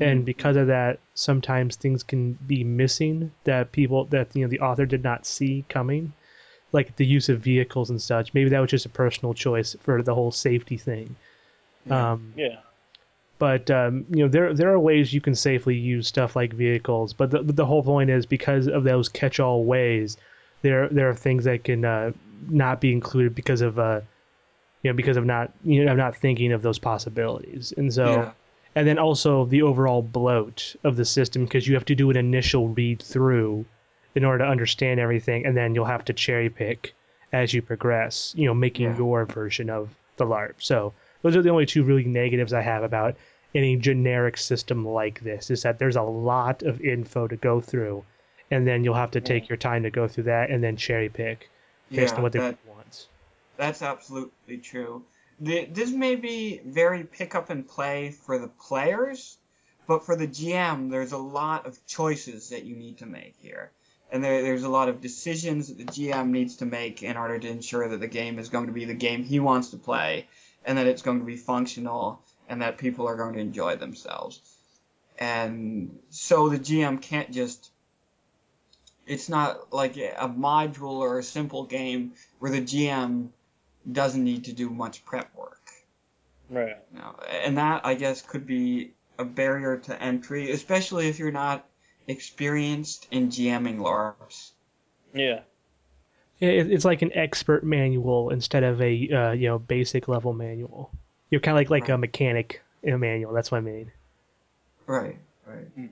and 0.00 0.24
because 0.24 0.56
of 0.56 0.66
that, 0.66 0.98
sometimes 1.14 1.76
things 1.76 2.02
can 2.02 2.32
be 2.46 2.64
missing 2.64 3.30
that 3.44 3.72
people 3.72 4.04
that 4.06 4.34
you 4.34 4.42
know 4.42 4.48
the 4.48 4.60
author 4.60 4.86
did 4.86 5.02
not 5.04 5.24
see 5.24 5.64
coming, 5.68 6.12
like 6.72 6.96
the 6.96 7.06
use 7.06 7.28
of 7.28 7.40
vehicles 7.40 7.90
and 7.90 8.02
such. 8.02 8.34
Maybe 8.34 8.50
that 8.50 8.60
was 8.60 8.70
just 8.70 8.86
a 8.86 8.90
personal 8.90 9.34
choice 9.34 9.76
for 9.80 10.02
the 10.02 10.14
whole 10.14 10.32
safety 10.32 10.76
thing. 10.76 11.16
Yeah. 11.86 12.12
Um, 12.12 12.32
Yeah. 12.36 12.56
but 13.38 13.70
um, 13.70 14.06
you 14.10 14.22
know 14.24 14.28
there 14.28 14.52
there 14.54 14.72
are 14.72 14.78
ways 14.80 15.12
you 15.12 15.20
can 15.20 15.34
safely 15.34 15.76
use 15.76 16.08
stuff 16.08 16.34
like 16.34 16.52
vehicles 16.52 17.12
but 17.12 17.30
the, 17.30 17.42
the 17.42 17.66
whole 17.66 17.82
point 17.82 18.08
is 18.10 18.26
because 18.26 18.68
of 18.68 18.84
those 18.84 19.08
catch-all 19.08 19.64
ways 19.64 20.16
there 20.62 20.88
there 20.88 21.10
are 21.10 21.14
things 21.14 21.44
that 21.44 21.62
can 21.62 21.84
uh, 21.84 22.12
not 22.50 22.80
be 22.80 22.92
included 22.92 23.34
because 23.34 23.60
of 23.60 23.78
uh, 23.78 24.00
you 24.82 24.90
know 24.90 24.94
because 24.96 25.16
of 25.16 25.24
not 25.24 25.52
you 25.64 25.84
know 25.84 25.94
not 25.94 26.16
thinking 26.16 26.52
of 26.52 26.62
those 26.62 26.78
possibilities 26.78 27.72
and 27.76 27.92
so 27.92 28.06
Yeah. 28.06 28.30
and 28.74 28.86
then 28.88 28.98
also 28.98 29.44
the 29.46 29.62
overall 29.62 30.02
bloat 30.02 30.76
of 30.84 30.96
the 30.96 31.04
system 31.04 31.44
because 31.44 31.66
you 31.66 31.74
have 31.74 31.84
to 31.86 31.94
do 31.94 32.10
an 32.10 32.16
initial 32.16 32.68
read 32.68 33.02
through 33.02 33.64
in 34.14 34.24
order 34.24 34.44
to 34.44 34.50
understand 34.50 35.00
everything 35.00 35.46
and 35.46 35.56
then 35.56 35.74
you'll 35.74 35.84
have 35.86 36.04
to 36.06 36.12
cherry 36.12 36.50
pick 36.50 36.94
as 37.32 37.52
you 37.54 37.62
progress 37.62 38.32
you 38.36 38.46
know 38.46 38.54
making 38.54 38.90
Yeah. 38.90 38.98
your 38.98 39.24
version 39.26 39.70
of 39.70 39.88
the 40.16 40.24
larp 40.26 40.54
so 40.58 40.92
those 41.22 41.34
are 41.36 41.42
the 41.42 41.50
only 41.50 41.66
two 41.66 41.82
really 41.84 42.04
negatives 42.04 42.52
i 42.52 42.60
have 42.62 42.82
about 42.84 43.16
any 43.54 43.76
generic 43.76 44.36
system 44.36 44.86
like 44.86 45.20
this 45.20 45.50
is 45.50 45.62
that 45.62 45.78
there's 45.78 45.96
a 45.96 46.02
lot 46.02 46.62
of 46.62 46.80
info 46.80 47.26
to 47.28 47.36
go 47.36 47.60
through 47.60 48.04
and 48.50 48.66
then 48.66 48.84
you'll 48.84 48.94
have 48.94 49.10
to 49.12 49.20
take 49.20 49.48
your 49.48 49.56
time 49.56 49.82
to 49.84 49.90
go 49.90 50.06
through 50.06 50.24
that 50.24 50.50
and 50.50 50.62
then 50.62 50.76
cherry 50.76 51.08
pick 51.08 51.48
based 51.90 52.12
Yeah, 52.12 52.16
on 52.16 52.22
what 52.22 52.32
the 52.32 52.38
that- 52.38 52.58
wants 52.66 53.08
That's 53.56 53.82
absolutely 53.82 54.58
true. 54.58 55.04
The, 55.40 55.64
this 55.66 55.90
may 55.90 56.14
be 56.16 56.60
very 56.64 57.04
pick 57.04 57.34
up 57.34 57.50
and 57.50 57.66
play 57.66 58.10
for 58.10 58.38
the 58.38 58.48
players, 58.48 59.36
but 59.86 60.04
for 60.06 60.16
the 60.16 60.28
GM, 60.28 60.90
there's 60.90 61.12
a 61.12 61.18
lot 61.18 61.66
of 61.66 61.84
choices 61.86 62.50
that 62.50 62.64
you 62.64 62.76
need 62.76 62.98
to 62.98 63.06
make 63.06 63.34
here. 63.42 63.70
And 64.12 64.22
there, 64.22 64.42
there's 64.42 64.62
a 64.62 64.68
lot 64.68 64.88
of 64.88 65.00
decisions 65.00 65.68
that 65.68 65.78
the 65.78 65.84
GM 65.84 66.30
needs 66.30 66.56
to 66.56 66.66
make 66.66 67.02
in 67.02 67.16
order 67.16 67.38
to 67.38 67.48
ensure 67.48 67.88
that 67.88 67.98
the 68.00 68.06
game 68.06 68.38
is 68.38 68.48
going 68.48 68.66
to 68.66 68.72
be 68.72 68.84
the 68.84 68.94
game 68.94 69.24
he 69.24 69.40
wants 69.40 69.70
to 69.70 69.76
play, 69.76 70.28
and 70.64 70.78
that 70.78 70.86
it's 70.86 71.02
going 71.02 71.18
to 71.18 71.24
be 71.24 71.36
functional, 71.36 72.20
and 72.48 72.62
that 72.62 72.78
people 72.78 73.08
are 73.08 73.16
going 73.16 73.34
to 73.34 73.40
enjoy 73.40 73.74
themselves. 73.76 74.40
And 75.18 75.98
so 76.10 76.48
the 76.48 76.58
GM 76.58 77.00
can't 77.02 77.30
just. 77.32 77.70
It's 79.06 79.28
not 79.28 79.72
like 79.72 79.96
a 79.96 80.28
module 80.28 80.98
or 80.98 81.18
a 81.18 81.22
simple 81.22 81.64
game 81.64 82.12
where 82.38 82.50
the 82.50 82.60
GM 82.60 83.28
doesn't 83.90 84.24
need 84.24 84.44
to 84.44 84.52
do 84.52 84.70
much 84.70 85.04
prep 85.04 85.34
work. 85.34 85.60
Right. 86.48 86.76
You 86.92 86.98
know, 86.98 87.16
and 87.44 87.58
that 87.58 87.84
I 87.84 87.94
guess 87.94 88.22
could 88.22 88.46
be 88.46 88.92
a 89.18 89.24
barrier 89.24 89.78
to 89.78 90.02
entry, 90.02 90.50
especially 90.50 91.08
if 91.08 91.18
you're 91.18 91.30
not 91.30 91.66
experienced 92.06 93.06
in 93.10 93.28
GMing 93.28 93.78
LARPs. 93.78 94.52
Yeah. 95.12 95.40
It's 96.40 96.84
like 96.84 97.02
an 97.02 97.12
expert 97.14 97.64
manual 97.64 98.30
instead 98.30 98.64
of 98.64 98.82
a 98.82 99.08
uh, 99.08 99.32
you 99.32 99.48
know 99.48 99.58
basic 99.58 100.08
level 100.08 100.32
manual. 100.32 100.90
You're 101.30 101.40
kind 101.40 101.56
of 101.56 101.60
like 101.60 101.70
like 101.70 101.88
a 101.88 101.96
mechanic 101.96 102.60
in 102.82 102.92
a 102.92 102.98
manual. 102.98 103.32
That's 103.32 103.50
what 103.50 103.58
I 103.58 103.60
mean. 103.60 103.92
Right, 104.86 105.16
right. 105.46 105.66
Hmm. 105.74 105.86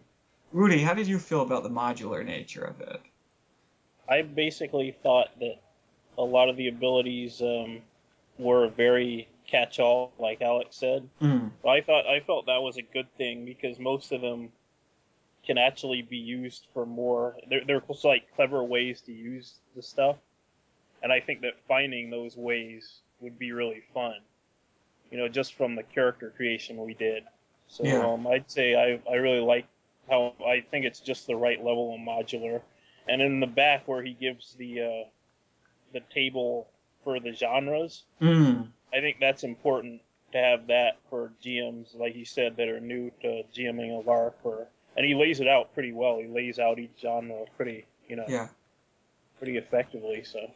Rudy, 0.52 0.82
how 0.82 0.94
did 0.94 1.06
you 1.08 1.18
feel 1.18 1.42
about 1.42 1.62
the 1.62 1.70
modular 1.70 2.24
nature 2.24 2.62
of 2.62 2.80
it? 2.80 3.00
I 4.08 4.22
basically 4.22 4.94
thought 5.02 5.28
that 5.40 5.56
a 6.18 6.22
lot 6.22 6.48
of 6.48 6.56
the 6.56 6.68
abilities 6.68 7.40
um, 7.40 7.80
were 8.38 8.68
very 8.68 9.28
catch-all, 9.46 10.12
like 10.18 10.42
Alex 10.42 10.76
said. 10.76 11.08
Mm, 11.22 11.50
I 11.66 11.80
thought 11.80 12.06
I 12.06 12.20
felt 12.20 12.46
that 12.46 12.62
was 12.62 12.76
a 12.76 12.82
good 12.82 13.06
thing 13.16 13.44
because 13.44 13.78
most 13.78 14.12
of 14.12 14.20
them 14.20 14.50
can 15.46 15.58
actually 15.58 16.02
be 16.02 16.18
used 16.18 16.66
for 16.74 16.84
more. 16.84 17.36
They're 17.48 17.64
they're 17.64 17.80
just 17.80 18.04
like 18.04 18.34
clever 18.36 18.62
ways 18.62 19.00
to 19.02 19.12
use 19.12 19.54
the 19.74 19.82
stuff, 19.82 20.16
and 21.02 21.12
I 21.12 21.20
think 21.20 21.40
that 21.42 21.54
finding 21.66 22.10
those 22.10 22.36
ways 22.36 23.00
would 23.20 23.38
be 23.38 23.52
really 23.52 23.82
fun. 23.94 24.16
You 25.10 25.18
know, 25.18 25.28
just 25.28 25.54
from 25.54 25.74
the 25.74 25.82
character 25.82 26.32
creation 26.36 26.76
we 26.84 26.94
did. 26.94 27.24
So 27.68 27.84
Yeah. 27.84 28.12
um, 28.12 28.26
I'd 28.26 28.50
say 28.50 28.74
I 28.74 29.00
I 29.10 29.16
really 29.16 29.40
like 29.40 29.66
how 30.08 30.34
I 30.46 30.60
think 30.70 30.84
it's 30.84 31.00
just 31.00 31.26
the 31.26 31.36
right 31.36 31.58
level 31.58 31.94
of 31.94 32.00
modular, 32.00 32.60
and 33.08 33.22
in 33.22 33.40
the 33.40 33.46
back 33.46 33.86
where 33.88 34.02
he 34.02 34.12
gives 34.12 34.54
the 34.54 34.80
uh, 34.80 35.08
the 35.92 36.00
table 36.12 36.68
for 37.04 37.20
the 37.20 37.32
genres. 37.32 38.04
mm, 38.20 38.66
I 38.92 39.00
think 39.00 39.18
that's 39.20 39.44
important 39.44 40.00
to 40.32 40.38
have 40.38 40.66
that 40.68 40.98
for 41.08 41.32
GMs, 41.44 41.98
like 41.98 42.16
you 42.16 42.24
said, 42.24 42.56
that 42.56 42.68
are 42.68 42.80
new 42.80 43.10
to 43.22 43.42
GMing 43.54 43.98
a 43.98 44.02
LARP. 44.02 44.34
Or, 44.44 44.66
and 44.96 45.06
he 45.06 45.14
lays 45.14 45.40
it 45.40 45.48
out 45.48 45.72
pretty 45.74 45.92
well. 45.92 46.18
He 46.18 46.26
lays 46.26 46.58
out 46.58 46.78
each 46.78 46.92
genre 47.00 47.44
pretty, 47.56 47.84
you 48.08 48.16
know, 48.16 48.24
yeah. 48.28 48.48
pretty 49.38 49.56
effectively. 49.56 50.24
So 50.24 50.50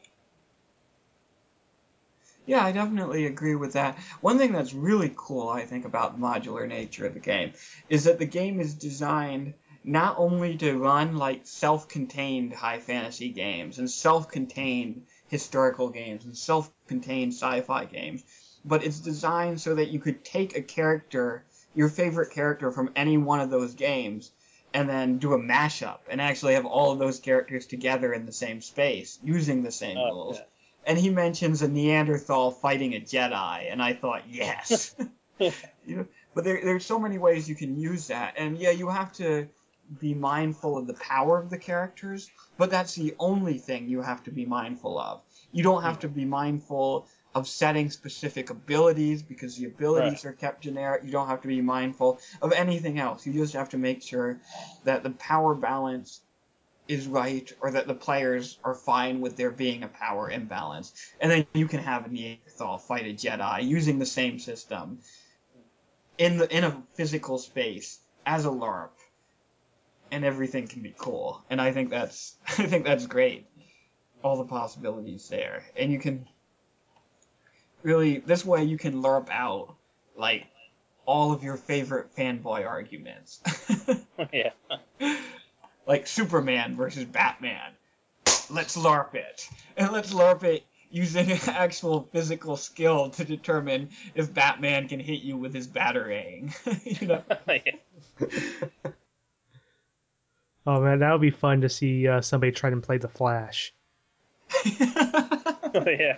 Yeah, 2.46 2.64
I 2.64 2.70
definitely 2.70 3.26
agree 3.26 3.56
with 3.56 3.72
that. 3.72 3.98
One 4.20 4.38
thing 4.38 4.52
that's 4.52 4.72
really 4.72 5.12
cool, 5.16 5.48
I 5.48 5.66
think, 5.66 5.84
about 5.84 6.12
the 6.12 6.24
modular 6.24 6.66
nature 6.66 7.04
of 7.04 7.14
the 7.14 7.20
game 7.20 7.52
is 7.88 8.04
that 8.04 8.20
the 8.20 8.26
game 8.26 8.60
is 8.60 8.74
designed 8.74 9.54
not 9.82 10.16
only 10.18 10.56
to 10.58 10.78
run 10.78 11.16
like 11.16 11.40
self-contained 11.44 12.52
high 12.52 12.78
fantasy 12.78 13.30
games 13.30 13.78
and 13.78 13.90
self-contained 13.90 15.02
historical 15.26 15.88
games 15.88 16.24
and 16.24 16.36
self-contained 16.36 17.32
sci-fi 17.32 17.84
games, 17.84 18.22
but 18.64 18.84
it's 18.84 19.00
designed 19.00 19.60
so 19.60 19.74
that 19.74 19.88
you 19.88 19.98
could 19.98 20.24
take 20.24 20.56
a 20.56 20.62
character, 20.62 21.44
your 21.74 21.88
favorite 21.88 22.30
character 22.32 22.70
from 22.70 22.90
any 22.94 23.18
one 23.18 23.40
of 23.40 23.50
those 23.50 23.74
games, 23.74 24.30
and 24.72 24.88
then 24.88 25.18
do 25.18 25.32
a 25.32 25.38
mashup 25.38 25.98
and 26.08 26.20
actually 26.20 26.54
have 26.54 26.66
all 26.66 26.92
of 26.92 26.98
those 27.00 27.18
characters 27.18 27.66
together 27.66 28.12
in 28.12 28.24
the 28.24 28.32
same 28.32 28.60
space 28.60 29.18
using 29.22 29.62
the 29.62 29.72
same 29.72 29.96
uh, 29.96 30.10
rules 30.10 30.38
and 30.86 30.96
he 30.96 31.10
mentions 31.10 31.62
a 31.62 31.68
Neanderthal 31.68 32.52
fighting 32.52 32.94
a 32.94 33.00
Jedi, 33.00 33.70
and 33.70 33.82
I 33.82 33.92
thought, 33.92 34.22
yes. 34.30 34.94
you 35.38 35.52
know, 35.86 36.06
but 36.34 36.44
there, 36.44 36.60
there's 36.64 36.86
so 36.86 36.98
many 36.98 37.18
ways 37.18 37.48
you 37.48 37.54
can 37.54 37.78
use 37.78 38.06
that, 38.06 38.34
and 38.38 38.56
yeah, 38.56 38.70
you 38.70 38.88
have 38.88 39.12
to 39.14 39.48
be 40.00 40.14
mindful 40.14 40.78
of 40.78 40.86
the 40.86 40.94
power 40.94 41.38
of 41.38 41.50
the 41.50 41.58
characters, 41.58 42.30
but 42.56 42.70
that's 42.70 42.94
the 42.94 43.14
only 43.18 43.58
thing 43.58 43.88
you 43.88 44.00
have 44.02 44.22
to 44.24 44.30
be 44.30 44.46
mindful 44.46 44.98
of. 44.98 45.20
You 45.52 45.62
don't 45.62 45.82
have 45.82 46.00
to 46.00 46.08
be 46.08 46.24
mindful 46.24 47.06
of 47.34 47.46
setting 47.46 47.90
specific 47.90 48.48
abilities 48.48 49.22
because 49.22 49.56
the 49.56 49.66
abilities 49.66 50.24
are 50.24 50.32
kept 50.32 50.62
generic. 50.62 51.02
You 51.04 51.12
don't 51.12 51.28
have 51.28 51.42
to 51.42 51.48
be 51.48 51.60
mindful 51.60 52.18
of 52.40 52.52
anything 52.52 52.98
else. 52.98 53.26
You 53.26 53.34
just 53.34 53.52
have 53.52 53.68
to 53.70 53.78
make 53.78 54.02
sure 54.02 54.40
that 54.84 55.02
the 55.02 55.10
power 55.10 55.54
balance 55.54 56.22
is 56.88 57.06
right 57.06 57.52
or 57.60 57.70
that 57.72 57.86
the 57.86 57.94
players 57.94 58.58
are 58.64 58.74
fine 58.74 59.20
with 59.20 59.36
there 59.36 59.50
being 59.50 59.82
a 59.82 59.88
power 59.88 60.30
imbalance. 60.30 60.92
And 61.20 61.30
then 61.30 61.46
you 61.54 61.66
can 61.66 61.80
have 61.80 62.06
a 62.06 62.08
Neanderthal 62.08 62.78
fight 62.78 63.06
a 63.06 63.14
Jedi 63.14 63.66
using 63.66 63.98
the 63.98 64.06
same 64.06 64.38
system 64.38 65.00
in 66.18 66.38
the 66.38 66.56
in 66.56 66.64
a 66.64 66.82
physical 66.94 67.38
space 67.38 67.98
as 68.24 68.44
a 68.44 68.50
LARP. 68.50 68.90
And 70.12 70.24
everything 70.24 70.68
can 70.68 70.82
be 70.82 70.94
cool. 70.96 71.42
And 71.50 71.60
I 71.60 71.72
think 71.72 71.90
that's 71.90 72.36
I 72.46 72.66
think 72.66 72.84
that's 72.84 73.06
great. 73.06 73.46
All 74.22 74.36
the 74.36 74.44
possibilities 74.44 75.28
there. 75.28 75.64
And 75.76 75.92
you 75.92 75.98
can 75.98 76.26
really 77.82 78.18
this 78.18 78.44
way 78.44 78.64
you 78.64 78.78
can 78.78 79.02
LARP 79.02 79.28
out 79.30 79.74
like 80.16 80.46
all 81.06 81.32
of 81.32 81.42
your 81.42 81.56
favorite 81.56 82.14
fanboy 82.14 82.66
arguments. 82.66 83.40
yeah, 84.32 84.50
like 85.86 86.06
Superman 86.06 86.76
versus 86.76 87.04
Batman. 87.04 87.72
Let's 88.50 88.76
LARP 88.76 89.14
it. 89.14 89.48
And 89.76 89.92
let's 89.92 90.12
LARP 90.12 90.44
it 90.44 90.64
using 90.90 91.30
actual 91.46 92.08
physical 92.12 92.56
skill 92.56 93.10
to 93.10 93.24
determine 93.24 93.90
if 94.14 94.32
Batman 94.32 94.88
can 94.88 95.00
hit 95.00 95.22
you 95.22 95.36
with 95.36 95.54
his 95.54 95.66
batarang. 95.66 96.54
you 97.00 97.06
know? 97.06 97.22
yeah. 97.48 98.90
Oh 100.66 100.80
man, 100.80 100.98
that 100.98 101.12
would 101.12 101.20
be 101.20 101.30
fun 101.30 101.60
to 101.60 101.68
see 101.68 102.08
uh, 102.08 102.20
somebody 102.20 102.50
try 102.50 102.70
to 102.70 102.76
play 102.78 102.98
the 102.98 103.08
Flash. 103.08 103.72
yeah. 104.66 106.16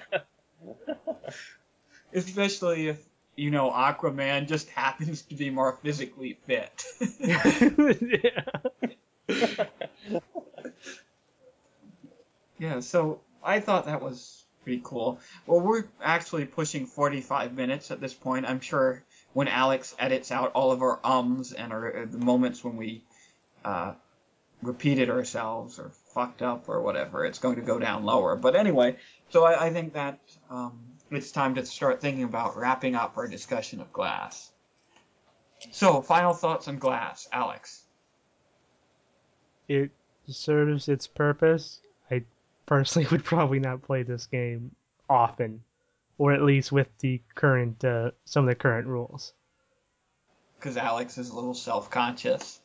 Especially 2.14 2.88
if, 2.88 2.98
you 3.36 3.50
know, 3.50 3.70
Aquaman 3.70 4.48
just 4.48 4.70
happens 4.70 5.20
to 5.22 5.34
be 5.34 5.50
more 5.50 5.78
physically 5.82 6.38
fit. 6.46 6.82
yeah. 7.20 8.40
Yeah, 12.58 12.80
so 12.80 13.20
I 13.42 13.60
thought 13.60 13.86
that 13.86 14.02
was 14.02 14.44
pretty 14.64 14.80
cool. 14.84 15.20
Well, 15.46 15.60
we're 15.60 15.84
actually 16.02 16.44
pushing 16.44 16.86
45 16.86 17.54
minutes 17.54 17.90
at 17.90 18.00
this 18.00 18.12
point. 18.12 18.46
I'm 18.46 18.60
sure 18.60 19.04
when 19.32 19.48
Alex 19.48 19.94
edits 19.98 20.32
out 20.32 20.52
all 20.52 20.72
of 20.72 20.82
our 20.82 20.98
ums 21.04 21.52
and 21.52 21.72
our, 21.72 22.02
uh, 22.02 22.06
the 22.06 22.18
moments 22.18 22.64
when 22.64 22.76
we 22.76 23.04
uh, 23.64 23.94
repeated 24.60 25.08
ourselves 25.08 25.78
or 25.78 25.92
fucked 26.12 26.42
up 26.42 26.68
or 26.68 26.82
whatever, 26.82 27.24
it's 27.24 27.38
going 27.38 27.56
to 27.56 27.62
go 27.62 27.78
down 27.78 28.04
lower. 28.04 28.34
But 28.34 28.56
anyway, 28.56 28.96
so 29.30 29.44
I, 29.44 29.66
I 29.66 29.70
think 29.70 29.92
that 29.92 30.18
um, 30.50 30.80
it's 31.10 31.30
time 31.30 31.54
to 31.54 31.64
start 31.64 32.00
thinking 32.00 32.24
about 32.24 32.56
wrapping 32.56 32.96
up 32.96 33.16
our 33.16 33.28
discussion 33.28 33.80
of 33.80 33.92
glass. 33.92 34.50
So, 35.72 36.02
final 36.02 36.34
thoughts 36.34 36.68
on 36.68 36.78
glass, 36.78 37.28
Alex. 37.32 37.82
It 39.68 39.90
serves 40.26 40.88
its 40.88 41.06
purpose. 41.06 41.80
I 42.10 42.24
personally 42.66 43.08
would 43.12 43.24
probably 43.24 43.60
not 43.60 43.82
play 43.82 44.02
this 44.02 44.26
game 44.26 44.74
often, 45.08 45.62
or 46.16 46.32
at 46.32 46.42
least 46.42 46.72
with 46.72 46.88
the 46.98 47.20
current 47.34 47.84
uh, 47.84 48.12
some 48.24 48.44
of 48.44 48.48
the 48.48 48.54
current 48.54 48.86
rules. 48.86 49.32
Because 50.58 50.76
Alex 50.76 51.18
is 51.18 51.30
a 51.30 51.34
little 51.34 51.54
self-conscious. 51.54 52.60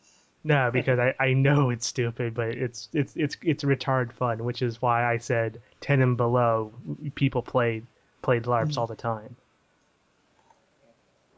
No, 0.46 0.72
because 0.72 1.00
I, 1.00 1.14
I 1.20 1.34
know 1.34 1.70
it's 1.70 1.88
stupid, 1.88 2.34
but 2.34 2.50
it's 2.50 2.90
it's 2.92 3.16
it's 3.16 3.38
it's 3.42 3.64
retard 3.64 4.12
fun, 4.12 4.44
which 4.44 4.62
is 4.62 4.82
why 4.82 5.06
I 5.06 5.18
said 5.18 5.62
ten 5.80 6.02
and 6.02 6.18
below 6.18 6.74
people 7.16 7.42
played 7.42 7.86
played 8.22 8.44
LARPs 8.44 8.78
all 8.78 8.88
the 8.88 8.96
time. 8.96 9.38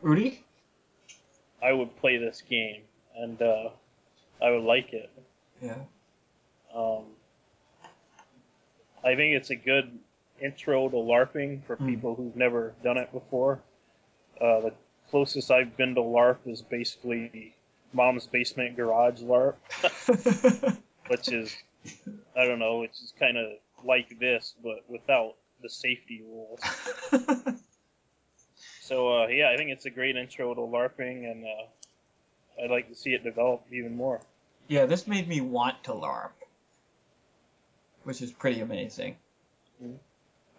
Rudy? 0.01 0.43
I 1.61 1.71
would 1.71 1.95
play 1.97 2.17
this 2.17 2.41
game, 2.41 2.81
and 3.15 3.39
uh, 3.41 3.69
I 4.41 4.49
would 4.49 4.63
like 4.63 4.93
it. 4.93 5.11
Yeah. 5.65 5.75
Um, 6.73 7.05
I 9.03 9.15
think 9.15 9.35
it's 9.35 9.49
a 9.49 9.55
good 9.55 9.97
intro 10.41 10.89
to 10.89 10.95
LARPing 10.95 11.63
for 11.65 11.77
Mm. 11.77 11.87
people 11.87 12.15
who've 12.15 12.35
never 12.35 12.73
done 12.83 12.97
it 12.97 13.11
before. 13.11 13.61
Uh, 14.39 14.59
the 14.61 14.73
closest 15.09 15.49
I've 15.51 15.75
been 15.77 15.95
to 15.95 16.01
LARP 16.01 16.37
is 16.45 16.61
basically 16.61 17.55
Mom's 17.93 18.27
Basement 18.27 18.75
Garage 18.75 19.21
LARP, 19.21 19.55
which 21.07 21.29
is, 21.31 21.55
I 22.37 22.45
don't 22.45 22.59
know, 22.59 22.83
it's 22.83 22.99
just 22.99 23.17
kind 23.17 23.37
of 23.37 23.53
like 23.85 24.19
this, 24.19 24.53
but 24.63 24.83
without 24.89 25.35
the 25.61 25.69
safety 25.69 26.21
rules. 26.23 26.59
So, 28.81 29.23
uh, 29.23 29.27
yeah, 29.29 29.49
I 29.51 29.57
think 29.57 29.71
it's 29.71 29.87
a 29.87 29.89
great 29.89 30.15
intro 30.15 30.53
to 30.53 30.61
LARPing, 30.61 31.31
and 31.31 31.43
uh, 31.43 32.63
I'd 32.63 32.69
like 32.69 32.87
to 32.89 32.93
see 32.95 33.15
it 33.15 33.23
develop 33.23 33.63
even 33.71 33.95
more. 33.97 34.21
Yeah, 34.67 34.85
this 34.85 35.07
made 35.07 35.27
me 35.27 35.41
want 35.41 35.83
to 35.83 35.91
LARP, 35.91 36.31
which 38.03 38.21
is 38.21 38.31
pretty 38.31 38.61
amazing. 38.61 39.17
Mhm. 39.83 39.99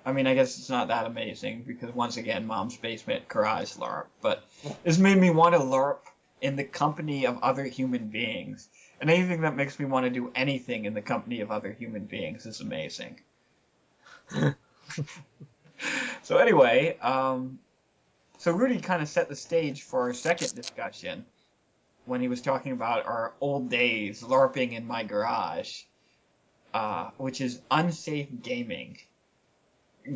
I 0.05 0.13
mean, 0.13 0.27
I 0.27 0.35
guess 0.35 0.59
it's 0.59 0.71
not 0.71 0.89
that 0.89 1.07
amazing 1.07 1.63
because 1.63 1.93
once 1.95 2.17
again, 2.17 2.47
Mom's 2.47 2.77
Basement 2.77 3.27
Garage 3.29 3.77
LARP, 3.77 4.07
but 4.21 4.45
this 4.85 4.99
made 4.99 5.19
me 5.19 5.31
want 5.31 5.55
to 5.55 5.61
LARP 5.61 5.99
in 6.41 6.57
the 6.57 6.65
company 6.65 7.27
of 7.27 7.43
other 7.43 7.65
human 7.65 8.09
beings. 8.09 8.69
And 9.01 9.11
anything 9.11 9.43
that 9.43 9.57
makes 9.57 9.79
me 9.79 9.85
want 9.85 10.05
to 10.05 10.11
do 10.11 10.33
anything 10.35 10.85
in 10.87 10.95
the 10.95 11.03
company 11.03 11.41
of 11.41 11.51
other 11.51 11.73
human 11.73 12.05
beings 12.07 12.47
is 12.47 12.61
amazing. 12.61 13.21
so 16.23 16.39
anyway, 16.39 16.97
um, 17.01 17.59
so 18.39 18.53
Rudy 18.53 18.81
kind 18.81 19.03
of 19.03 19.09
set 19.09 19.29
the 19.29 19.37
stage 19.37 19.83
for 19.83 20.03
our 20.03 20.15
second 20.15 20.55
discussion 20.55 21.27
when 22.07 22.21
he 22.21 22.29
was 22.29 22.41
talking 22.41 22.73
about 22.73 23.05
our 23.05 23.35
old 23.41 23.69
days 23.69 24.23
LARPing 24.23 24.73
in 24.73 24.87
my 24.87 25.03
garage, 25.03 25.83
uh, 26.73 27.11
which 27.19 27.41
is 27.41 27.61
unsafe 27.71 28.29
gaming, 28.43 28.97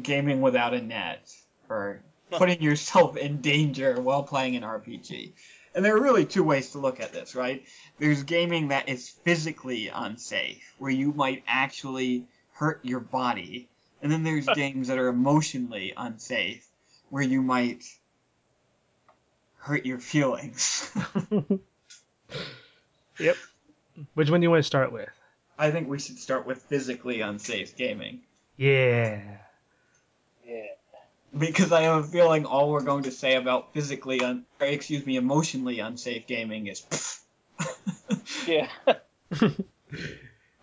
gaming 0.03 0.41
without 0.41 0.72
a 0.72 0.80
net, 0.80 1.34
or 1.68 2.01
putting 2.30 2.62
yourself 2.62 3.16
in 3.16 3.41
danger 3.41 4.01
while 4.01 4.22
playing 4.22 4.57
an 4.57 4.62
RPG. 4.62 5.32
And 5.74 5.84
there 5.84 5.97
are 5.97 6.01
really 6.03 6.24
two 6.24 6.45
ways 6.45 6.70
to 6.72 6.78
look 6.78 7.01
at 7.01 7.12
this, 7.12 7.34
right? 7.34 7.64
There's 7.99 8.22
gaming 8.22 8.68
that 8.68 8.88
is 8.88 9.09
physically 9.09 9.88
unsafe, 9.88 10.74
where 10.78 10.91
you 10.91 11.12
might 11.12 11.45
actually 11.47 12.26
hurt 12.53 12.84
your 12.84 13.01
body. 13.01 13.68
And 14.03 14.11
then 14.11 14.22
there's 14.22 14.47
games 14.47 14.88
that 14.88 14.99
are 14.99 15.09
emotionally 15.09 15.93
unsafe, 15.97 16.66
where 17.09 17.22
you 17.22 17.43
might 17.43 17.84
hurt 19.59 19.86
your 19.86 19.99
feelings. 19.99 20.91
Yep. 23.18 23.37
Which 24.14 24.31
one 24.31 24.41
do 24.41 24.45
you 24.45 24.51
want 24.51 24.61
to 24.61 24.66
start 24.66 24.93
with? 24.93 25.09
I 25.59 25.70
think 25.70 25.89
we 25.89 25.99
should 25.99 26.18
start 26.18 26.47
with 26.47 26.62
physically 26.62 27.20
unsafe 27.20 27.76
gaming. 27.76 28.20
Yeah. 28.57 29.20
Yeah. 30.47 30.64
Because 31.37 31.70
I 31.70 31.83
have 31.83 32.05
a 32.05 32.07
feeling 32.07 32.45
all 32.47 32.70
we're 32.70 32.81
going 32.83 33.05
to 33.05 33.11
say 33.11 33.37
about 33.37 33.72
physically 33.74 34.20
un- 34.22 34.47
or 34.61 34.66
excuse 34.66 35.05
me, 35.07 35.16
emotionally 35.16 35.78
unsafe 35.81 36.26
gaming 36.26 36.66
is 36.66 36.85
Yeah. 38.47 38.68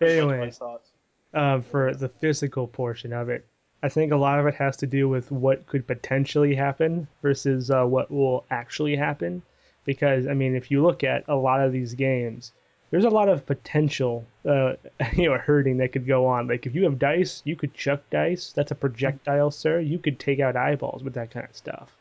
Anyways, 0.01 0.39
my 0.39 0.49
thoughts. 0.51 0.89
um, 1.34 1.61
for 1.61 1.93
the 1.93 2.09
physical 2.09 2.68
portion 2.68 3.13
of 3.13 3.30
it, 3.30 3.45
I 3.84 3.89
think 3.89 4.11
a 4.11 4.18
lot 4.18 4.39
of 4.39 4.47
it 4.47 4.55
has 4.55 4.78
to 4.78 4.88
do 4.88 5.07
with 5.07 5.32
what 5.32 5.65
could 5.68 5.86
potentially 5.88 6.55
happen 6.55 7.07
versus 7.22 7.70
uh, 7.72 7.86
what 7.86 8.09
will 8.11 8.45
actually 8.49 8.95
happen. 8.95 9.41
Because 9.88 10.28
I 10.28 10.34
mean, 10.34 10.56
if 10.56 10.70
you 10.70 10.84
look 10.84 11.04
at 11.04 11.24
a 11.28 11.36
lot 11.36 11.62
of 11.62 11.72
these 11.72 11.96
games, 11.96 12.52
there's 12.92 13.06
a 13.06 13.10
lot 13.10 13.30
of 13.30 13.46
potential, 13.46 14.26
uh, 14.46 14.74
you 15.14 15.30
know, 15.30 15.38
hurting 15.38 15.78
that 15.78 15.94
could 15.94 16.06
go 16.06 16.28
on. 16.28 16.48
Like 16.48 16.68
if 16.68 16.76
you 16.76 16.84
have 16.84 17.00
dice, 17.00 17.42
you 17.46 17.56
could 17.56 17.74
chuck 17.74 18.02
dice. 18.12 18.54
That's 18.54 18.72
a 18.72 18.76
projectile, 18.76 19.50
sir. 19.50 19.80
You 19.80 19.98
could 19.98 20.20
take 20.20 20.40
out 20.40 20.56
eyeballs 20.56 21.04
with 21.04 21.16
that 21.16 21.32
kind 21.32 21.48
of 21.50 21.56
stuff. 21.56 21.96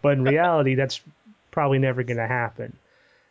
But 0.00 0.14
in 0.14 0.24
reality, 0.36 0.76
that's 0.76 1.00
probably 1.50 1.80
never 1.80 2.02
going 2.04 2.16
to 2.16 2.26
happen. 2.28 2.76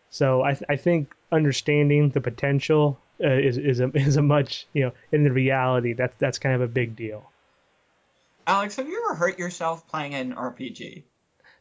So 0.10 0.44
I, 0.44 0.54
th- 0.54 0.66
I 0.70 0.76
think 0.76 1.16
understanding 1.32 2.10
the 2.10 2.22
potential 2.22 3.00
uh, 3.24 3.30
is 3.30 3.58
is 3.58 3.80
a 3.80 3.90
is 3.96 4.18
a 4.18 4.22
much 4.22 4.68
you 4.74 4.84
know 4.84 4.92
in 5.14 5.24
the 5.24 5.32
reality 5.32 5.94
that's 5.94 6.14
that's 6.20 6.38
kind 6.38 6.54
of 6.54 6.62
a 6.62 6.68
big 6.68 6.96
deal. 6.96 7.32
Alex, 8.46 8.76
have 8.76 8.88
you 8.88 9.02
ever 9.06 9.16
hurt 9.16 9.40
yourself 9.40 9.88
playing 9.88 10.16
an 10.16 10.36
RPG? 10.36 11.04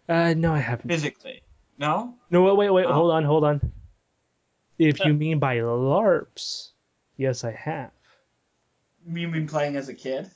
Uh, 0.08 0.34
no, 0.36 0.52
I 0.52 0.58
haven't. 0.58 0.88
Physically? 0.88 1.42
No? 1.80 2.14
No, 2.30 2.42
wait, 2.42 2.56
wait, 2.56 2.70
wait, 2.70 2.86
Oh. 2.86 2.92
hold 2.92 3.10
on, 3.10 3.24
hold 3.24 3.42
on. 3.42 3.72
If 4.78 5.00
you 5.00 5.14
mean 5.14 5.38
by 5.38 5.56
LARPs, 5.58 6.70
yes, 7.16 7.42
I 7.42 7.52
have. 7.52 7.90
You 9.06 9.28
mean 9.28 9.46
playing 9.48 9.76
as 9.76 9.88
a 9.88 9.94
kid? 9.94 10.30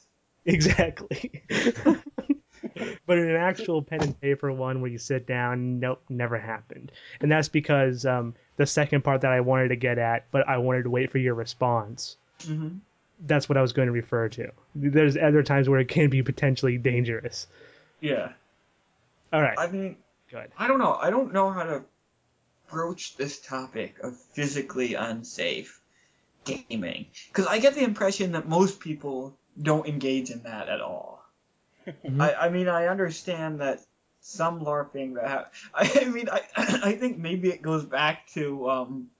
Exactly. 0.46 1.42
but 3.06 3.18
in 3.18 3.28
an 3.30 3.36
actual 3.36 3.82
pen 3.82 4.02
and 4.02 4.20
paper 4.20 4.50
one 4.52 4.80
where 4.80 4.90
you 4.90 4.98
sit 4.98 5.26
down, 5.26 5.80
nope, 5.80 6.02
never 6.08 6.38
happened. 6.38 6.92
And 7.20 7.30
that's 7.30 7.48
because 7.48 8.06
um, 8.06 8.34
the 8.56 8.66
second 8.66 9.04
part 9.04 9.20
that 9.20 9.32
I 9.32 9.40
wanted 9.40 9.68
to 9.68 9.76
get 9.76 9.98
at, 9.98 10.30
but 10.30 10.48
I 10.48 10.58
wanted 10.58 10.84
to 10.84 10.90
wait 10.90 11.10
for 11.10 11.18
your 11.18 11.34
response. 11.34 12.16
Mm-hmm. 12.40 12.78
That's 13.20 13.48
what 13.48 13.58
I 13.58 13.62
was 13.62 13.72
going 13.72 13.86
to 13.86 13.92
refer 13.92 14.28
to. 14.30 14.50
There's 14.74 15.16
other 15.16 15.42
times 15.42 15.68
where 15.68 15.80
it 15.80 15.88
can 15.88 16.10
be 16.10 16.22
potentially 16.22 16.78
dangerous. 16.78 17.46
Yeah. 18.00 18.32
All 19.32 19.40
right, 19.42 19.58
I 19.58 19.66
mean, 19.68 19.96
good. 20.34 20.50
I 20.58 20.68
don't 20.68 20.78
know. 20.78 20.94
I 20.94 21.10
don't 21.10 21.32
know 21.32 21.50
how 21.50 21.62
to 21.64 21.84
broach 22.70 23.16
this 23.16 23.40
topic 23.40 23.98
of 24.02 24.16
physically 24.16 24.94
unsafe 24.94 25.80
gaming 26.44 27.06
because 27.28 27.46
I 27.46 27.58
get 27.58 27.74
the 27.74 27.84
impression 27.84 28.32
that 28.32 28.48
most 28.48 28.80
people 28.80 29.36
don't 29.60 29.86
engage 29.86 30.30
in 30.30 30.42
that 30.42 30.68
at 30.68 30.80
all. 30.80 31.24
Mhm. 31.86 32.20
I, 32.20 32.34
I 32.34 32.48
mean, 32.48 32.68
I 32.68 32.86
understand 32.86 33.60
that 33.60 33.80
some 34.20 34.60
LARPing 34.60 35.14
that 35.14 35.28
ha- 35.28 35.50
I 35.74 36.04
mean, 36.06 36.28
I 36.30 36.40
I 36.56 36.92
think 36.96 37.18
maybe 37.18 37.48
it 37.50 37.62
goes 37.62 37.84
back 37.84 38.26
to 38.34 38.70
um, 38.70 39.10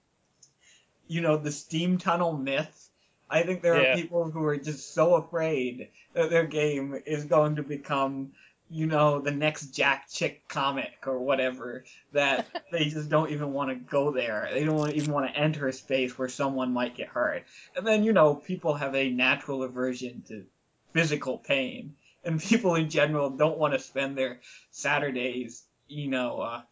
you 1.07 1.21
know, 1.21 1.37
the 1.37 1.53
steam 1.53 1.99
tunnel 1.99 2.33
myth. 2.37 2.89
I 3.31 3.43
think 3.43 3.63
there 3.63 3.83
Yeah. 3.83 3.93
are 3.93 3.97
people 3.97 4.31
who 4.31 4.45
are 4.45 4.57
just 4.57 4.95
so 4.95 5.15
afraid 5.15 5.89
that 6.15 6.31
their 6.31 6.47
game 6.47 7.01
is 7.07 7.25
going 7.25 7.57
to 7.57 7.63
become, 7.63 8.33
you 8.75 8.87
know, 8.87 9.21
the 9.21 9.31
next 9.31 9.67
Jack 9.67 10.09
Chick 10.11 10.49
comic 10.49 11.07
or 11.07 11.21
whatever 11.21 11.85
that 12.13 12.47
they 12.73 12.87
just 12.87 13.09
don't 13.09 13.31
even 13.31 13.53
want 13.53 13.71
to 13.71 13.77
go 13.77 14.11
there. 14.11 14.49
They 14.53 14.65
don't 14.65 14.91
even 14.91 15.13
want 15.13 15.33
to 15.33 15.41
enter 15.41 15.69
a 15.69 15.73
space 15.73 16.19
where 16.19 16.29
someone 16.29 16.73
might 16.73 16.97
get 16.97 17.07
hurt. 17.07 17.45
And 17.77 17.87
then, 17.87 18.03
you 18.03 18.13
know, 18.13 18.35
people 18.35 18.75
have 18.75 18.97
a 18.97 19.11
natural 19.11 19.63
aversion 19.63 20.25
to 20.27 20.45
physical 20.93 21.39
pain. 21.39 21.95
And 22.25 22.41
people 22.41 22.75
in 22.75 22.91
general 22.91 23.31
don't 23.31 23.59
want 23.59 23.75
to 23.75 23.79
spend 23.79 24.19
their 24.19 24.41
Saturdays, 24.73 25.63
you 25.87 26.09
know, 26.09 26.41
uh, 26.41 26.63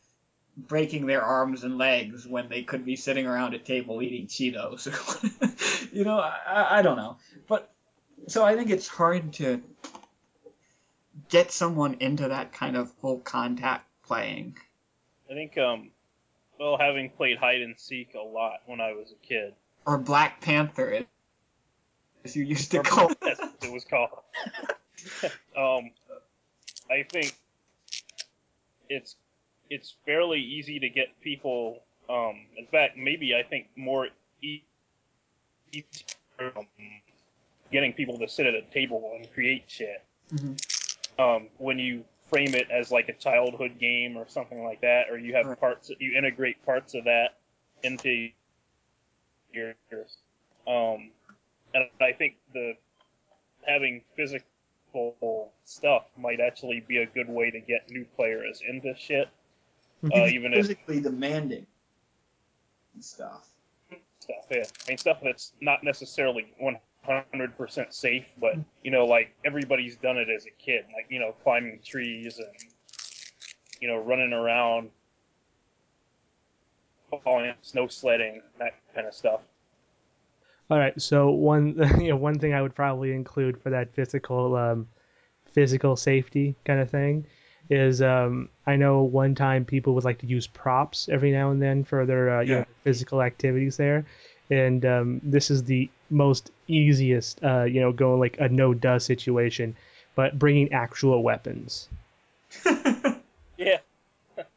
breaking 0.57 1.07
their 1.07 1.23
arms 1.23 1.63
and 1.63 1.79
legs 1.79 2.27
when 2.27 2.49
they 2.49 2.65
could 2.65 2.85
be 2.85 2.97
sitting 2.97 3.29
around 3.29 3.55
a 3.55 3.61
table 3.61 4.03
eating 4.03 4.27
Cheetos. 4.27 4.89
you 5.93 6.03
know, 6.03 6.19
I, 6.19 6.79
I 6.79 6.83
don't 6.83 6.97
know. 6.97 7.19
But 7.47 7.73
so 8.27 8.45
I 8.45 8.57
think 8.57 8.71
it's 8.71 8.89
hard 8.89 9.35
to 9.35 9.63
get 11.33 11.51
someone 11.51 11.95
into 12.01 12.29
that 12.29 12.53
kind 12.53 12.77
of 12.77 12.93
full 13.01 13.19
contact 13.19 13.87
playing. 14.05 14.55
I 15.31 15.33
think, 15.33 15.57
um, 15.57 15.91
well, 16.61 16.77
having 16.79 17.09
played 17.09 17.39
hide 17.39 17.63
and 17.63 17.75
seek 17.81 18.15
a 18.15 18.21
lot 18.21 18.61
when 18.67 18.83
I 18.83 18.93
was 18.93 19.11
a 19.13 19.27
kid, 19.27 19.55
Or 19.87 19.97
Black 19.97 20.43
Panther, 20.43 21.07
as 22.23 22.37
you 22.37 22.45
used 22.45 22.71
to 22.73 22.81
Or- 22.81 22.83
call 22.83 23.11
that's 23.23 23.41
what 23.41 23.55
it 23.65 23.73
was 23.73 23.85
called. 23.87 24.11
um, 25.57 25.91
I 26.91 27.03
think 27.11 27.35
it's 28.91 29.17
it's 29.71 29.95
fairly 30.05 30.39
easy 30.39 30.79
to 30.81 30.89
get 30.91 31.19
people. 31.23 31.83
Um, 32.11 32.43
in 32.59 32.67
fact, 32.67 32.99
maybe 32.99 33.35
I 33.35 33.43
think 33.43 33.69
more 33.75 34.09
e- 34.43 34.63
easy 35.73 35.87
um, 36.39 36.67
getting 37.73 37.95
people 37.95 38.19
to 38.19 38.29
sit 38.29 38.45
at 38.47 38.55
a 38.55 38.61
table 38.71 39.15
and 39.17 39.33
create 39.33 39.65
shit. 39.69 40.05
Mhm. 40.31 40.61
Um, 41.19 41.49
when 41.59 41.79
you 41.79 42.05
frame 42.29 42.55
it 42.55 42.71
as 42.71 42.91
like 42.91 43.09
a 43.09 43.13
childhood 43.13 43.79
game 43.79 44.17
or 44.17 44.27
something 44.29 44.65
like 44.65 44.81
that, 44.81 45.11
or 45.11 45.19
you 45.19 45.35
have 45.35 45.47
Right. 45.47 45.61
parts 45.61 45.91
you 45.99 46.17
integrate 46.17 46.65
parts 46.65 46.95
of 46.95 47.05
that 47.05 47.39
into 47.83 48.31
your 49.53 49.75
um, 50.67 51.11
and 51.75 51.85
I 52.01 52.13
think 52.13 52.37
the 52.55 52.75
having 53.67 54.03
physical 54.17 55.53
stuff 55.65 56.05
might 56.17 56.41
actually 56.41 56.81
be 56.87 56.99
a 56.99 57.07
good 57.07 57.29
way 57.29 57.51
to 57.51 57.61
get 57.61 57.91
new 57.91 58.05
players 58.17 58.63
into 58.67 58.95
shit. 58.97 59.29
Uh, 60.05 60.09
It's 60.25 60.33
even 60.35 60.53
if 60.53 60.67
physically 60.67 61.01
demanding 61.01 61.67
stuff. 63.01 63.49
stuff, 64.21 64.47
yeah. 64.51 64.65
I 64.87 64.89
mean, 64.89 64.99
stuff 64.99 65.19
that's 65.23 65.53
not 65.61 65.85
necessarily 65.85 66.53
100% 67.09 67.93
safe, 67.93 68.25
but, 68.41 68.55
you 68.83 68.91
know, 68.91 69.05
like, 69.05 69.35
everybody's 69.45 69.97
done 69.97 70.17
it 70.17 70.29
as 70.29 70.47
a 70.47 70.51
kid. 70.63 70.85
Like, 70.95 71.07
you 71.09 71.19
know, 71.19 71.35
climbing 71.43 71.81
trees 71.85 72.39
and, 72.39 72.49
you 73.81 73.89
know, 73.89 73.99
running 73.99 74.33
around, 74.33 74.91
falling, 77.25 77.53
snow 77.63 77.89
sledding, 77.89 78.43
that 78.59 78.75
kind 78.95 79.07
of 79.07 79.15
stuff. 79.15 79.41
All 80.71 80.79
right, 80.79 80.99
so 81.01 81.31
one 81.31 81.77
you 82.01 82.09
know 82.09 82.17
one 82.17 82.39
thing 82.39 82.55
I 82.55 82.63
would 82.63 82.75
probably 82.75 83.13
include 83.13 83.61
for 83.61 83.69
that 83.69 83.95
physical 83.95 84.57
um, 84.57 84.89
physical 85.53 85.97
safety 85.97 86.55
kind 86.65 86.81
of 86.81 86.89
thing 86.91 87.27
is 87.69 88.01
um, 88.01 88.49
I 88.67 88.77
know 88.77 89.03
one 89.03 89.35
time 89.35 89.67
people 89.67 89.95
would 89.95 90.05
like 90.05 90.19
to 90.21 90.27
use 90.27 90.47
props 90.47 91.11
every 91.11 91.31
now 91.31 91.51
and 91.51 91.61
then 91.61 91.85
for 91.85 92.07
their 92.07 92.39
uh, 92.39 92.41
you 92.41 92.55
know, 92.55 92.65
physical 92.85 93.21
activities 93.21 93.77
there, 93.77 94.07
and 94.51 94.87
um, 94.87 95.21
this 95.23 95.51
is 95.51 95.65
the 95.65 95.91
most 96.13 96.51
easiest 96.69 97.43
uh, 97.43 97.65
you 97.65 97.81
know 97.81 97.91
going 97.93 98.21
like 98.21 98.37
a 98.39 98.49
no 98.49 98.75
duh 98.75 98.99
situation, 98.99 99.75
but 100.15 100.39
bringing 100.39 100.73
actual 100.73 101.23
weapons. 101.23 101.89
Yeah. 103.59 103.79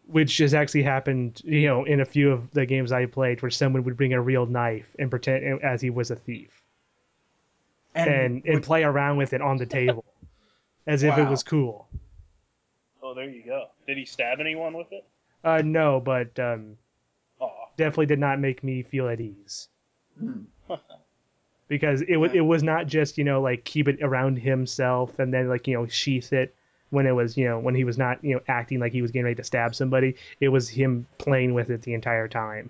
which 0.08 0.38
has 0.40 0.54
actually 0.56 0.82
happened, 0.84 1.42
you 1.46 1.68
know, 1.68 1.84
in 1.84 2.00
a 2.00 2.06
few 2.06 2.32
of 2.32 2.50
the 2.54 2.66
games 2.66 2.92
I 2.92 3.06
played, 3.06 3.42
where 3.42 3.52
someone 3.52 3.84
would 3.84 3.98
bring 3.98 4.14
a 4.14 4.22
real 4.22 4.46
knife 4.48 4.88
and 4.98 5.12
pretend 5.12 5.62
as 5.64 5.80
he 5.82 5.92
was 5.92 6.10
a 6.10 6.16
thief, 6.16 6.50
and 7.94 8.42
and, 8.46 8.56
would- 8.56 8.64
play 8.64 8.84
around 8.84 9.18
with 9.18 9.34
it 9.34 9.42
on 9.42 9.58
the 9.58 9.66
table, 9.68 10.04
as 10.88 11.04
if 11.04 11.16
it 11.18 11.26
was 11.30 11.44
cool. 11.44 11.88
Oh, 13.04 13.14
there 13.14 13.30
you 13.30 13.44
go. 13.46 13.68
Did 13.86 13.98
he 13.98 14.06
stab 14.06 14.40
anyone 14.40 14.74
with 14.74 14.92
it? 14.92 15.06
Uh, 15.44 15.62
no, 15.64 16.00
but 16.00 16.40
um, 16.40 16.78
definitely 17.78 18.08
did 18.08 18.20
not 18.20 18.40
make 18.40 18.64
me 18.64 18.82
feel 18.82 19.08
at 19.08 19.22
ease 19.22 19.68
Hmm. 20.18 20.42
because 21.68 22.02
it 22.02 22.18
was 22.18 22.32
Yeah. 22.34 22.40
it 22.40 22.44
was 22.46 22.64
not 22.64 22.88
just 22.88 23.18
you 23.18 23.24
know 23.24 23.42
like 23.42 23.64
keep 23.64 23.88
it 23.88 24.02
around 24.02 24.38
himself 24.38 25.18
and 25.20 25.34
then 25.34 25.48
like 25.50 25.68
you 25.68 25.74
know 25.76 25.88
sheath 25.88 26.32
it 26.34 26.54
when 26.92 27.08
it 27.08 27.12
was 27.12 27.36
you 27.38 27.46
know 27.46 27.60
when 27.60 27.76
he 27.76 27.84
was 27.84 27.98
not 27.98 28.24
you 28.24 28.36
know 28.36 28.42
acting 28.48 28.80
like 28.80 28.92
he 28.92 29.02
was 29.02 29.12
getting 29.12 29.26
ready 29.26 29.36
to 29.36 29.44
stab 29.44 29.74
somebody. 29.76 30.16
It 30.40 30.50
was 30.50 30.70
him 30.70 31.08
playing 31.18 31.54
with 31.54 31.70
it 31.70 31.82
the 31.82 31.94
entire 31.94 32.28
time, 32.28 32.70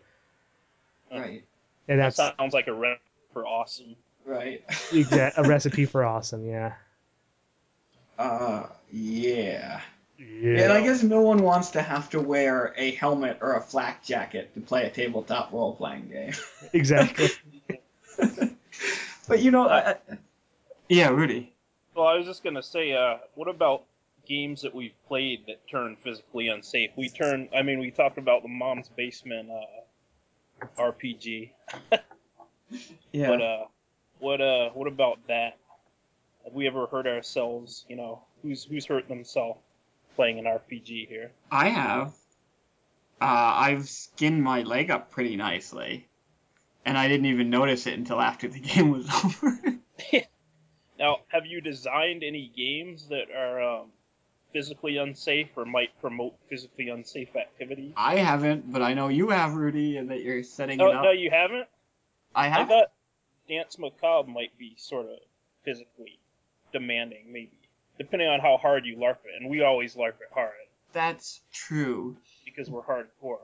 Right. 1.12 1.44
and 1.88 2.00
That 2.00 2.14
sounds 2.16 2.54
like 2.54 2.68
a 2.68 2.74
recipe 2.74 3.02
for 3.34 3.46
awesome. 3.46 3.96
Right. 4.26 4.66
exa- 4.68 5.34
a 5.38 5.44
recipe 5.48 5.86
for 5.86 6.04
awesome. 6.04 6.46
Yeah. 6.46 6.74
Uh, 8.18 8.68
yeah. 8.92 9.82
Yeah. 10.18 10.52
Yeah, 10.58 10.64
and 10.64 10.74
I 10.74 10.82
guess 10.82 11.04
no 11.04 11.20
one 11.22 11.44
wants 11.44 11.72
to 11.72 11.82
have 11.82 12.10
to 12.12 12.22
wear 12.22 12.74
a 12.78 12.92
helmet 12.92 13.40
or 13.42 13.56
a 13.58 13.62
flak 13.62 14.04
jacket 14.04 14.54
to 14.54 14.62
play 14.62 14.86
a 14.86 14.90
tabletop 14.90 15.52
role 15.52 15.76
playing 15.76 16.08
game. 16.08 16.32
Exactly. 16.74 17.28
but 19.28 19.42
you 19.42 19.52
know, 19.52 19.68
I, 19.68 19.92
I- 19.92 19.98
yeah, 20.90 21.10
Rudy. 21.10 21.54
Well, 21.96 22.08
I 22.08 22.16
was 22.16 22.26
just 22.26 22.44
gonna 22.44 22.64
say, 22.64 22.94
uh, 22.94 23.18
what 23.36 23.48
about 23.48 23.84
games 24.28 24.62
that 24.64 24.74
we've 24.76 24.94
played 25.08 25.46
that 25.48 25.68
turn 25.70 25.96
physically 26.04 26.48
unsafe? 26.50 26.92
We 26.98 27.10
turn, 27.10 27.48
I 27.56 27.62
mean, 27.62 27.80
we 27.80 27.92
talked 27.92 28.18
about 28.18 28.42
the 28.44 28.50
Mom's 28.50 28.90
Basement 28.90 29.50
uh, 29.52 30.66
RPG, 30.78 31.52
Yeah. 33.12 33.28
but 33.30 33.42
uh, 33.42 33.64
what 34.20 34.42
uh, 34.42 34.70
what 34.72 34.88
about 34.88 35.20
that? 35.28 35.58
Have 36.44 36.54
we 36.54 36.68
ever 36.68 36.86
hurt 36.88 37.08
ourselves? 37.08 37.86
You 37.88 37.96
know, 37.96 38.22
who's 38.42 38.64
who's 38.64 38.86
hurt 38.86 39.08
themselves 39.08 39.60
playing 40.16 40.40
an 40.40 40.46
RPG 40.46 41.08
here? 41.08 41.32
I 41.52 41.70
have. 41.70 42.10
Uh, 43.22 43.26
I've 43.56 43.88
skinned 43.88 44.44
my 44.44 44.62
leg 44.64 44.92
up 44.92 45.10
pretty 45.12 45.36
nicely, 45.38 46.08
and 46.86 46.98
I 46.98 47.08
didn't 47.08 47.26
even 47.28 47.50
notice 47.50 47.88
it 47.88 47.94
until 47.98 48.22
after 48.22 48.48
the 48.48 48.60
game 48.72 48.92
was 48.92 49.08
over. 49.24 49.60
Now, 50.98 51.18
have 51.28 51.46
you 51.46 51.60
designed 51.60 52.24
any 52.24 52.50
games 52.56 53.10
that 53.10 53.26
are 53.36 53.62
um, 53.62 53.88
physically 54.54 54.96
unsafe 54.96 55.50
or 55.58 55.66
might 55.66 55.90
promote 56.00 56.36
physically 56.50 56.88
unsafe 56.88 57.36
activities? 57.36 57.92
I 57.98 58.16
haven't, 58.20 58.72
but 58.72 58.82
I 58.82 58.94
know 58.94 59.10
you 59.10 59.30
have, 59.30 59.56
Rudy, 59.56 59.98
and 59.98 60.10
that 60.10 60.22
you're 60.24 60.42
setting 60.44 60.78
No, 60.78 60.88
it 60.92 60.96
up. 60.96 61.04
no, 61.04 61.12
you 61.12 61.30
haven't. 61.32 61.68
I 62.34 62.46
I 62.46 62.48
have. 62.48 62.70
thought 62.70 62.92
Dance 63.50 63.78
Macabre 63.78 64.30
might 64.32 64.58
be 64.58 64.76
sort 64.78 65.08
of 65.08 65.18
physically 65.66 66.18
demanding, 66.72 67.26
maybe, 67.28 67.60
depending 67.98 68.30
on 68.30 68.40
how 68.40 68.56
hard 68.56 68.86
you 68.86 68.96
LARP 68.96 69.18
it. 69.26 69.42
And 69.42 69.50
we 69.50 69.64
always 69.64 69.96
LARP 69.96 70.22
it 70.22 70.30
hard 70.34 70.52
That's 70.94 71.42
true. 71.52 72.16
because 72.46 72.70
we're 72.70 72.84
hardcore. 72.84 73.40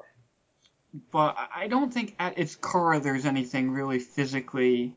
But 1.11 1.37
I- 1.55 1.67
don't 1.67 1.93
think 1.93 2.15
at 2.19 2.37
its 2.37 2.55
core 2.55 2.99
there's 2.99 3.25
anything 3.25 3.71
really 3.71 3.99
physically 3.99 4.95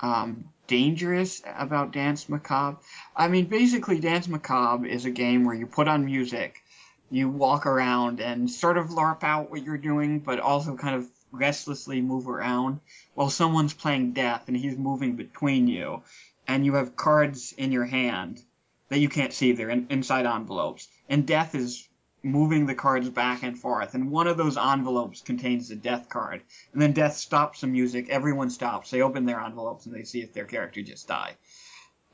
um, 0.00 0.48
dangerous 0.66 1.42
about 1.44 1.92
Dance 1.92 2.28
Macabre. 2.28 2.78
I 3.14 3.28
mean, 3.28 3.46
basically, 3.46 4.00
Dance 4.00 4.28
Macabre 4.28 4.86
is 4.86 5.04
a 5.04 5.10
game 5.10 5.44
where 5.44 5.54
you 5.54 5.66
put 5.66 5.88
on 5.88 6.04
music, 6.04 6.62
you 7.10 7.28
walk 7.28 7.66
around 7.66 8.20
and 8.20 8.50
sort 8.50 8.78
of 8.78 8.90
LARP 8.90 9.22
out 9.24 9.50
what 9.50 9.62
you're 9.62 9.76
doing, 9.76 10.20
but 10.20 10.40
also 10.40 10.76
kind 10.76 10.94
of 10.94 11.06
restlessly 11.32 12.00
move 12.00 12.28
around 12.28 12.80
while 13.14 13.30
someone's 13.30 13.74
playing 13.74 14.12
Death 14.12 14.44
and 14.48 14.56
he's 14.56 14.76
moving 14.76 15.16
between 15.16 15.68
you, 15.68 16.02
and 16.48 16.64
you 16.64 16.74
have 16.74 16.96
cards 16.96 17.52
in 17.52 17.72
your 17.72 17.84
hand 17.84 18.40
that 18.88 18.98
you 18.98 19.08
can't 19.08 19.32
see. 19.32 19.52
They're 19.52 19.70
in, 19.70 19.86
inside 19.90 20.24
envelopes, 20.24 20.88
and 21.08 21.26
Death 21.26 21.54
is 21.54 21.86
moving 22.22 22.66
the 22.66 22.74
cards 22.74 23.08
back 23.08 23.42
and 23.42 23.58
forth, 23.58 23.94
and 23.94 24.10
one 24.10 24.26
of 24.26 24.36
those 24.36 24.56
envelopes 24.56 25.20
contains 25.20 25.68
the 25.68 25.76
death 25.76 26.08
card. 26.08 26.42
And 26.72 26.82
then 26.82 26.92
death 26.92 27.14
stops 27.16 27.62
the 27.62 27.66
music, 27.66 28.08
everyone 28.10 28.50
stops, 28.50 28.90
they 28.90 29.02
open 29.02 29.24
their 29.24 29.40
envelopes 29.40 29.86
and 29.86 29.94
they 29.94 30.04
see 30.04 30.20
if 30.20 30.32
their 30.32 30.44
character 30.44 30.82
just 30.82 31.08
died. 31.08 31.36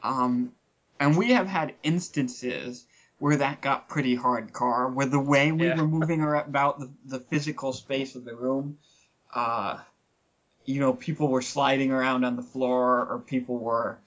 Um, 0.02 0.52
and 1.00 1.16
we 1.16 1.32
have 1.32 1.46
had 1.46 1.74
instances 1.82 2.86
where 3.18 3.36
that 3.36 3.62
got 3.62 3.88
pretty 3.88 4.16
hardcore, 4.16 4.92
where 4.92 5.06
the 5.06 5.18
way 5.18 5.50
we 5.50 5.66
Yeah. 5.66 5.76
were 5.76 5.88
moving 5.88 6.22
about 6.22 6.78
the, 6.78 6.90
the 7.06 7.20
physical 7.20 7.72
space 7.72 8.14
of 8.14 8.24
the 8.24 8.34
room, 8.34 8.78
uh, 9.34 9.78
you 10.64 10.80
know, 10.80 10.92
people 10.92 11.28
were 11.28 11.42
sliding 11.42 11.90
around 11.92 12.24
on 12.24 12.36
the 12.36 12.42
floor, 12.42 13.06
or 13.06 13.18
people 13.18 13.58
were 13.58 13.98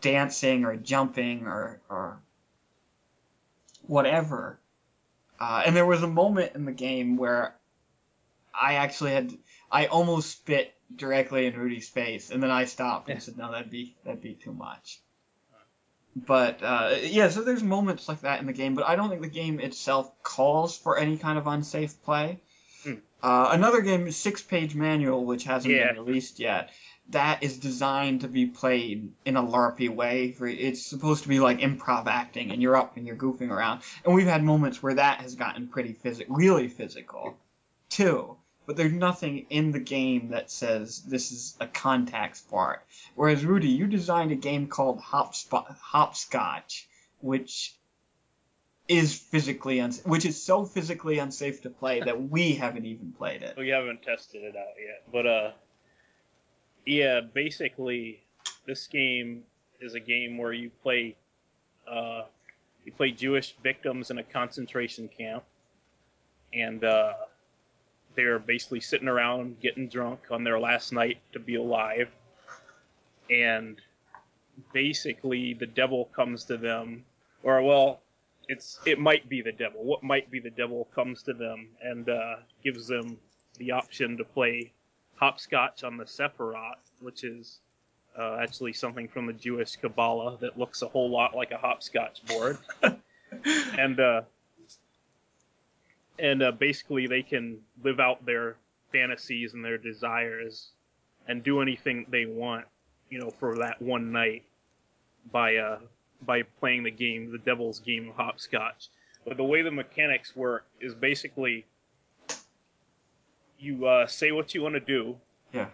dancing 0.00 0.64
or 0.64 0.76
jumping 0.76 1.46
or, 1.46 1.80
or 1.88 2.20
whatever. 3.86 4.57
Uh, 5.40 5.62
and 5.66 5.76
there 5.76 5.86
was 5.86 6.02
a 6.02 6.08
moment 6.08 6.52
in 6.54 6.64
the 6.64 6.72
game 6.72 7.16
where 7.16 7.54
I 8.54 8.74
actually 8.74 9.12
had 9.12 9.32
I 9.70 9.86
almost 9.86 10.30
spit 10.30 10.74
directly 10.94 11.46
in 11.46 11.54
Rudy's 11.56 11.88
face, 11.88 12.30
and 12.30 12.42
then 12.42 12.50
I 12.50 12.64
stopped 12.64 13.08
and 13.08 13.16
Yeah. 13.16 13.20
said, 13.24 13.36
"No, 13.36 13.52
that'd 13.52 13.70
be 13.70 13.96
that'd 14.04 14.20
be 14.22 14.34
too 14.34 14.52
much." 14.52 15.00
But 16.16 16.62
uh, 16.62 16.96
yeah, 17.02 17.28
so 17.28 17.42
there's 17.42 17.62
moments 17.62 18.08
like 18.08 18.22
that 18.22 18.40
in 18.40 18.46
the 18.46 18.52
game, 18.52 18.74
but 18.74 18.86
I 18.88 18.96
don't 18.96 19.08
think 19.08 19.22
the 19.22 19.28
game 19.28 19.60
itself 19.60 20.10
calls 20.22 20.76
for 20.76 20.98
any 20.98 21.16
kind 21.16 21.38
of 21.38 21.46
unsafe 21.46 22.02
play. 22.02 22.40
Hmm. 22.82 22.94
Uh, 23.22 23.50
another 23.52 23.82
game 23.82 24.06
is 24.06 24.16
Six 24.16 24.42
Page 24.42 24.74
Manual, 24.74 25.24
which 25.24 25.44
hasn't 25.44 25.72
Yeah. 25.74 25.92
been 25.92 26.04
released 26.04 26.40
yet. 26.40 26.70
That 27.10 27.42
is 27.42 27.56
designed 27.58 28.20
to 28.20 28.28
be 28.28 28.46
played 28.46 29.10
in 29.24 29.36
a 29.36 29.42
LARPy 29.42 29.88
way. 29.88 30.36
It's 30.40 30.84
supposed 30.84 31.22
to 31.22 31.28
be 31.28 31.40
like 31.40 31.60
improv 31.60 32.06
acting, 32.06 32.50
and 32.50 32.60
you're 32.60 32.76
up 32.76 32.96
and 32.96 33.06
you're 33.06 33.16
goofing 33.16 33.50
around. 33.50 33.82
And 34.04 34.14
we've 34.14 34.26
had 34.26 34.44
moments 34.44 34.82
where 34.82 34.94
that 34.94 35.20
has 35.22 35.34
gotten 35.34 35.68
pretty 35.68 35.94
physical, 35.94 36.36
really 36.36 36.68
physical, 36.68 37.36
too. 37.88 38.36
But 38.66 38.76
there's 38.76 38.92
nothing 38.92 39.46
in 39.48 39.72
the 39.72 39.80
game 39.80 40.28
that 40.30 40.50
says 40.50 41.00
this 41.00 41.32
is 41.32 41.56
a 41.58 41.66
contact 41.66 42.36
sport. 42.36 42.84
Whereas 43.14 43.42
Rudy, 43.42 43.68
you 43.68 43.86
designed 43.86 44.30
a 44.30 44.36
game 44.36 44.66
called 44.66 45.00
Hopscotch, 45.00 46.86
which 47.22 47.74
is 48.86 49.18
physically 49.18 49.80
uns- 49.80 50.04
which 50.04 50.26
is 50.26 50.42
so 50.42 50.66
physically 50.66 51.18
unsafe 51.18 51.62
to 51.62 51.70
play 51.70 52.00
that 52.00 52.30
we 52.30 52.54
haven't 52.54 52.84
even 52.84 53.12
played 53.12 53.42
it. 53.42 53.56
We 53.56 53.68
haven't 53.68 54.02
tested 54.02 54.42
it 54.42 54.56
out 54.56 54.74
yet, 54.78 55.02
but 55.10 55.26
uh, 55.26 55.50
yeah, 56.88 57.20
basically, 57.20 58.20
this 58.66 58.86
game 58.86 59.44
is 59.80 59.94
a 59.94 60.00
game 60.00 60.38
where 60.38 60.52
you 60.52 60.70
play, 60.82 61.16
uh, 61.90 62.22
you 62.84 62.92
play 62.92 63.10
Jewish 63.10 63.54
victims 63.62 64.10
in 64.10 64.18
a 64.18 64.22
concentration 64.22 65.08
camp, 65.08 65.44
and 66.52 66.82
uh, 66.82 67.12
they're 68.14 68.38
basically 68.38 68.80
sitting 68.80 69.08
around 69.08 69.60
getting 69.60 69.88
drunk 69.88 70.20
on 70.30 70.44
their 70.44 70.58
last 70.58 70.92
night 70.92 71.18
to 71.32 71.38
be 71.38 71.56
alive, 71.56 72.08
and 73.30 73.80
basically 74.72 75.54
the 75.54 75.66
devil 75.66 76.06
comes 76.06 76.44
to 76.44 76.56
them 76.56 77.04
or 77.42 77.62
well, 77.62 78.00
it's 78.48 78.80
it 78.86 78.98
might 78.98 79.28
be 79.28 79.42
the 79.42 79.52
devil. 79.52 79.84
What 79.84 80.02
might 80.02 80.30
be 80.30 80.40
the 80.40 80.50
devil 80.50 80.88
comes 80.94 81.22
to 81.24 81.32
them 81.32 81.68
and 81.82 82.08
uh, 82.08 82.36
gives 82.64 82.86
them 82.86 83.18
the 83.58 83.72
option 83.72 84.16
to 84.16 84.24
play 84.24 84.72
hopscotch 85.18 85.84
on 85.84 85.96
the 85.96 86.04
Sephiroth, 86.04 86.74
which 87.00 87.24
is 87.24 87.60
uh, 88.18 88.38
actually 88.40 88.72
something 88.72 89.08
from 89.08 89.26
the 89.26 89.32
Jewish 89.32 89.76
Kabbalah 89.76 90.38
that 90.40 90.58
looks 90.58 90.82
a 90.82 90.88
whole 90.88 91.10
lot 91.10 91.34
like 91.34 91.50
a 91.50 91.56
hopscotch 91.56 92.24
board, 92.26 92.58
and 93.78 94.00
uh, 94.00 94.22
and 96.18 96.42
uh, 96.42 96.52
basically 96.52 97.06
they 97.06 97.22
can 97.22 97.58
live 97.82 98.00
out 98.00 98.24
their 98.24 98.56
fantasies 98.92 99.54
and 99.54 99.64
their 99.64 99.78
desires 99.78 100.70
and 101.26 101.42
do 101.42 101.60
anything 101.60 102.06
they 102.08 102.26
want, 102.26 102.64
you 103.10 103.18
know, 103.18 103.30
for 103.30 103.58
that 103.58 103.80
one 103.80 104.12
night 104.12 104.44
by 105.30 105.56
uh 105.56 105.78
by 106.22 106.42
playing 106.42 106.82
the 106.82 106.90
game, 106.90 107.30
the 107.30 107.38
devil's 107.38 107.80
game 107.80 108.08
of 108.08 108.16
hopscotch. 108.16 108.88
But 109.26 109.36
the 109.36 109.44
way 109.44 109.62
the 109.62 109.70
mechanics 109.70 110.34
work 110.34 110.66
is 110.80 110.94
basically 110.94 111.66
you 113.58 113.86
uh, 113.86 114.06
say 114.06 114.32
what 114.32 114.54
you 114.54 114.62
want 114.62 114.74
to 114.74 114.80
do, 114.80 115.16
Yeah. 115.52 115.68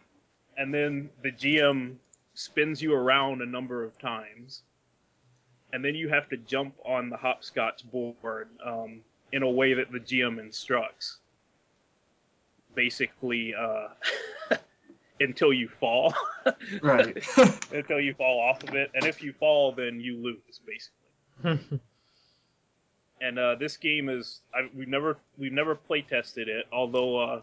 and 0.57 0.72
then 0.72 1.11
the 1.22 1.30
GM 1.30 1.97
spins 2.35 2.80
you 2.82 2.95
around 2.95 3.43
a 3.43 3.47
number 3.47 3.85
of 3.85 3.97
times, 3.99 4.62
and 5.72 5.85
then 5.85 5.95
you 5.95 6.09
have 6.09 6.28
to 6.30 6.37
jump 6.37 6.74
on 6.85 7.11
the 7.11 7.16
hopscotch 7.16 7.85
board 7.91 8.49
um, 8.64 9.01
in 9.32 9.43
a 9.43 9.51
way 9.51 9.74
that 9.74 9.91
the 9.93 10.01
GM 10.01 10.39
instructs. 10.41 11.18
Basically, 12.74 13.55
uh, 13.55 13.89
until 15.20 15.53
you 15.53 15.68
fall, 15.68 16.12
Right. 16.82 17.16
until 17.72 18.01
you 18.01 18.14
fall 18.14 18.41
off 18.41 18.64
of 18.64 18.74
it, 18.74 18.91
and 18.95 19.05
if 19.05 19.22
you 19.22 19.32
fall, 19.32 19.70
then 19.72 20.01
you 20.01 20.16
lose, 20.16 20.61
basically. 20.66 21.80
and 23.20 23.39
uh, 23.39 23.55
this 23.55 23.76
game 23.76 24.09
is 24.09 24.41
I, 24.53 24.68
we've 24.74 24.89
never 24.89 25.16
we've 25.39 25.53
never 25.53 25.74
play 25.76 26.03
tested 26.03 26.49
it, 26.49 26.66
although 26.72 27.18
uh, 27.20 27.41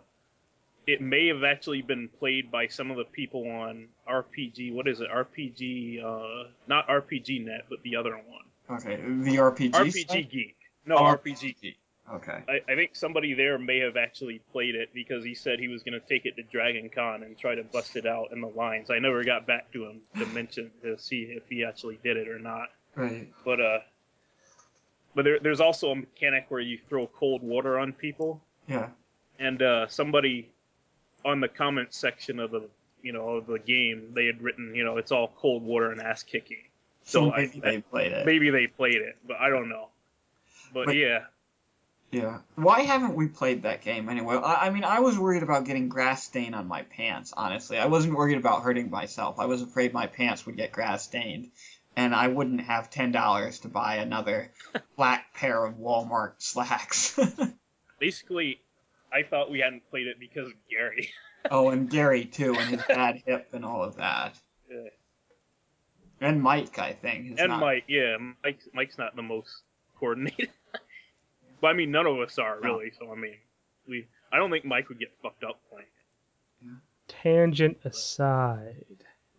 it 0.87 1.01
may 1.01 1.27
have 1.27 1.43
actually 1.43 1.81
been 1.81 2.09
played 2.19 2.51
by 2.51 2.67
some 2.67 2.89
of 2.91 2.97
the 2.97 3.03
people 3.05 3.47
on 3.49 3.87
RPG. 4.09 4.73
What 4.73 4.87
is 4.87 4.99
it? 5.01 5.09
RPG, 5.11 6.03
uh, 6.03 6.49
not 6.67 6.87
RPG 6.87 7.45
Net, 7.45 7.65
but 7.69 7.81
the 7.83 7.95
other 7.95 8.11
one, 8.15 8.77
okay. 8.79 8.95
The 8.97 9.35
RPG. 9.37 9.71
RPG? 9.71 10.29
Geek. 10.31 10.55
No, 10.85 10.95
Oh, 10.97 11.03
RPG. 11.03 11.55
Geek. 11.61 11.77
Okay. 12.11 12.39
I, 12.49 12.59
I 12.71 12.75
think 12.75 12.95
somebody 12.95 13.33
there 13.33 13.57
may 13.57 13.79
have 13.79 13.95
actually 13.95 14.41
played 14.51 14.75
it 14.75 14.89
because 14.93 15.23
he 15.23 15.33
said 15.33 15.59
he 15.59 15.69
was 15.69 15.81
going 15.83 15.93
to 15.93 16.05
take 16.07 16.25
it 16.25 16.35
to 16.35 16.43
Dragon 16.43 16.89
Con 16.93 17.23
and 17.23 17.37
try 17.37 17.55
to 17.55 17.63
bust 17.63 17.95
it 17.95 18.05
out 18.05 18.29
in 18.33 18.41
the 18.41 18.47
lines. 18.49 18.89
I 18.89 18.99
never 18.99 19.23
got 19.23 19.47
back 19.47 19.71
to 19.73 19.85
him 19.85 20.01
to 20.17 20.25
mention 20.33 20.71
to 20.81 20.97
see 20.97 21.21
if 21.37 21.43
he 21.47 21.63
actually 21.63 21.99
did 22.03 22.17
it 22.17 22.27
or 22.27 22.39
not. 22.39 22.67
Right. 22.95 23.31
But 23.45 23.61
uh, 23.61 23.79
but 25.15 25.23
there, 25.25 25.39
there's 25.39 25.61
also 25.61 25.91
a 25.91 25.95
mechanic 25.95 26.45
where 26.49 26.59
you 26.61 26.79
throw 26.89 27.07
cold 27.07 27.43
water 27.43 27.77
on 27.79 27.93
people, 27.93 28.41
Yeah. 28.67 28.87
and 29.39 29.61
uh, 29.61 29.87
somebody 29.87 30.49
on 31.25 31.39
the 31.39 31.47
comment 31.47 31.93
section 31.93 32.39
of 32.39 32.51
the 32.51 32.69
you 33.01 33.13
know 33.13 33.29
of 33.29 33.47
the 33.47 33.59
game 33.59 34.11
they 34.13 34.25
had 34.25 34.41
written 34.41 34.75
you 34.75 34.83
know 34.83 34.97
it's 34.97 35.11
all 35.11 35.31
cold 35.37 35.63
water 35.63 35.91
and 35.91 36.01
ass 36.01 36.23
kicking. 36.23 36.57
So, 37.03 37.29
So 37.29 37.31
I- 37.33 37.37
maybe 37.41 37.59
they 37.59 37.81
played 37.81 38.11
it. 38.11 38.25
Maybe 38.25 38.49
they 38.51 38.67
played 38.67 38.95
it, 38.95 39.17
but 39.27 39.37
I 39.39 39.49
don't 39.49 39.69
know. 39.69 39.87
But, 40.73 40.85
But- 40.85 40.95
yeah, 40.95 41.25
Yeah. 42.11 42.39
Why 42.55 42.81
haven't 42.81 43.15
we 43.15 43.27
played 43.27 43.63
that 43.63 43.81
game 43.81 44.07
anyway? 44.09 44.35
I, 44.35 44.67
I 44.67 44.69
mean, 44.69 44.83
I 44.83 44.99
was 44.99 45.17
worried 45.17 45.41
about 45.43 45.65
getting 45.65 45.89
grass 45.89 46.23
stain 46.23 46.53
on 46.53 46.67
my 46.67 46.83
pants, 46.83 47.33
honestly. 47.35 47.77
I 47.79 47.87
wasn't 47.87 48.15
worried 48.15 48.37
about 48.37 48.63
hurting 48.63 48.89
myself. 48.89 49.39
I 49.39 49.45
was 49.45 49.61
afraid 49.61 49.93
my 49.93 50.07
pants 50.07 50.45
would 50.45 50.57
get 50.57 50.71
grass 50.71 51.03
stained, 51.05 51.49
and 51.95 52.13
I 52.13 52.27
wouldn't 52.27 52.61
have 52.61 52.89
$10 52.91 53.61
to 53.63 53.67
buy 53.67 53.95
another 53.95 54.51
black 54.97 55.33
pair 55.33 55.65
of 55.65 55.75
Walmart 55.75 56.33
slacks. 56.39 57.17
basically, 57.99 58.61
I 59.13 59.23
thought 59.23 59.51
we 59.51 59.59
hadn't 59.59 59.89
played 59.89 60.07
it 60.07 60.19
because 60.19 60.47
of 60.47 60.53
Gary. 60.69 61.09
oh, 61.51 61.69
and 61.69 61.89
Gary, 61.89 62.25
too, 62.25 62.55
and 62.55 62.69
his 62.75 62.81
bad 62.87 63.21
hip 63.25 63.49
and 63.53 63.65
all 63.65 63.83
of 63.83 63.95
that. 63.97 64.35
Yeah. 64.69 64.89
And 66.21 66.41
Mike, 66.41 66.77
I 66.79 66.93
think. 66.93 67.33
is 67.33 67.39
and 67.39 67.49
not- 67.49 67.59
Mike, 67.59 67.83
yeah, 67.87 68.15
Mike, 68.43 68.59
Mike's 68.73 68.97
not 68.97 69.15
the 69.15 69.21
most 69.23 69.49
coordinated. 69.99 70.49
but 71.61 71.67
I 71.67 71.73
mean, 71.73 71.91
none 71.91 72.05
of 72.05 72.17
us 72.19 72.37
are 72.39 72.59
No. 72.61 72.77
really. 72.77 72.91
So 72.97 73.11
I 73.11 73.15
mean, 73.15 73.35
we. 73.87 74.07
I 74.31 74.37
don't 74.37 74.49
think 74.51 74.63
Mike 74.65 74.87
would 74.89 74.99
get 74.99 75.11
fucked 75.21 75.43
up 75.43 75.59
playing. 75.69 75.87
it. 76.63 76.77
Tangent 77.07 77.77
aside. 77.83 78.85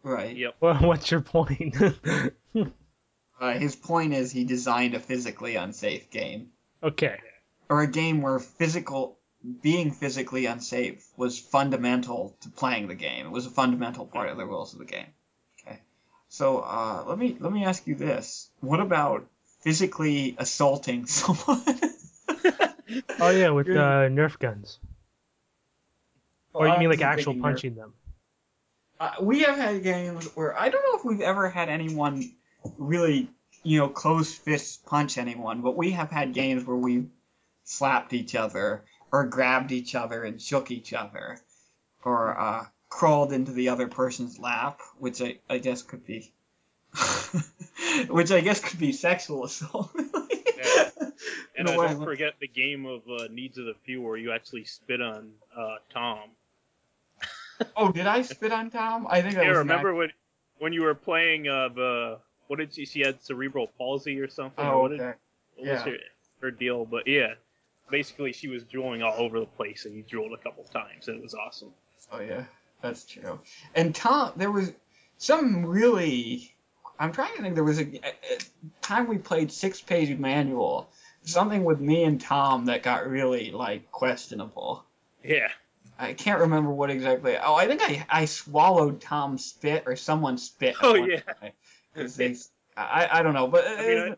Right. 0.02 0.36
Yep. 0.36 0.56
Well, 0.60 0.74
what's 0.76 1.10
your 1.10 1.20
point? 1.22 1.76
Uh, 3.40 3.54
his 3.58 3.74
point 3.74 4.12
is 4.14 4.30
he 4.30 4.44
designed 4.44 4.94
a 4.94 5.00
physically 5.00 5.56
unsafe 5.56 6.08
game. 6.10 6.50
okay. 6.80 7.18
or 7.68 7.80
a 7.82 7.88
game 7.90 8.22
where 8.22 8.38
physical 8.38 9.18
being 9.60 9.90
physically 9.90 10.46
unsafe 10.46 11.04
was 11.16 11.38
fundamental 11.38 12.36
to 12.42 12.48
playing 12.48 12.88
the 12.88 12.94
game. 12.94 13.26
It 13.26 13.32
was 13.32 13.46
a 13.46 13.50
fundamental 13.50 14.06
part 14.06 14.30
of 14.30 14.36
the 14.36 14.46
rules 14.46 14.72
of 14.72 14.78
the 14.78 14.84
game. 14.84 15.06
Okay. 15.60 15.80
So 16.28 16.58
uh, 16.58 17.04
let 17.06 17.18
me 17.18 17.36
let 17.40 17.52
me 17.52 17.64
ask 17.64 17.86
you 17.86 17.94
this: 17.94 18.48
What 18.60 18.80
about 18.80 19.26
physically 19.60 20.36
assaulting 20.38 21.06
someone? 21.06 21.62
Oh 23.20 23.30
yeah, 23.30 23.50
with 23.50 23.68
uh, 23.68 24.08
Nerf 24.08 24.38
guns. 24.38 24.78
Or 26.54 26.68
you 26.68 26.78
mean 26.78 26.90
like 26.90 27.00
actual 27.00 27.32
thinking 27.32 27.40
Nerf. 27.40 27.42
punching 27.42 27.74
them? 27.74 27.94
Uh, 29.00 29.12
we 29.20 29.40
have 29.40 29.56
had 29.56 29.82
games 29.82 30.26
where 30.36 30.56
I 30.56 30.68
don't 30.68 30.82
know 30.82 30.98
if 30.98 31.04
we've 31.04 31.22
ever 31.22 31.48
had 31.48 31.68
anyone 31.68 32.30
really, 32.78 33.28
you 33.64 33.78
know, 33.78 33.88
close 33.88 34.34
fists 34.34 34.76
punch 34.76 35.18
anyone, 35.18 35.62
but 35.62 35.76
we 35.76 35.90
have 35.92 36.10
had 36.10 36.34
games 36.34 36.64
where 36.64 36.76
we 36.76 37.06
slapped 37.64 38.12
each 38.12 38.34
other 38.34 38.84
or 39.12 39.26
grabbed 39.26 39.70
each 39.72 39.94
other 39.94 40.24
and 40.24 40.40
shook 40.40 40.70
each 40.70 40.92
other 40.94 41.38
or 42.04 42.38
uh, 42.38 42.66
crawled 42.88 43.32
into 43.32 43.52
the 43.52 43.68
other 43.68 43.86
person's 43.86 44.38
lap, 44.38 44.80
which 44.98 45.20
I, 45.22 45.38
I 45.48 45.58
guess 45.58 45.82
could 45.82 46.04
be, 46.06 46.32
which 48.08 48.32
I 48.32 48.40
guess 48.40 48.60
could 48.60 48.78
be 48.78 48.92
sexual 48.92 49.44
assault. 49.44 49.90
Yeah. 50.64 50.90
And 51.56 51.68
uh, 51.68 51.72
way, 51.76 51.88
don't 51.88 52.04
forget 52.04 52.34
the 52.40 52.46
game 52.46 52.86
of 52.86 53.02
uh, 53.08 53.26
Needs 53.32 53.58
of 53.58 53.64
the 53.64 53.74
Few 53.84 54.00
where 54.00 54.16
you 54.16 54.30
actually 54.32 54.62
spit 54.64 55.00
on 55.02 55.32
uh, 55.56 55.76
Tom. 55.92 56.20
oh, 57.76 57.90
did 57.90 58.06
I 58.06 58.22
spit 58.22 58.52
on 58.52 58.70
Tom? 58.70 59.06
I 59.10 59.22
think 59.22 59.34
that 59.34 59.44
Yeah, 59.44 59.50
remember 59.52 59.92
when 59.94 60.10
when 60.58 60.72
you 60.72 60.82
were 60.82 60.94
playing 60.94 61.48
uh, 61.48 61.68
the 61.70 62.18
what 62.46 62.60
did 62.60 62.72
she? 62.74 62.86
She 62.86 63.00
had 63.00 63.20
cerebral 63.22 63.66
palsy 63.76 64.20
or 64.20 64.28
something. 64.28 64.64
act- 64.64 64.72
or 64.72 64.78
Oh, 64.78 64.82
what 64.82 64.90
did- 64.92 65.00
okay. 65.00 65.18
what 65.56 65.68
was 65.72 65.82
her, 65.82 65.96
her 66.42 66.50
deal? 66.52 66.84
But 66.84 67.08
yeah, 67.08 67.34
basically 67.90 68.32
she 68.32 68.48
was 68.48 68.64
drooling 68.64 69.02
all 69.02 69.14
over 69.16 69.40
the 69.40 69.46
place, 69.46 69.84
and 69.84 69.94
you 69.94 70.02
drooled 70.02 70.32
a 70.32 70.42
couple 70.42 70.64
times, 70.64 71.08
and 71.08 71.18
it 71.18 71.22
was 71.22 71.34
awesome. 71.34 71.72
Oh 72.10 72.20
yeah, 72.20 72.44
that's 72.80 73.04
true. 73.04 73.38
And 73.74 73.94
Tom, 73.94 74.32
there 74.36 74.50
was 74.50 74.72
some 75.18 75.64
really. 75.64 76.54
I'm 76.98 77.12
trying 77.12 77.34
to 77.36 77.42
think. 77.42 77.54
There 77.54 77.64
was 77.64 77.80
a, 77.80 77.84
a 77.84 78.38
time 78.80 79.08
we 79.08 79.18
played 79.18 79.50
six 79.50 79.80
page 79.80 80.16
manual. 80.18 80.90
Something 81.24 81.64
with 81.64 81.80
me 81.80 82.04
and 82.04 82.20
Tom 82.20 82.66
that 82.66 82.82
got 82.82 83.08
really 83.08 83.52
like 83.52 83.90
questionable. 83.92 84.84
Yeah, 85.22 85.48
I 85.98 86.14
can't 86.14 86.40
remember 86.40 86.70
what 86.70 86.90
exactly. 86.90 87.36
Oh, 87.36 87.54
I 87.54 87.66
think 87.66 87.80
I 87.82 88.04
I 88.10 88.24
swallowed 88.24 89.00
Tom's 89.00 89.44
spit 89.44 89.84
or 89.86 89.96
someone 89.96 90.36
spit. 90.36 90.74
Oh, 90.82 90.94
yeah. 90.94 91.20
they, 91.94 92.36
I 92.76 93.08
I 93.10 93.22
don't 93.22 93.34
know, 93.34 93.46
but 93.46 93.66
I 93.66 93.86
mean, 93.86 93.98
I, 93.98 94.16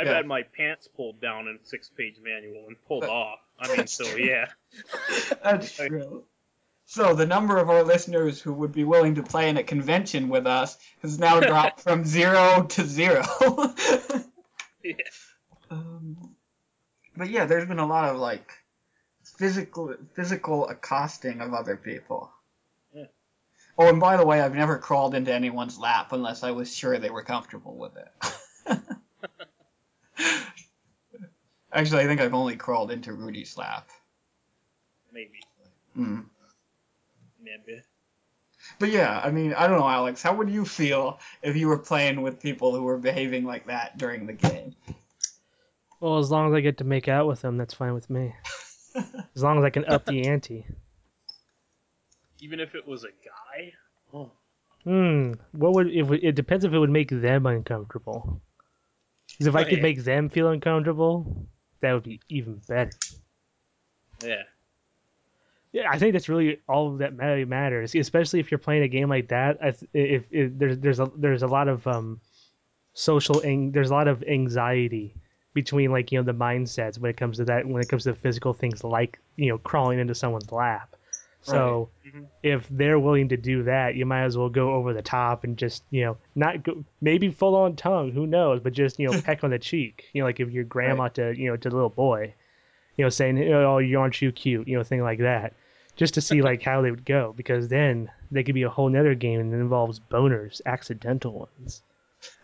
I've 0.00 0.06
Yeah. 0.06 0.14
had 0.14 0.26
my 0.26 0.42
pants 0.42 0.88
pulled 0.88 1.20
down 1.20 1.46
in 1.46 1.58
six 1.62 1.90
page 1.90 2.16
manual 2.22 2.66
and 2.68 2.76
pulled 2.88 3.02
That- 3.02 3.10
off. 3.10 3.40
I 3.58 3.76
mean, 3.76 3.86
so 3.86 4.16
yeah, 4.16 4.46
That's 5.44 5.76
true. 5.76 6.24
So 6.86 7.14
the 7.14 7.26
number 7.26 7.58
of 7.58 7.68
our 7.68 7.82
listeners 7.82 8.40
who 8.40 8.54
would 8.54 8.72
be 8.72 8.84
willing 8.84 9.16
to 9.16 9.22
play 9.22 9.50
in 9.50 9.58
a 9.58 9.62
convention 9.62 10.30
with 10.30 10.46
us 10.46 10.78
has 11.02 11.18
now 11.18 11.38
dropped 11.50 11.80
from 11.82 12.04
zero 12.06 12.62
to 12.70 12.84
zero. 12.86 13.22
yeah. 14.82 14.94
um, 15.70 16.34
but 17.16 17.28
yeah, 17.28 17.44
there's 17.44 17.68
been 17.68 17.78
a 17.78 17.86
lot 17.86 18.08
of 18.08 18.16
like 18.16 18.50
physical 19.38 19.94
physical 20.14 20.66
accosting 20.68 21.42
of 21.42 21.52
other 21.52 21.76
people. 21.76 22.32
Yeah. 22.94 23.04
Oh, 23.78 23.88
and 23.88 24.00
by 24.00 24.16
the 24.16 24.24
way, 24.26 24.40
I've 24.40 24.54
never 24.54 24.78
crawled 24.78 25.14
into 25.14 25.32
anyone's 25.34 25.78
lap 25.78 26.12
unless 26.12 26.42
I 26.42 26.52
was 26.52 26.74
sure 26.74 26.98
they 26.98 27.10
were 27.10 27.22
comfortable 27.24 27.76
with 27.76 27.92
it. 27.96 28.78
Actually, 31.72 32.02
I 32.02 32.06
think 32.06 32.20
I've 32.20 32.34
only 32.34 32.56
crawled 32.56 32.90
into 32.90 33.12
Rudy's 33.12 33.56
lap. 33.56 33.88
maybe, 35.12 35.40
Mm. 35.98 36.24
maybe. 37.42 37.82
But 38.78 38.90
yeah, 38.90 39.20
I 39.24 39.30
mean, 39.30 39.54
I 39.54 39.66
don't 39.66 39.78
know, 39.80 39.88
Alex. 39.88 40.22
How 40.22 40.34
would 40.34 40.48
you 40.50 40.64
feel 40.64 41.18
if 41.42 41.56
you 41.56 41.66
were 41.66 41.78
playing 41.78 42.22
with 42.22 42.40
people 42.40 42.74
who 42.74 42.82
were 42.84 42.98
behaving 42.98 43.44
like 43.44 43.66
that 43.66 43.98
during 43.98 44.26
the 44.26 44.32
game? 44.32 44.76
Well, 46.00 46.18
as 46.18 46.30
long 46.30 46.48
as 46.48 46.54
I 46.56 46.60
get 46.60 46.78
to 46.78 46.84
make 46.84 47.08
out 47.08 47.26
with 47.26 47.40
them, 47.42 47.56
that's 47.56 47.74
fine 47.74 47.92
with 47.94 48.08
me. 48.08 48.34
As 49.36 49.42
long 49.42 49.58
as 49.58 49.64
I 49.64 49.70
can 49.70 49.84
up 49.84 50.04
the 50.04 50.26
ante. 50.26 50.66
Even 52.40 52.58
if 52.58 52.74
it 52.74 52.86
was 52.86 53.04
a 53.04 53.08
guy. 53.08 53.72
Oh. 54.12 54.32
Hmm. 54.84 55.34
What 55.52 55.74
would 55.74 55.88
if 55.88 56.10
it 56.10 56.34
depends 56.34 56.64
if 56.64 56.72
it 56.72 56.78
would 56.78 56.90
make 56.90 57.08
them 57.10 57.46
uncomfortable. 57.46 58.40
Because 59.40 59.48
if 59.48 59.56
I 59.56 59.64
could 59.64 59.82
Right. 59.82 59.82
make 59.82 60.04
them 60.04 60.28
feel 60.28 60.50
uncomfortable, 60.50 61.48
that 61.80 61.94
would 61.94 62.04
be 62.04 62.20
even 62.28 62.60
better. 62.68 62.92
Yeah. 64.22 64.44
Yeah, 65.72 65.90
I 65.90 65.98
think 65.98 66.12
that's 66.12 66.28
really 66.28 66.60
all 66.68 66.96
that 66.98 67.16
really 67.16 67.44
matters, 67.46 67.94
especially 67.94 68.40
if 68.40 68.50
you're 68.50 68.58
playing 68.58 68.82
a 68.82 68.88
game 68.88 69.08
like 69.08 69.28
that. 69.28 69.58
I 69.62 69.70
th- 69.72 69.90
If, 69.94 70.24
if 70.30 70.58
there's 70.58 70.78
there's 70.78 71.00
a 71.00 71.10
there's 71.16 71.42
a 71.42 71.48
lot 71.48 71.68
of 71.68 71.86
um, 71.86 72.20
social 72.94 73.42
ang- 73.44 73.72
there's 73.72 73.90
a 73.90 73.94
lot 73.94 74.08
of 74.08 74.22
anxiety 74.24 75.14
between 75.54 75.92
like 75.92 76.12
you 76.12 76.18
know 76.18 76.24
the 76.24 76.34
mindsets 76.34 76.98
when 76.98 77.10
it 77.10 77.16
comes 77.16 77.38
to 77.38 77.44
that 77.46 77.66
when 77.66 77.82
it 77.82 77.88
comes 77.88 78.04
to 78.04 78.14
physical 78.14 78.52
things 78.54 78.84
like 78.84 79.20
you 79.36 79.48
know 79.50 79.58
crawling 79.58 80.00
into 80.00 80.14
someone's 80.14 80.52
lap. 80.52 80.96
So 81.42 81.88
Mhm. 82.06 82.26
if 82.42 82.66
they're 82.70 82.98
willing 82.98 83.28
to 83.30 83.36
do 83.36 83.62
that, 83.64 83.94
you 83.94 84.04
might 84.06 84.24
as 84.24 84.36
well 84.36 84.48
go 84.48 84.74
over 84.74 84.92
the 84.92 85.02
top 85.02 85.44
and 85.44 85.56
just 85.56 85.84
you 85.90 86.04
know 86.04 86.16
not 86.34 86.62
go 86.62 86.84
maybe 87.00 87.30
full 87.30 87.54
on 87.56 87.76
tongue, 87.76 88.12
who 88.12 88.26
knows, 88.26 88.60
but 88.60 88.72
just 88.72 88.98
you 88.98 89.06
know 89.06 89.20
peck 89.22 89.42
on 89.44 89.50
the 89.50 89.58
cheek, 89.58 90.04
you 90.12 90.20
know 90.20 90.26
like 90.26 90.40
if 90.40 90.50
your 90.50 90.64
grandma 90.64 91.08
to 91.08 91.34
you 91.36 91.50
know 91.50 91.56
to 91.56 91.68
the 91.68 91.74
little 91.74 91.88
boy, 91.90 92.34
you 92.96 93.04
know 93.04 93.08
saying 93.08 93.42
oh 93.52 93.78
you 93.78 93.98
aren't 93.98 94.20
you 94.20 94.32
cute, 94.32 94.68
you 94.68 94.76
know 94.76 94.84
thing 94.84 95.02
like 95.02 95.20
that, 95.20 95.54
just 95.96 96.14
to 96.14 96.20
see 96.20 96.42
like 96.42 96.62
how 96.62 96.82
they 96.82 96.90
would 96.90 97.04
go 97.04 97.32
because 97.36 97.68
then 97.68 98.10
they 98.30 98.42
could 98.42 98.54
be 98.54 98.62
a 98.62 98.70
whole 98.70 98.88
nother 98.88 99.14
game 99.14 99.50
that 99.50 99.56
involves 99.56 99.98
boners, 99.98 100.60
accidental 100.66 101.48
ones. 101.58 101.82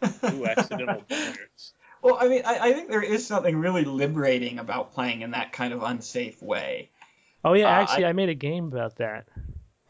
Ooh, 0.32 0.46
accidental 0.46 1.02
boners. 1.10 1.72
Well, 2.02 2.18
I 2.20 2.28
mean, 2.28 2.42
I, 2.44 2.58
I 2.68 2.72
think 2.72 2.88
there 2.88 3.02
is 3.02 3.26
something 3.26 3.56
really 3.56 3.84
liberating 3.84 4.58
about 4.58 4.92
playing 4.94 5.22
in 5.22 5.32
that 5.32 5.52
kind 5.52 5.72
of 5.72 5.82
unsafe 5.82 6.42
way. 6.42 6.90
Oh 7.46 7.54
yeah, 7.54 7.66
Uh, 7.68 7.82
actually 7.82 8.04
I 8.06 8.12
made 8.12 8.28
a 8.28 8.34
game 8.34 8.66
about 8.66 8.96
that. 8.96 9.26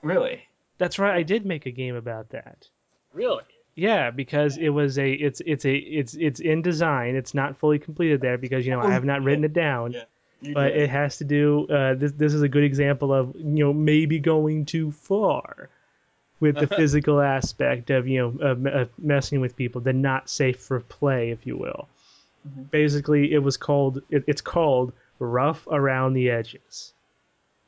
Really. 0.02 0.42
That's 0.78 0.98
right, 0.98 1.16
I 1.16 1.22
did 1.22 1.46
make 1.46 1.66
a 1.66 1.70
game 1.70 1.96
about 1.96 2.28
that. 2.30 2.68
Really? 3.14 3.42
Yeah, 3.74 4.10
because 4.10 4.56
it 4.58 4.68
was 4.68 4.98
a 4.98 5.10
it's 5.12 5.40
it's 5.44 5.64
a 5.64 5.74
it's 5.74 6.14
it's 6.14 6.40
in 6.40 6.62
design. 6.62 7.14
It's 7.16 7.34
not 7.34 7.56
fully 7.56 7.78
completed 7.78 8.20
there 8.20 8.38
because 8.38 8.64
you 8.66 8.72
know 8.72 8.80
I 8.80 8.86
Oh, 8.86 8.90
have 8.90 9.04
not 9.04 9.22
written 9.22 9.44
it 9.44 9.52
down. 9.52 9.92
Yeah. 9.92 10.04
You 10.42 10.52
But 10.54 10.68
did. 10.74 10.82
it 10.82 10.90
has 10.90 11.16
to 11.18 11.24
do. 11.24 11.66
Uh, 11.68 11.94
this 11.94 12.12
this 12.12 12.34
is 12.34 12.42
a 12.42 12.48
good 12.48 12.64
example 12.64 13.12
of 13.12 13.34
you 13.36 13.64
know 13.64 13.72
maybe 13.72 14.18
going 14.18 14.64
too 14.66 14.92
far 14.92 15.70
with 16.40 16.56
the 16.56 16.66
physical 16.78 17.20
aspect 17.20 17.88
of 17.90 18.06
you 18.06 18.18
know 18.18 18.46
of, 18.46 18.66
of 18.66 18.88
messing 18.98 19.40
with 19.40 19.56
people, 19.56 19.80
the 19.80 19.92
not 19.94 20.28
safe 20.28 20.58
for 20.60 20.80
play, 20.80 21.30
if 21.30 21.46
you 21.46 21.56
will. 21.56 21.88
Mhm. 22.46 22.70
Basically, 22.70 23.32
it 23.32 23.38
was 23.42 23.56
called 23.56 24.02
it, 24.10 24.24
it's 24.26 24.42
called 24.42 24.92
rough 25.18 25.66
around 25.68 26.12
the 26.12 26.30
edges. 26.30 26.92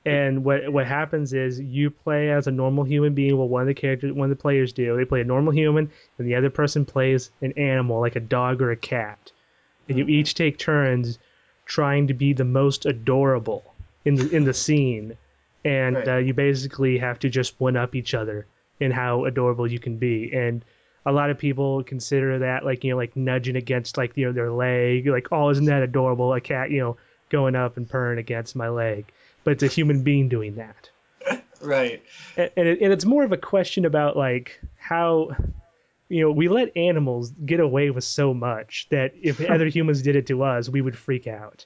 And 0.04 0.44
what 0.44 0.72
what 0.72 0.86
happens 0.86 1.32
is 1.32 1.60
you 1.60 1.90
play 1.90 2.30
as 2.30 2.46
a 2.46 2.50
normal 2.50 2.84
human 2.84 3.14
being. 3.14 3.36
Well, 3.36 3.48
one 3.48 3.62
of 3.62 3.68
the 3.68 3.74
characters, 3.74 4.12
one 4.12 4.30
of 4.30 4.36
the 4.36 4.40
players 4.40 4.72
do. 4.72 4.96
They 4.96 5.04
play 5.04 5.20
a 5.20 5.24
normal 5.24 5.52
human, 5.52 5.90
and 6.18 6.26
the 6.26 6.34
other 6.36 6.50
person 6.50 6.84
plays 6.84 7.30
an 7.42 7.52
animal, 7.58 8.00
like 8.00 8.16
a 8.16 8.20
dog 8.20 8.62
or 8.62 8.70
a 8.70 8.76
cat. 8.76 9.32
And 9.88 9.98
you 9.98 10.06
each 10.06 10.34
take 10.34 10.58
turns 10.58 11.18
trying 11.66 12.06
to 12.06 12.14
be 12.14 12.32
the 12.32 12.44
most 12.44 12.86
adorable 12.86 13.74
in 14.04 14.14
the 14.14 14.30
in 14.34 14.44
the 14.44 14.54
scene, 14.54 15.16
and 15.64 15.96
Right. 15.96 16.08
uh, 16.08 16.16
you 16.16 16.32
basically 16.32 16.98
have 16.98 17.18
to 17.20 17.28
just 17.28 17.60
one 17.60 17.76
up 17.76 17.94
each 17.94 18.14
other 18.14 18.46
in 18.80 18.90
how 18.92 19.24
adorable 19.24 19.70
you 19.70 19.78
can 19.78 19.96
be. 19.96 20.30
And 20.32 20.64
a 21.04 21.12
lot 21.12 21.30
of 21.30 21.38
people 21.38 21.82
consider 21.84 22.38
that 22.40 22.64
like 22.64 22.84
you 22.84 22.92
know 22.92 22.96
like 22.96 23.16
nudging 23.16 23.56
against 23.56 23.96
like 23.96 24.16
you 24.16 24.26
know 24.26 24.32
their 24.32 24.50
leg, 24.50 25.06
like 25.08 25.28
oh 25.32 25.50
isn't 25.50 25.64
that 25.66 25.82
adorable? 25.82 26.32
A 26.32 26.40
cat 26.40 26.70
you 26.70 26.80
know 26.80 26.96
going 27.30 27.56
up 27.56 27.76
and 27.76 27.88
purring 27.88 28.18
against 28.18 28.56
my 28.56 28.68
leg, 28.68 29.04
but 29.48 29.52
it's 29.52 29.62
a 29.62 29.66
human 29.66 30.02
being 30.02 30.28
doing 30.28 30.56
that. 30.56 30.90
Right. 31.62 32.02
And, 32.36 32.50
and, 32.54 32.68
it, 32.68 32.82
and 32.82 32.92
it's 32.92 33.06
more 33.06 33.24
of 33.24 33.32
a 33.32 33.38
question 33.38 33.86
about 33.86 34.14
like 34.14 34.60
how 34.76 35.30
you 36.10 36.20
know 36.20 36.30
we 36.30 36.48
let 36.48 36.76
animals 36.76 37.30
get 37.30 37.58
away 37.58 37.88
with 37.88 38.04
so 38.04 38.34
much 38.34 38.88
that 38.90 39.14
if 39.22 39.40
other 39.50 39.66
humans 39.68 40.02
did 40.02 40.16
it 40.16 40.26
to 40.26 40.42
us, 40.42 40.68
we 40.68 40.82
would 40.82 40.98
freak 40.98 41.26
out. 41.26 41.64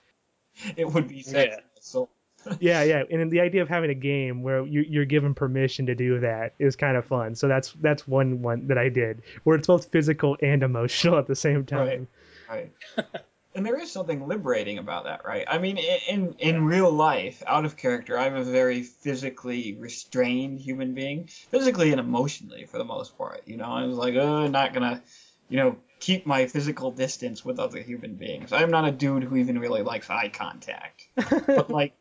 It 0.77 0.93
would 0.93 1.09
be 1.09 1.23
sexy. 1.23 1.51
Yeah. 1.51 1.57
So 1.81 2.09
yeah, 2.61 2.85
yeah, 2.85 3.03
and 3.11 3.33
the 3.33 3.41
idea 3.41 3.63
of 3.63 3.69
having 3.69 3.91
a 3.91 3.95
game 3.95 4.45
where 4.45 4.65
you, 4.65 4.85
you're 4.89 5.05
given 5.05 5.35
permission 5.35 5.87
to 5.87 5.97
do 5.97 6.21
that 6.21 6.55
is 6.61 6.77
kind 6.77 6.97
of 6.97 7.05
fun. 7.05 7.35
So 7.35 7.49
that's 7.49 7.73
that's 7.81 8.07
one 8.07 8.43
one 8.43 8.69
that 8.69 8.79
I 8.79 8.91
did, 8.91 9.23
where 9.43 9.57
it's 9.57 9.67
both 9.67 9.91
physical 9.91 10.37
and 10.41 10.63
emotional 10.63 11.19
at 11.19 11.27
the 11.27 11.35
same 11.35 11.67
time. 11.67 12.07
Right. 12.49 12.71
Right. 12.97 13.07
and 13.55 13.67
there 13.67 13.79
is 13.79 13.93
something 13.93 14.27
liberating 14.27 14.79
about 14.79 15.05
that, 15.05 15.25
right? 15.25 15.45
I 15.49 15.59
mean, 15.59 15.79
in 16.09 16.35
in 16.39 16.65
real 16.65 16.91
life, 16.91 17.43
out 17.47 17.65
of 17.65 17.77
character, 17.77 18.19
I'm 18.19 18.35
a 18.35 18.45
very 18.45 18.83
physically 18.83 19.77
restrained 19.79 20.61
human 20.61 20.95
being, 20.95 21.29
physically 21.51 21.91
and 21.91 22.01
emotionally 22.01 22.65
for 22.65 22.79
the 22.79 22.85
most 22.85 23.17
part. 23.19 23.43
You 23.47 23.59
know, 23.59 23.67
I 23.67 23.85
was 23.85 23.97
like, 23.97 24.15
oh, 24.15 24.47
not 24.47 24.73
gonna, 24.73 25.03
you 25.49 25.59
know, 25.59 25.77
keep 26.01 26.27
my 26.27 26.47
physical 26.47 26.91
distance 26.91 27.45
with 27.45 27.59
other 27.59 27.81
human 27.81 28.15
beings. 28.15 28.53
I'm 28.53 28.71
not 28.71 28.89
a 28.89 28.93
dude 28.93 29.25
who 29.25 29.37
even 29.37 29.59
really 29.59 29.83
likes 29.83 30.09
eye 30.09 30.29
contact. 30.29 31.09
but 31.15 31.71
like, 31.71 31.95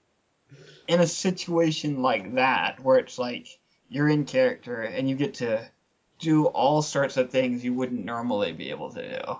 in 0.88 1.02
a 1.02 1.08
situation 1.08 2.02
like 2.02 2.36
that, 2.36 2.80
where 2.80 2.98
it's 2.98 3.20
like 3.20 3.48
you're 3.90 4.10
in 4.10 4.24
character 4.26 4.82
and 4.82 5.10
you 5.10 5.16
get 5.16 5.36
to 5.36 5.68
do 6.20 6.46
all 6.46 6.82
sorts 6.82 7.18
of 7.18 7.30
things 7.30 7.64
you 7.64 7.74
wouldn't 7.74 8.06
normally 8.06 8.54
be 8.54 8.70
able 8.70 8.92
to 8.92 9.20
do 9.20 9.38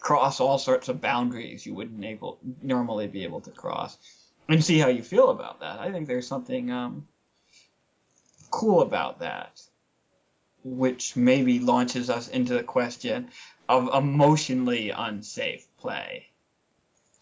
cross 0.00 0.40
all 0.40 0.58
sorts 0.58 0.88
of 0.88 1.00
boundaries 1.00 1.64
you 1.64 1.74
wouldn't 1.74 2.04
able 2.04 2.38
normally 2.62 3.06
be 3.06 3.22
able 3.24 3.40
to 3.42 3.50
cross 3.50 3.98
and 4.48 4.64
see 4.64 4.78
how 4.78 4.88
you 4.88 5.02
feel 5.02 5.30
about 5.30 5.60
that. 5.60 5.78
I 5.78 5.92
think 5.92 6.08
there's 6.08 6.26
something 6.26 6.70
um, 6.70 7.06
cool 8.50 8.82
about 8.82 9.20
that, 9.20 9.62
which 10.64 11.14
maybe 11.16 11.60
launches 11.60 12.10
us 12.10 12.28
into 12.28 12.54
the 12.54 12.62
question 12.62 13.28
of 13.68 13.94
emotionally 13.94 14.90
unsafe 14.90 15.66
play, 15.78 16.26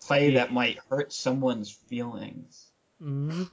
play 0.00 0.34
that 0.34 0.52
might 0.52 0.78
hurt 0.88 1.12
someone's 1.12 1.70
feelings. 1.70 2.68
hmm 2.98 3.44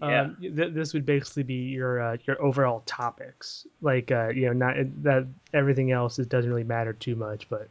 Yeah. 0.00 0.22
Um, 0.22 0.36
th- 0.40 0.72
this 0.72 0.94
would 0.94 1.04
basically 1.04 1.42
be 1.42 1.54
your 1.54 2.00
uh, 2.00 2.16
your 2.26 2.40
overall 2.40 2.82
topics, 2.86 3.66
like 3.82 4.12
uh, 4.12 4.28
you 4.28 4.46
know, 4.46 4.52
not 4.52 4.76
that 5.02 5.26
everything 5.52 5.90
else 5.90 6.18
is, 6.18 6.26
doesn't 6.26 6.50
really 6.50 6.64
matter 6.64 6.92
too 6.92 7.16
much, 7.16 7.48
but 7.50 7.68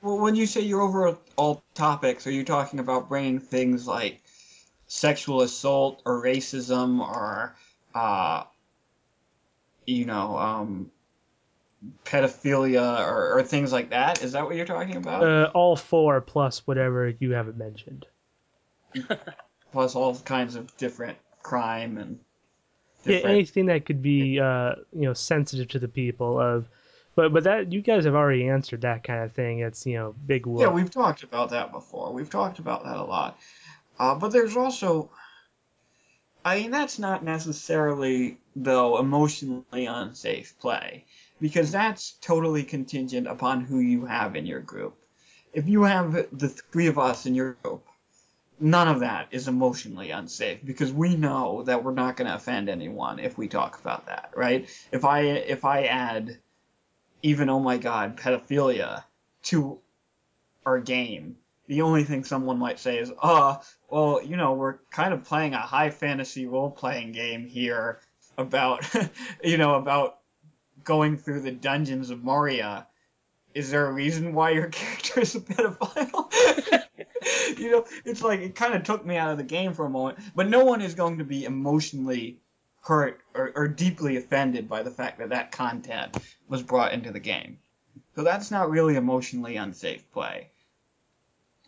Well, 0.00 0.18
when 0.18 0.36
you 0.36 0.46
say 0.46 0.60
your 0.60 0.80
overall 0.82 1.62
topics, 1.74 2.26
are 2.26 2.30
you 2.30 2.44
talking 2.44 2.78
about 2.78 3.08
bringing 3.08 3.40
things 3.40 3.86
like 3.86 4.22
sexual 4.86 5.42
assault 5.42 6.02
or 6.04 6.22
racism 6.22 7.00
or, 7.00 7.56
uh, 7.94 8.44
you 9.86 10.04
know, 10.04 10.38
um, 10.38 10.90
pedophilia 12.04 13.06
or, 13.06 13.38
or 13.38 13.42
things 13.42 13.72
like 13.72 13.90
that? 13.90 14.22
Is 14.22 14.32
that 14.32 14.44
what 14.44 14.56
you're 14.56 14.66
talking 14.66 14.96
about? 14.96 15.24
uh, 15.24 15.50
all 15.54 15.76
four 15.76 16.20
plus 16.20 16.66
whatever 16.66 17.12
you 17.18 17.32
haven't 17.32 17.56
mentioned. 17.56 18.06
Plus 19.72 19.94
all 19.94 20.16
kinds 20.16 20.54
of 20.54 20.74
different 20.78 21.18
crime 21.42 21.98
and 21.98 22.18
Yeah, 23.04 23.18
anything 23.18 23.66
that 23.66 23.84
could 23.84 24.02
be 24.02 24.40
uh, 24.40 24.76
you 24.92 25.02
know 25.02 25.12
sensitive 25.12 25.68
to 25.68 25.78
the 25.78 25.88
people 25.88 26.40
of, 26.40 26.68
but 27.18 27.32
but 27.32 27.42
that 27.42 27.72
you 27.72 27.82
guys 27.82 28.04
have 28.04 28.14
already 28.14 28.48
answered 28.48 28.82
that 28.82 29.02
kind 29.02 29.24
of 29.24 29.32
thing. 29.32 29.58
It's 29.58 29.84
you 29.84 29.94
know 29.94 30.14
big 30.24 30.46
whoop. 30.46 30.60
Yeah, 30.60 30.68
we've 30.68 30.88
talked 30.88 31.24
about 31.24 31.50
that 31.50 31.72
before. 31.72 32.12
We've 32.12 32.30
talked 32.30 32.60
about 32.60 32.84
that 32.84 32.96
a 32.96 33.02
lot. 33.02 33.36
Uh, 33.98 34.14
but 34.14 34.28
there's 34.28 34.56
also, 34.56 35.10
I 36.44 36.60
mean, 36.60 36.70
that's 36.70 37.00
not 37.00 37.24
necessarily, 37.24 38.38
though, 38.54 38.98
emotionally 39.00 39.86
unsafe 39.86 40.56
play, 40.60 41.06
because 41.40 41.72
that's 41.72 42.12
totally 42.20 42.62
contingent 42.62 43.26
upon 43.26 43.62
who 43.62 43.80
you 43.80 44.06
have 44.06 44.36
in 44.36 44.46
your 44.46 44.60
group. 44.60 44.96
If 45.52 45.66
you 45.66 45.82
have 45.82 46.12
the 46.30 46.48
three 46.48 46.86
of 46.86 47.00
us 47.00 47.26
in 47.26 47.34
your 47.34 47.56
group, 47.64 47.84
none 48.60 48.86
of 48.86 49.00
that 49.00 49.26
is 49.32 49.48
emotionally 49.48 50.12
unsafe 50.12 50.60
because 50.64 50.92
we 50.92 51.16
know 51.16 51.64
that 51.64 51.82
we're 51.82 51.94
not 51.94 52.16
going 52.16 52.28
to 52.28 52.36
offend 52.36 52.68
anyone 52.68 53.18
if 53.18 53.36
we 53.36 53.48
talk 53.48 53.80
about 53.80 54.06
that, 54.06 54.30
right? 54.36 54.68
If 54.92 55.04
I 55.04 55.22
if 55.22 55.64
I 55.64 55.86
add 55.86 56.38
even 57.22 57.48
oh 57.48 57.60
my 57.60 57.76
god 57.78 58.16
pedophilia 58.16 59.04
to 59.42 59.78
our 60.66 60.78
game, 60.78 61.36
the 61.66 61.82
only 61.82 62.04
thing 62.04 62.24
someone 62.24 62.58
might 62.58 62.78
say 62.78 62.98
is, 62.98 63.12
uh, 63.22 63.56
well, 63.88 64.22
you 64.22 64.36
know, 64.36 64.54
we're 64.54 64.78
kind 64.90 65.14
of 65.14 65.24
playing 65.24 65.54
a 65.54 65.58
high 65.58 65.90
fantasy 65.90 66.46
role 66.46 66.70
playing 66.70 67.12
game 67.12 67.46
here 67.46 68.00
about, 68.36 68.86
you 69.44 69.56
know, 69.56 69.74
about 69.74 70.18
going 70.84 71.16
through 71.16 71.40
the 71.40 71.50
dungeons 71.50 72.10
of 72.10 72.22
Moria. 72.22 72.86
Is 73.54 73.70
there 73.70 73.86
a 73.86 73.92
reason 73.92 74.34
why 74.34 74.50
your 74.50 74.66
character 74.68 75.20
is 75.20 75.34
a 75.34 75.40
pedophile? 75.40 76.84
you 77.58 77.70
know, 77.70 77.84
it's 78.04 78.22
like 78.22 78.40
it 78.40 78.54
kind 78.54 78.74
of 78.74 78.82
took 78.82 79.04
me 79.04 79.16
out 79.16 79.30
of 79.30 79.38
the 79.38 79.44
game 79.44 79.72
for 79.72 79.86
a 79.86 79.90
moment, 79.90 80.18
but 80.34 80.48
no 80.48 80.64
one 80.64 80.82
is 80.82 80.94
going 80.94 81.18
to 81.18 81.24
be 81.24 81.44
emotionally 81.44 82.38
hurt 82.80 83.20
or, 83.34 83.52
or 83.54 83.68
deeply 83.68 84.16
offended 84.16 84.68
by 84.68 84.82
the 84.82 84.90
fact 84.90 85.18
that 85.18 85.30
that 85.30 85.52
content 85.52 86.16
was 86.48 86.62
brought 86.62 86.92
into 86.92 87.10
the 87.10 87.20
game. 87.20 87.58
So 88.14 88.24
that's 88.24 88.50
not 88.50 88.70
really 88.70 88.96
emotionally 88.96 89.56
unsafe 89.56 90.10
play. 90.10 90.50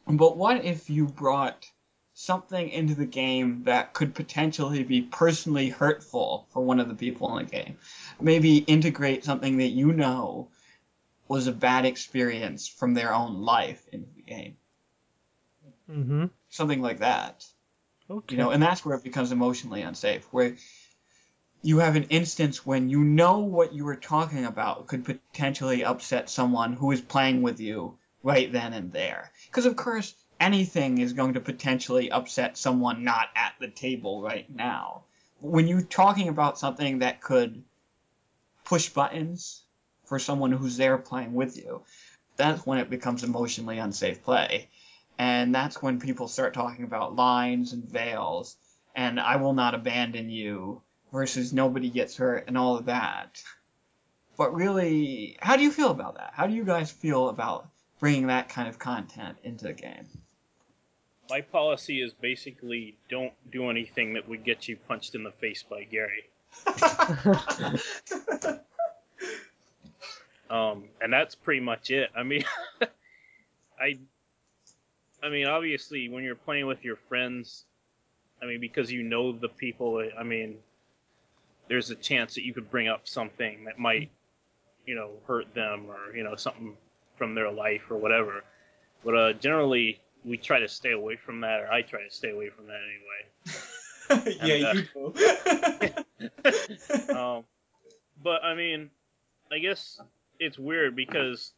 But 0.06 0.36
what 0.36 0.64
if 0.64 0.90
you 0.90 1.06
brought 1.06 1.66
something 2.14 2.68
into 2.68 2.94
the 2.94 3.06
game 3.06 3.62
that 3.64 3.92
could 3.92 4.14
potentially 4.14 4.82
be 4.82 5.02
personally 5.02 5.68
hurtful 5.68 6.46
for 6.50 6.62
one 6.64 6.80
of 6.80 6.88
the 6.88 6.94
people 6.94 7.36
in 7.38 7.44
the 7.44 7.50
game? 7.50 7.78
Maybe 8.20 8.58
integrate 8.58 9.24
something 9.24 9.58
that 9.58 9.68
you 9.68 9.92
know 9.92 10.48
was 11.28 11.46
a 11.46 11.52
bad 11.52 11.86
experience 11.86 12.66
from 12.66 12.94
their 12.94 13.14
own 13.14 13.42
life 13.42 13.86
in 13.92 14.06
the 14.16 14.22
game. 14.22 14.56
Mm-hmm. 15.88 16.26
Something 16.48 16.82
like 16.82 16.98
that. 16.98 17.46
Okay. 18.10 18.34
You 18.34 18.42
know, 18.42 18.50
and 18.50 18.60
that's 18.60 18.84
where 18.84 18.96
it 18.96 19.04
becomes 19.04 19.30
emotionally 19.30 19.82
unsafe, 19.82 20.26
where 20.32 20.56
you 21.62 21.78
have 21.78 21.96
an 21.96 22.04
instance 22.04 22.64
when 22.64 22.88
you 22.88 23.04
know 23.04 23.40
what 23.40 23.72
you 23.74 23.84
were 23.84 23.96
talking 23.96 24.44
about 24.44 24.86
could 24.86 25.04
potentially 25.04 25.84
upset 25.84 26.30
someone 26.30 26.72
who 26.72 26.90
is 26.90 27.00
playing 27.00 27.42
with 27.42 27.60
you 27.60 27.98
right 28.22 28.50
then 28.52 28.72
and 28.72 28.92
there. 28.92 29.30
Because, 29.46 29.66
of 29.66 29.76
course, 29.76 30.14
anything 30.38 30.98
is 30.98 31.12
going 31.12 31.34
to 31.34 31.40
potentially 31.40 32.10
upset 32.10 32.56
someone 32.56 33.04
not 33.04 33.28
at 33.36 33.52
the 33.60 33.68
table 33.68 34.22
right 34.22 34.48
now. 34.54 35.04
When 35.40 35.68
you're 35.68 35.82
talking 35.82 36.28
about 36.28 36.58
something 36.58 37.00
that 37.00 37.20
could 37.20 37.62
push 38.64 38.88
buttons 38.88 39.64
for 40.06 40.18
someone 40.18 40.52
who's 40.52 40.76
there 40.76 40.98
playing 40.98 41.34
with 41.34 41.56
you, 41.56 41.82
that's 42.36 42.64
when 42.64 42.78
it 42.78 42.88
becomes 42.88 43.22
emotionally 43.22 43.78
unsafe 43.78 44.22
play. 44.22 44.68
And 45.18 45.54
that's 45.54 45.82
when 45.82 46.00
people 46.00 46.28
start 46.28 46.54
talking 46.54 46.84
about 46.84 47.16
lines 47.16 47.74
and 47.74 47.84
veils 47.84 48.56
and 48.94 49.20
I 49.20 49.36
will 49.36 49.52
not 49.52 49.74
abandon 49.74 50.30
you 50.30 50.82
versus 51.12 51.52
nobody 51.52 51.90
gets 51.90 52.16
hurt 52.16 52.44
and 52.46 52.56
all 52.56 52.76
of 52.76 52.86
that. 52.86 53.42
But 54.36 54.54
really, 54.54 55.36
how 55.40 55.56
do 55.56 55.62
you 55.62 55.70
feel 55.70 55.90
about 55.90 56.16
that? 56.16 56.32
How 56.34 56.46
do 56.46 56.54
you 56.54 56.64
guys 56.64 56.90
feel 56.90 57.28
about 57.28 57.68
bringing 57.98 58.28
that 58.28 58.48
kind 58.48 58.68
of 58.68 58.78
content 58.78 59.36
into 59.44 59.64
the 59.64 59.72
game? 59.72 60.08
My 61.28 61.42
policy 61.42 62.00
is 62.00 62.12
basically 62.12 62.96
don't 63.08 63.32
do 63.50 63.70
anything 63.70 64.14
that 64.14 64.28
would 64.28 64.44
get 64.44 64.66
you 64.66 64.76
punched 64.76 65.14
in 65.14 65.22
the 65.22 65.30
face 65.30 65.62
by 65.62 65.84
Gary. 65.84 66.24
Um, 70.50 70.88
and 71.00 71.12
that's 71.12 71.36
pretty 71.36 71.60
much 71.60 71.90
it. 71.90 72.10
I 72.14 72.24
mean, 72.24 72.44
I, 73.80 73.98
I 75.22 75.28
mean, 75.28 75.46
obviously, 75.46 76.08
when 76.08 76.24
you're 76.24 76.34
playing 76.34 76.66
with 76.66 76.84
your 76.84 76.96
friends, 76.96 77.64
I 78.42 78.46
mean, 78.46 78.60
because 78.60 78.90
you 78.90 79.04
know 79.04 79.30
the 79.30 79.48
people, 79.48 80.04
I 80.18 80.24
mean, 80.24 80.56
there's 81.70 81.88
a 81.90 81.94
chance 81.94 82.34
that 82.34 82.44
you 82.44 82.52
could 82.52 82.68
bring 82.68 82.88
up 82.88 83.06
something 83.06 83.64
that 83.66 83.78
might, 83.78 84.10
you 84.86 84.96
know, 84.96 85.12
hurt 85.26 85.54
them 85.54 85.86
or 85.88 86.14
you 86.14 86.24
know 86.24 86.34
something 86.34 86.76
from 87.16 87.34
their 87.36 87.50
life 87.50 87.82
or 87.90 87.96
whatever. 87.96 88.42
But 89.04 89.14
uh, 89.16 89.32
generally, 89.34 90.00
we 90.24 90.36
try 90.36 90.58
to 90.58 90.68
stay 90.68 90.90
away 90.90 91.16
from 91.16 91.40
that, 91.42 91.60
or 91.60 91.72
I 91.72 91.82
try 91.82 92.02
to 92.02 92.10
stay 92.10 92.30
away 92.30 92.50
from 92.50 92.66
that 92.66 92.80
anyway. 92.82 94.34
yeah, 94.42 94.72
And, 94.72 94.78
you 94.94 95.14
do. 97.08 97.14
um, 97.14 97.44
but 98.22 98.42
I 98.44 98.54
mean, 98.56 98.90
I 99.52 99.58
guess 99.58 100.00
it's 100.40 100.58
weird 100.58 100.96
because 100.96 101.52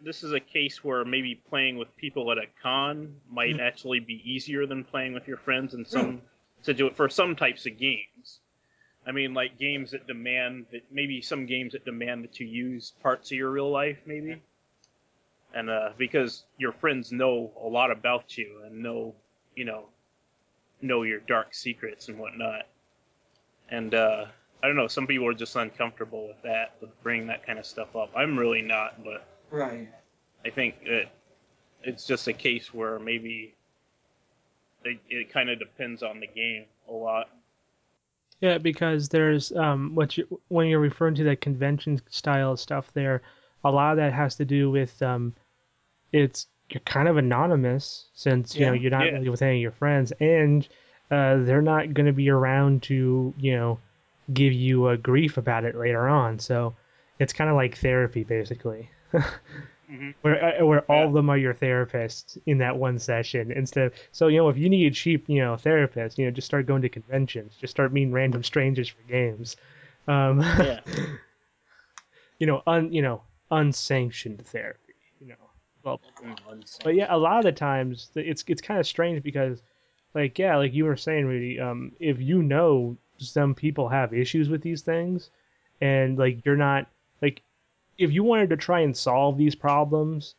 this 0.00 0.22
is 0.22 0.32
a 0.32 0.38
case 0.40 0.84
where 0.84 1.04
maybe 1.04 1.34
playing 1.34 1.76
with 1.76 1.94
people 1.96 2.30
at 2.30 2.38
a 2.38 2.46
con 2.62 3.16
might 3.28 3.56
Mhm. 3.56 3.60
actually 3.60 3.98
be 3.98 4.22
easier 4.24 4.64
than 4.64 4.84
playing 4.84 5.12
with 5.12 5.26
your 5.26 5.38
friends 5.38 5.74
in 5.74 5.84
some 5.84 6.22
to 6.62 6.72
do 6.72 6.86
it 6.86 6.94
for 6.94 7.08
some 7.08 7.34
types 7.34 7.66
of 7.66 7.76
games. 7.78 8.38
I 9.08 9.12
mean, 9.12 9.32
like 9.32 9.58
games 9.58 9.92
that 9.92 10.06
demand 10.06 10.66
that 10.70 10.82
maybe 10.92 11.22
some 11.22 11.46
games 11.46 11.72
that 11.72 11.84
demand 11.86 12.24
that 12.24 12.38
you 12.38 12.46
use 12.46 12.92
parts 13.02 13.32
of 13.32 13.38
your 13.38 13.50
real 13.50 13.70
life, 13.70 13.96
maybe. 14.04 14.42
And 15.54 15.70
uh, 15.70 15.90
because 15.96 16.44
your 16.58 16.72
friends 16.72 17.10
know 17.10 17.50
a 17.62 17.66
lot 17.66 17.90
about 17.90 18.36
you 18.36 18.60
and 18.66 18.82
know, 18.82 19.14
you 19.56 19.64
know, 19.64 19.86
know 20.82 21.04
your 21.04 21.20
dark 21.20 21.54
secrets 21.54 22.08
and 22.08 22.18
whatnot. 22.18 22.66
And 23.70 23.94
uh, 23.94 24.26
I 24.62 24.66
don't 24.66 24.76
know, 24.76 24.88
some 24.88 25.06
people 25.06 25.26
are 25.26 25.34
just 25.34 25.56
uncomfortable 25.56 26.28
with 26.28 26.42
that, 26.42 26.74
with 26.80 26.90
bringing 27.02 27.28
that 27.28 27.46
kind 27.46 27.58
of 27.58 27.64
stuff 27.64 27.96
up. 27.96 28.10
I'm 28.14 28.38
really 28.38 28.62
not, 28.62 29.02
but 29.02 29.26
right. 29.50 29.88
I 30.44 30.50
think 30.50 30.84
that 30.84 31.06
it's 31.82 32.06
just 32.06 32.28
a 32.28 32.34
case 32.34 32.74
where 32.74 32.98
maybe 32.98 33.54
it, 34.84 34.98
it 35.08 35.32
kind 35.32 35.48
of 35.48 35.58
depends 35.58 36.02
on 36.02 36.20
the 36.20 36.26
game 36.26 36.66
a 36.88 36.92
lot. 36.92 37.30
Yeah, 38.40 38.58
because 38.58 39.08
there's 39.08 39.52
um 39.52 39.94
what 39.94 40.16
you 40.16 40.40
when 40.48 40.68
you're 40.68 40.78
referring 40.80 41.14
to 41.16 41.24
that 41.24 41.40
convention 41.40 42.00
style 42.08 42.56
stuff 42.56 42.90
there, 42.94 43.22
a 43.64 43.70
lot 43.70 43.92
of 43.92 43.96
that 43.96 44.12
has 44.12 44.36
to 44.36 44.44
do 44.44 44.70
with 44.70 45.00
um 45.02 45.34
it's 46.12 46.46
you're 46.70 46.80
kind 46.80 47.08
of 47.08 47.16
anonymous 47.16 48.06
since 48.14 48.54
you 48.54 48.66
know 48.66 48.72
you're 48.72 48.90
not 48.90 49.06
Yeah. 49.06 49.12
really 49.12 49.28
with 49.30 49.42
any 49.42 49.56
of 49.56 49.62
your 49.62 49.72
friends 49.72 50.12
and 50.20 50.68
uh 51.10 51.38
they're 51.38 51.62
not 51.62 51.94
going 51.94 52.06
to 52.06 52.12
be 52.12 52.28
around 52.30 52.82
to, 52.84 53.34
you 53.38 53.56
know, 53.56 53.78
give 54.32 54.52
you 54.52 54.88
a 54.88 54.96
grief 54.96 55.36
about 55.38 55.64
it 55.64 55.74
later 55.74 56.06
on. 56.08 56.38
So 56.38 56.74
it's 57.18 57.32
kind 57.32 57.50
of 57.50 57.56
like 57.56 57.76
therapy 57.78 58.22
basically. 58.24 58.90
hmm 59.88 60.10
where 60.22 60.60
uh, 60.62 60.64
where 60.64 60.80
all 60.90 61.00
Yeah. 61.00 61.06
of 61.06 61.12
them 61.14 61.30
are 61.30 61.36
your 61.38 61.54
therapists 61.54 62.38
in 62.46 62.58
that 62.58 62.76
one 62.76 62.98
session 62.98 63.50
instead 63.52 63.86
of 63.86 63.94
so 64.12 64.28
you 64.28 64.38
know 64.38 64.48
if 64.48 64.58
you 64.58 64.68
need 64.68 64.86
a 64.86 64.94
cheap 64.94 65.28
you 65.28 65.40
know 65.40 65.56
therapist 65.56 66.18
you 66.18 66.24
know 66.24 66.30
just 66.30 66.46
start 66.46 66.66
going 66.66 66.82
to 66.82 66.88
conventions. 66.88 67.56
Just 67.60 67.70
start 67.70 67.92
meeting 67.92 68.12
random 68.12 68.42
strangers 68.42 68.88
for 68.88 69.02
games. 69.08 69.56
Um 70.06 70.40
Yeah. 70.62 70.80
you 72.38 72.46
know 72.46 72.62
un 72.66 72.92
you 72.92 73.02
know 73.02 73.22
unsanctioned 73.50 74.44
therapy 74.46 74.94
you 75.20 75.28
know. 75.28 75.34
Well 75.84 76.00
Mm, 76.24 76.64
but 76.82 76.94
yeah 76.94 77.06
a 77.08 77.16
lot 77.16 77.38
of 77.38 77.44
the 77.44 77.52
times 77.52 78.10
it's 78.14 78.44
it's 78.46 78.60
kind 78.62 78.80
of 78.80 78.86
strange 78.86 79.22
because 79.22 79.62
like 80.14 80.38
yeah 80.38 80.56
like 80.56 80.74
you 80.74 80.84
were 80.84 80.96
saying 80.96 81.26
Rudy 81.26 81.58
um 81.60 81.92
if 82.00 82.20
you 82.20 82.42
know 82.42 82.96
some 83.18 83.54
people 83.54 83.88
have 83.88 84.12
issues 84.14 84.48
with 84.48 84.62
these 84.62 84.82
things 84.82 85.30
and 85.80 86.18
like 86.18 86.44
you're 86.44 86.56
not 86.56 86.86
like 86.88 86.97
if 87.98 88.12
you 88.12 88.22
wanted 88.22 88.50
to 88.50 88.56
try 88.56 88.80
and 88.80 88.96
solve 88.96 89.36
these 89.36 89.54
problems 89.54 90.34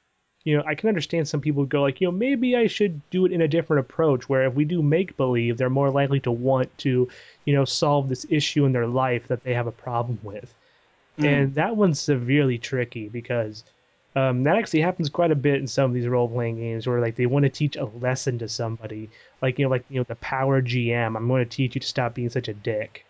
you 0.45 0.55
know 0.55 0.63
i 0.65 0.73
can 0.73 0.89
understand 0.89 1.27
some 1.27 1.41
people 1.41 1.65
go 1.65 1.81
like 1.81 1.99
you 1.99 2.07
know 2.07 2.11
maybe 2.11 2.55
i 2.55 2.65
should 2.65 3.01
do 3.09 3.25
it 3.25 3.31
in 3.31 3.41
a 3.41 3.47
different 3.47 3.81
approach 3.81 4.29
where 4.29 4.45
if 4.45 4.53
we 4.53 4.65
do 4.65 4.81
make 4.81 5.17
believe 5.17 5.57
they're 5.57 5.69
more 5.69 5.91
likely 5.91 6.19
to 6.19 6.31
want 6.31 6.75
to 6.77 7.07
you 7.45 7.53
know 7.53 7.65
solve 7.65 8.09
this 8.09 8.25
issue 8.29 8.65
in 8.65 8.71
their 8.71 8.87
life 8.87 9.27
that 9.27 9.43
they 9.43 9.53
have 9.53 9.67
a 9.67 9.71
problem 9.71 10.17
with. 10.23 10.53
Mm. 11.19 11.25
and 11.25 11.55
that 11.55 11.75
one's 11.75 11.99
severely 11.99 12.57
tricky 12.57 13.09
because 13.09 13.63
um, 14.15 14.43
that 14.43 14.55
actually 14.55 14.81
happens 14.81 15.07
quite 15.07 15.29
a 15.29 15.35
bit 15.35 15.59
in 15.59 15.67
some 15.67 15.91
of 15.91 15.93
these 15.93 16.07
role-playing 16.07 16.57
games 16.57 16.87
where 16.87 16.99
like 16.99 17.15
they 17.15 17.27
want 17.27 17.43
to 17.43 17.49
teach 17.49 17.75
a 17.75 17.85
lesson 17.85 18.39
to 18.39 18.49
somebody. 18.49 19.09
Like 19.39 19.59
you 19.59 19.65
know 19.65 19.69
like 19.69 19.85
you 19.89 19.99
know 19.99 20.05
the 20.07 20.15
power 20.15 20.61
gm 20.61 21.15
i'm 21.15 21.27
going 21.27 21.43
to 21.43 21.49
teach 21.49 21.75
you 21.75 21.81
to 21.81 21.87
stop 21.87 22.15
being 22.15 22.29
such 22.29 22.47
a 22.47 22.53
dick. 22.53 23.05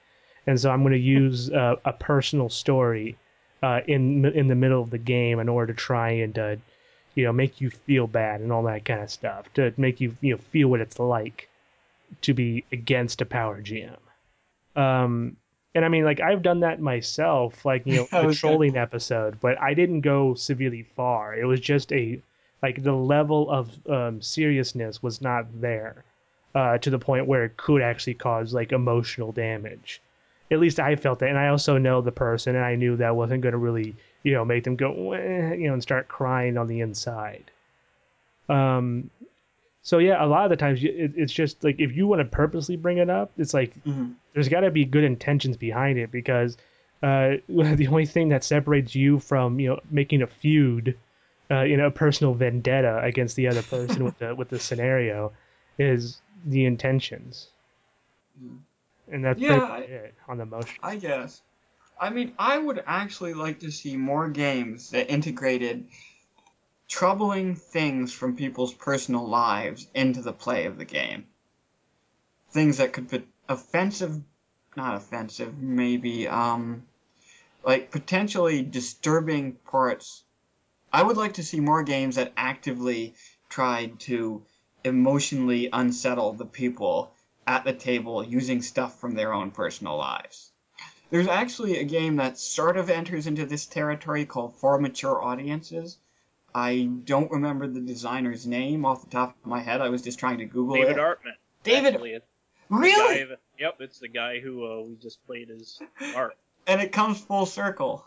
And 0.47 0.59
so 0.59 0.71
i'm 0.71 0.81
going 0.81 0.93
to 0.93 0.99
use 0.99 1.51
uh, 1.51 1.75
a 1.85 1.93
personal 1.93 2.49
story 2.49 3.15
uh, 3.61 3.81
in 3.87 4.25
in 4.25 4.47
the 4.47 4.55
middle 4.55 4.81
of 4.81 4.89
the 4.89 4.97
game 4.97 5.39
in 5.39 5.49
order 5.49 5.73
to 5.73 5.77
try 5.77 6.11
and 6.11 6.37
uh, 6.39 6.55
you 7.15 7.23
know 7.25 7.33
make 7.33 7.59
you 7.61 7.69
feel 7.69 8.07
bad 8.07 8.41
and 8.41 8.51
all 8.51 8.63
that 8.63 8.85
kind 8.85 9.01
of 9.01 9.09
stuff 9.09 9.51
to 9.53 9.73
make 9.77 9.99
you 9.99 10.15
you 10.21 10.33
know 10.33 10.37
feel 10.51 10.67
what 10.69 10.79
it's 10.79 10.99
like 10.99 11.49
to 12.21 12.33
be 12.33 12.63
against 12.71 13.21
a 13.21 13.25
power 13.25 13.61
gm 13.61 13.97
um 14.75 15.35
and 15.75 15.83
i 15.85 15.89
mean 15.89 16.03
like 16.05 16.19
i've 16.21 16.41
done 16.41 16.61
that 16.61 16.79
myself 16.79 17.65
like 17.65 17.85
you 17.85 17.95
know 17.95 18.01
was 18.03 18.09
gonna- 18.11 18.33
trolling 18.33 18.77
episode 18.77 19.39
but 19.39 19.59
i 19.61 19.73
didn't 19.73 20.01
go 20.01 20.33
severely 20.33 20.83
far. 20.83 21.35
It 21.35 21.45
was 21.45 21.59
just 21.59 21.91
a 21.91 22.21
like 22.61 22.83
the 22.83 22.93
level 22.93 23.49
of 23.49 23.71
um, 23.87 24.21
seriousness 24.21 25.01
was 25.01 25.21
not 25.21 25.45
there 25.61 26.03
uh, 26.55 26.77
to 26.79 26.89
the 26.89 26.99
point 26.99 27.25
where 27.25 27.45
it 27.45 27.55
could 27.55 27.81
actually 27.81 28.15
cause 28.15 28.53
like 28.53 28.71
emotional 28.73 29.31
damage 29.31 30.01
at 30.51 30.59
least 30.59 30.79
i 30.79 30.95
felt 30.95 31.19
that 31.19 31.29
and 31.29 31.37
i 31.37 31.47
also 31.47 31.77
know 31.77 32.01
the 32.01 32.11
person 32.11 32.55
and 32.55 32.65
i 32.65 32.75
knew 32.75 32.95
that 32.95 33.15
wasn't 33.15 33.41
going 33.41 33.51
to 33.53 33.57
really 33.57 33.95
you 34.23 34.33
know 34.33 34.43
make 34.45 34.63
them 34.63 34.75
go 34.75 35.13
you 35.13 35.67
know 35.67 35.73
and 35.73 35.81
start 35.83 36.07
crying 36.07 36.57
on 36.57 36.67
the 36.67 36.81
inside 36.81 37.51
um 38.49 39.09
so 39.83 39.97
yeah 39.99 40.23
a 40.23 40.27
lot 40.27 40.43
of 40.45 40.49
the 40.49 40.57
times 40.57 40.83
it, 40.83 41.13
it's 41.15 41.33
just 41.33 41.63
like 41.63 41.75
if 41.79 41.95
you 41.95 42.07
want 42.07 42.19
to 42.19 42.25
purposely 42.25 42.75
bring 42.75 42.97
it 42.97 43.09
up 43.09 43.31
it's 43.37 43.53
like 43.53 43.73
Mhm. 43.85 44.15
there's 44.33 44.49
got 44.49 44.61
to 44.61 44.71
be 44.71 44.85
good 44.85 45.03
intentions 45.03 45.57
behind 45.57 45.97
it 45.97 46.11
because 46.11 46.57
uh, 47.01 47.37
the 47.47 47.87
only 47.89 48.05
thing 48.05 48.29
that 48.29 48.43
separates 48.43 48.93
you 48.93 49.19
from 49.19 49.59
you 49.59 49.69
know 49.69 49.79
making 49.89 50.21
a 50.21 50.27
feud, 50.27 50.97
uh, 51.49 51.61
you 51.61 51.77
know, 51.77 51.87
a 51.87 51.91
personal 51.91 52.33
vendetta 52.33 52.99
against 53.01 53.35
the 53.37 53.47
other 53.47 53.63
person 53.63 54.03
with 54.07 54.19
the 54.19 54.35
with 54.35 54.49
the 54.49 54.59
scenario, 54.59 55.31
is 55.77 56.19
the 56.45 56.65
intentions, 56.65 57.47
Mhm. 58.43 58.57
And 59.11 59.23
that's 59.23 59.41
Yeah, 59.41 59.77
it 59.77 60.15
on 60.27 60.37
the 60.37 60.45
motion. 60.45 60.79
I 60.83 60.95
guess. 60.95 61.41
I 61.99 62.09
mean, 62.09 62.33
I 62.39 62.57
would 62.57 62.81
actually 62.85 63.33
like 63.33 63.59
to 63.59 63.71
see 63.71 63.97
more 63.97 64.29
games 64.29 64.91
that 64.91 65.11
integrated 65.11 65.87
troubling 66.87 67.55
things 67.55 68.13
from 68.13 68.35
people's 68.35 68.73
personal 68.73 69.27
lives 69.27 69.87
into 69.93 70.21
the 70.21 70.33
play 70.33 70.65
of 70.65 70.77
the 70.77 70.85
game. 70.85 71.27
Things 72.51 72.77
that 72.77 72.93
could 72.93 73.09
be 73.09 73.27
offensive, 73.47 74.21
not 74.75 74.95
offensive, 74.95 75.57
maybe, 75.57 76.27
um, 76.27 76.83
like 77.63 77.91
potentially 77.91 78.63
disturbing 78.63 79.53
parts. 79.53 80.23
I 80.91 81.03
would 81.03 81.17
like 81.17 81.33
to 81.33 81.43
see 81.43 81.59
more 81.59 81.83
games 81.83 82.15
that 82.15 82.33
actively 82.37 83.13
tried 83.49 83.99
to 84.01 84.43
emotionally 84.83 85.69
unsettle 85.71 86.33
the 86.33 86.45
people 86.45 87.13
at 87.49 87.63
the 87.63 87.73
table 87.73 88.23
using 88.23 88.61
stuff 88.61 88.99
from 88.99 89.15
their 89.15 89.33
own 89.33 89.49
personal 89.49 89.97
lives. 89.97 90.51
There's 91.09 91.27
actually 91.27 91.79
a 91.79 91.83
game 91.83 92.17
that 92.17 92.37
sort 92.37 92.77
of 92.77 92.91
enters 92.91 93.25
into 93.25 93.47
this 93.47 93.65
territory 93.65 94.27
called 94.27 94.55
For 94.57 94.79
Mature 94.79 95.19
Audiences. 95.19 95.97
I 96.53 96.87
don't 97.05 97.31
remember 97.31 97.65
the 97.65 97.79
designer's 97.79 98.45
name 98.45 98.85
off 98.85 99.03
the 99.03 99.09
top 99.09 99.35
of 99.41 99.49
my 99.49 99.61
head. 99.61 99.81
I 99.81 99.89
was 99.89 100.03
just 100.03 100.19
trying 100.19 100.37
to 100.37 100.45
Google 100.45 100.75
David 100.75 100.97
it. 100.97 100.99
Artman. 100.99 101.33
David, 101.63 101.95
actually, 101.95 102.11
it's 102.11 102.25
the 102.69 102.75
really? 102.75 103.25
guy 103.25 103.35
yep, 103.57 103.77
it's 103.79 103.97
the 103.97 104.07
guy 104.07 104.39
who 104.39 104.65
uh, 104.65 104.81
we 104.81 104.95
just 104.97 105.25
played 105.25 105.49
as 105.49 105.79
Art. 106.15 106.37
And 106.67 106.79
it 106.79 106.91
comes 106.91 107.19
full 107.19 107.47
circle. 107.47 108.05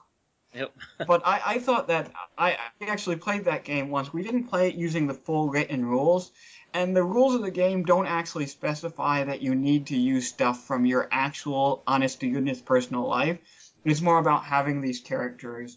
Yep. 0.54 0.72
but 1.08 1.26
I, 1.26 1.40
I 1.44 1.58
thought 1.58 1.88
that 1.88 2.12
I, 2.38 2.52
I 2.80 2.86
actually 2.86 3.16
played 3.16 3.46
that 3.46 3.64
game 3.64 3.90
once. 3.90 4.12
We 4.12 4.22
didn't 4.22 4.44
play 4.44 4.68
it 4.68 4.76
using 4.76 5.08
the 5.08 5.14
full 5.14 5.48
written 5.48 5.84
rules, 5.84 6.30
and 6.74 6.96
the 6.96 7.04
rules 7.04 7.34
of 7.34 7.42
the 7.42 7.50
game 7.50 7.84
don't 7.84 8.06
actually 8.06 8.46
specify 8.46 9.24
that 9.24 9.42
you 9.42 9.54
need 9.54 9.86
to 9.88 9.96
use 9.96 10.28
stuff 10.28 10.64
from 10.64 10.86
your 10.86 11.08
actual, 11.10 11.82
honest 11.86 12.20
to 12.20 12.30
goodness 12.30 12.60
personal 12.60 13.06
life. 13.06 13.38
It's 13.84 14.00
more 14.00 14.18
about 14.18 14.44
having 14.44 14.80
these 14.80 15.00
characters, 15.00 15.76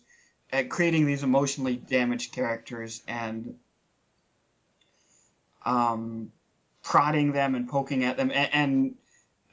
uh, 0.54 0.64
creating 0.70 1.06
these 1.06 1.24
emotionally 1.24 1.76
damaged 1.76 2.32
characters, 2.34 3.02
and 3.08 3.56
um, 5.66 6.32
prodding 6.84 7.32
them 7.32 7.56
and 7.56 7.68
poking 7.68 8.04
at 8.04 8.16
them, 8.18 8.32
and, 8.32 8.54
and 8.54 8.96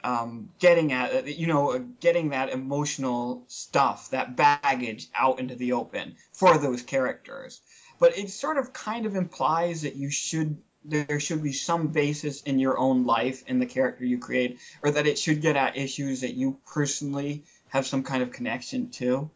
um, 0.03 0.49
getting 0.59 0.91
at 0.91 1.27
you 1.37 1.47
know 1.47 1.71
uh, 1.71 1.79
getting 1.99 2.29
that 2.29 2.49
emotional 2.49 3.43
stuff 3.47 4.09
that 4.11 4.35
baggage 4.35 5.07
out 5.15 5.39
into 5.39 5.55
the 5.55 5.73
open 5.73 6.15
for 6.33 6.57
those 6.57 6.81
characters 6.81 7.61
but 7.99 8.17
it 8.17 8.29
sort 8.29 8.57
of 8.57 8.73
kind 8.73 9.05
of 9.05 9.15
implies 9.15 9.83
that 9.83 9.95
you 9.95 10.09
should 10.09 10.57
there 10.85 11.19
should 11.19 11.41
be 11.41 11.53
some 11.53 11.87
basis 11.87 12.41
in 12.41 12.59
your 12.59 12.77
own 12.77 13.05
life 13.05 13.43
in 13.47 13.59
the 13.59 13.65
character 13.65 14.05
you 14.05 14.17
create 14.17 14.59
or 14.81 14.91
that 14.91 15.07
it 15.07 15.17
should 15.17 15.41
get 15.41 15.55
at 15.55 15.77
issues 15.77 16.21
that 16.21 16.33
you 16.33 16.57
personally 16.65 17.43
have 17.69 17.87
some 17.87 18.03
kind 18.03 18.21
of 18.23 18.31
connection 18.31 18.89
to. 18.89 19.29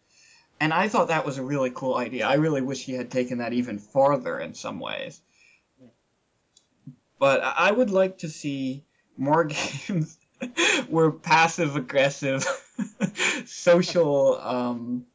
And 0.60 0.74
i 0.74 0.88
thought 0.88 1.10
that 1.10 1.26
was 1.26 1.38
a 1.38 1.43
really 1.43 1.70
cool 1.70 1.95
idea. 1.95 2.28
I 2.28 2.36
really 2.36 2.62
wish 2.62 2.84
he 2.84 2.93
had 2.93 3.12
taken 3.12 3.38
that 3.39 3.54
even 3.54 3.80
farther 3.80 4.39
in 4.39 4.54
some 4.54 4.80
ways. 4.80 5.22
But 7.20 7.41
i 7.41 7.72
would 7.72 7.89
like 7.89 8.20
to 8.20 8.30
see 8.30 8.84
more 9.18 9.43
games 9.45 10.18
where 10.89 11.12
passive 11.12 11.76
aggressive 11.76 12.45
social 13.45 14.39
um, 14.39 15.06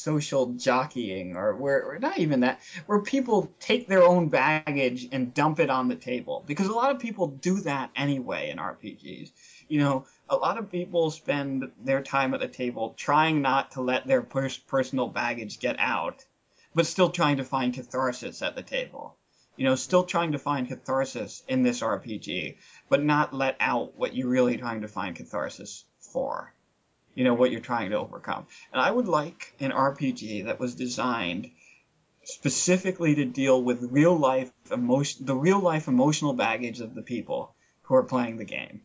social 0.00 0.46
jockeying 0.54 1.36
or 1.36 1.54
where 1.54 1.82
or 1.82 1.98
not 1.98 2.18
even 2.18 2.40
that 2.40 2.60
where 2.86 3.00
people 3.00 3.52
take 3.60 3.86
their 3.86 4.02
own 4.02 4.28
baggage 4.28 5.08
and 5.12 5.34
dump 5.34 5.60
it 5.60 5.70
on 5.70 5.88
the 5.88 5.96
table. 5.96 6.44
Because 6.46 6.68
a 6.68 6.72
lot 6.72 6.90
of 6.90 6.98
people 6.98 7.26
do 7.26 7.60
that 7.60 7.90
anyway 7.94 8.50
in 8.50 8.58
RPGs 8.58 9.30
you 9.70 9.78
know 9.78 10.04
a 10.28 10.36
lot 10.36 10.58
of 10.58 10.70
people 10.70 11.10
spend 11.10 11.70
their 11.82 12.02
time 12.02 12.34
at 12.34 12.40
the 12.40 12.48
table 12.48 12.92
trying 12.96 13.40
not 13.40 13.70
to 13.70 13.80
let 13.80 14.06
their 14.06 14.20
pers- 14.20 14.58
personal 14.58 15.06
baggage 15.06 15.60
get 15.60 15.76
out 15.78 16.26
but 16.74 16.86
still 16.86 17.08
trying 17.08 17.38
to 17.38 17.44
find 17.44 17.74
catharsis 17.74 18.42
at 18.42 18.54
the 18.54 18.62
table. 18.62 19.16
You 19.56 19.64
know 19.64 19.76
still 19.76 20.04
trying 20.04 20.32
to 20.32 20.38
find 20.38 20.68
catharsis 20.68 21.42
in 21.48 21.62
this 21.62 21.80
RPG 21.80 22.56
but 22.88 23.02
not 23.02 23.32
let 23.32 23.56
out 23.60 23.96
what 23.96 24.14
you're 24.14 24.28
really 24.28 24.56
trying 24.56 24.80
to 24.82 24.88
find 24.88 25.14
catharsis 25.14 25.84
for. 26.00 26.52
You 27.20 27.24
know, 27.24 27.34
what 27.34 27.50
you're 27.50 27.60
trying 27.60 27.90
to 27.90 27.98
overcome. 27.98 28.46
And 28.72 28.80
I 28.80 28.90
would 28.90 29.06
like 29.06 29.52
an 29.60 29.72
RPG 29.72 30.46
that 30.46 30.58
was 30.58 30.74
designed 30.74 31.50
specifically 32.24 33.16
to 33.16 33.26
deal 33.26 33.62
with 33.62 33.92
real 33.92 34.16
life 34.16 34.50
emotion, 34.72 35.26
the 35.26 35.36
real 35.36 35.60
life 35.60 35.86
emotional 35.86 36.32
baggage 36.32 36.80
of 36.80 36.94
the 36.94 37.02
people 37.02 37.54
who 37.82 37.94
are 37.94 38.04
playing 38.04 38.38
the 38.38 38.46
game, 38.46 38.80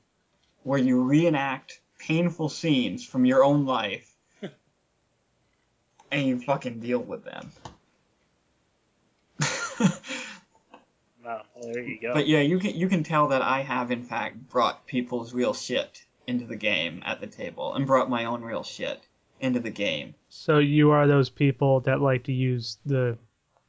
where 0.64 0.78
you 0.78 1.02
reenact 1.02 1.80
painful 1.98 2.50
scenes 2.50 3.06
from 3.06 3.24
your 3.24 3.42
own 3.42 3.66
life 3.66 4.14
and 6.12 6.28
you 6.28 6.42
fucking 6.42 6.82
deal 6.82 7.00
with 7.00 7.24
them. 7.24 7.54
Wow, 11.24 11.42
well, 11.56 11.74
there 11.74 11.82
you 11.82 12.00
go. 12.00 12.14
But 12.14 12.28
yeah, 12.28 12.42
you 12.42 12.60
can 12.60 12.76
you 12.76 12.88
can 12.88 13.02
tell 13.02 13.30
that 13.30 13.42
I 13.42 13.64
have 13.64 13.90
in 13.90 14.04
fact 14.04 14.48
brought 14.48 14.86
people's 14.86 15.34
real 15.34 15.56
shit 15.56 16.06
into 16.28 16.46
the 16.46 16.56
game 16.56 17.02
at 17.06 17.22
the 17.22 17.28
table 17.28 17.74
and 17.74 17.88
brought 17.88 18.10
my 18.10 18.26
own 18.26 18.42
real 18.42 18.64
shit 18.64 19.02
into 19.40 19.60
the 19.60 19.70
game. 19.70 20.16
So 20.30 20.60
you 20.60 20.92
are 20.92 21.08
those 21.08 21.30
people 21.30 21.82
that 21.82 22.02
like 22.02 22.24
to 22.26 22.34
use 22.34 22.78
the 22.86 23.18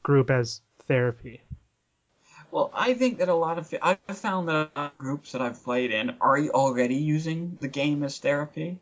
group 0.03 0.29
as 0.29 0.61
therapy. 0.87 1.41
Well, 2.51 2.71
I 2.73 2.93
think 2.93 3.19
that 3.19 3.29
a 3.29 3.35
lot 3.35 3.57
of 3.57 3.73
I've 3.81 3.99
found 4.17 4.47
that 4.47 4.55
a 4.55 4.79
lot 4.79 4.91
of 4.93 4.97
groups 4.97 5.33
that 5.33 5.41
I've 5.41 5.61
played 5.63 5.91
in 5.91 6.15
are 6.21 6.39
already 6.39 6.95
using 6.95 7.57
the 7.59 7.67
game 7.67 8.03
as 8.03 8.17
therapy. 8.19 8.79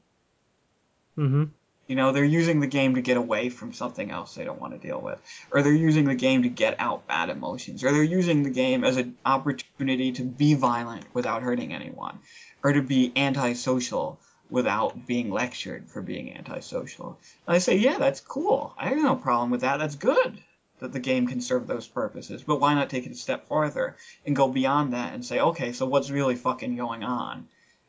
Mm-hmm. 1.18 1.46
You 1.88 1.96
know, 1.96 2.12
they're 2.12 2.24
using 2.24 2.60
the 2.60 2.68
game 2.68 2.96
to 2.96 3.02
get 3.02 3.18
away 3.18 3.50
from 3.50 3.72
something 3.72 4.10
else 4.10 4.34
they 4.34 4.44
don't 4.44 4.60
want 4.60 4.74
to 4.74 4.88
deal 4.88 5.00
with, 5.00 5.20
or 5.52 5.62
they're 5.62 5.72
using 5.72 6.06
the 6.06 6.16
game 6.16 6.44
to 6.44 6.50
get 6.50 6.80
out 6.80 7.08
bad 7.08 7.30
emotions, 7.30 7.84
or 7.84 7.92
they're 7.92 8.04
using 8.04 8.42
the 8.42 8.50
game 8.50 8.84
as 8.84 8.98
an 8.98 9.18
opportunity 9.26 10.12
to 10.14 10.24
be 10.24 10.56
violent 10.56 11.06
without 11.14 11.44
hurting 11.44 11.74
anyone, 11.74 12.20
or 12.66 12.74
to 12.74 12.82
be 12.82 13.12
antisocial 13.16 14.20
without 14.50 15.06
being 15.06 15.30
lectured 15.30 15.88
for 15.88 16.02
being 16.02 16.36
antisocial. 16.36 17.20
And 17.46 17.56
I 17.56 17.60
say, 17.60 17.78
yeah, 17.78 18.00
that's 18.00 18.22
cool. 18.22 18.74
I 18.76 18.90
have 18.90 18.98
no 18.98 19.16
problem 19.16 19.52
with 19.52 19.62
that. 19.62 19.78
That's 19.78 19.94
good 19.94 20.42
that 20.80 20.92
the 20.92 21.00
game 21.00 21.28
can 21.28 21.42
serve 21.42 21.68
those 21.68 21.88
purposes. 21.88 22.42
But 22.42 22.60
why 22.60 22.74
not 22.74 22.90
take 22.90 23.06
it 23.06 23.12
a 23.12 23.16
step 23.16 23.48
farther 23.48 23.96
and 24.26 24.36
go 24.36 24.48
beyond 24.48 24.94
that 24.94 25.14
and 25.14 25.24
say, 25.24 25.40
okay, 25.40 25.74
so 25.74 25.86
what's 25.86 26.10
really 26.10 26.36
fucking 26.36 26.76
going 26.76 27.04
on? 27.04 27.48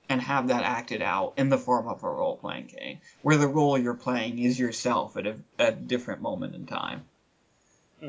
and 0.09 0.20
have 0.20 0.49
that 0.49 0.62
acted 0.62 1.03
out 1.03 1.33
in 1.37 1.49
the 1.49 1.59
form 1.59 1.89
of 1.89 2.05
a 2.05 2.09
role 2.09 2.37
playing 2.37 2.66
game, 2.66 2.99
where 3.22 3.37
the 3.37 3.49
role 3.49 3.77
you're 3.77 3.93
playing 3.93 4.39
is 4.39 4.57
yourself 4.57 5.16
at 5.16 5.27
a, 5.27 5.35
at 5.59 5.72
a 5.72 5.77
different 5.77 6.22
moment 6.22 6.55
in 6.55 6.64
time. 6.64 7.03
Hmm. 7.99 8.09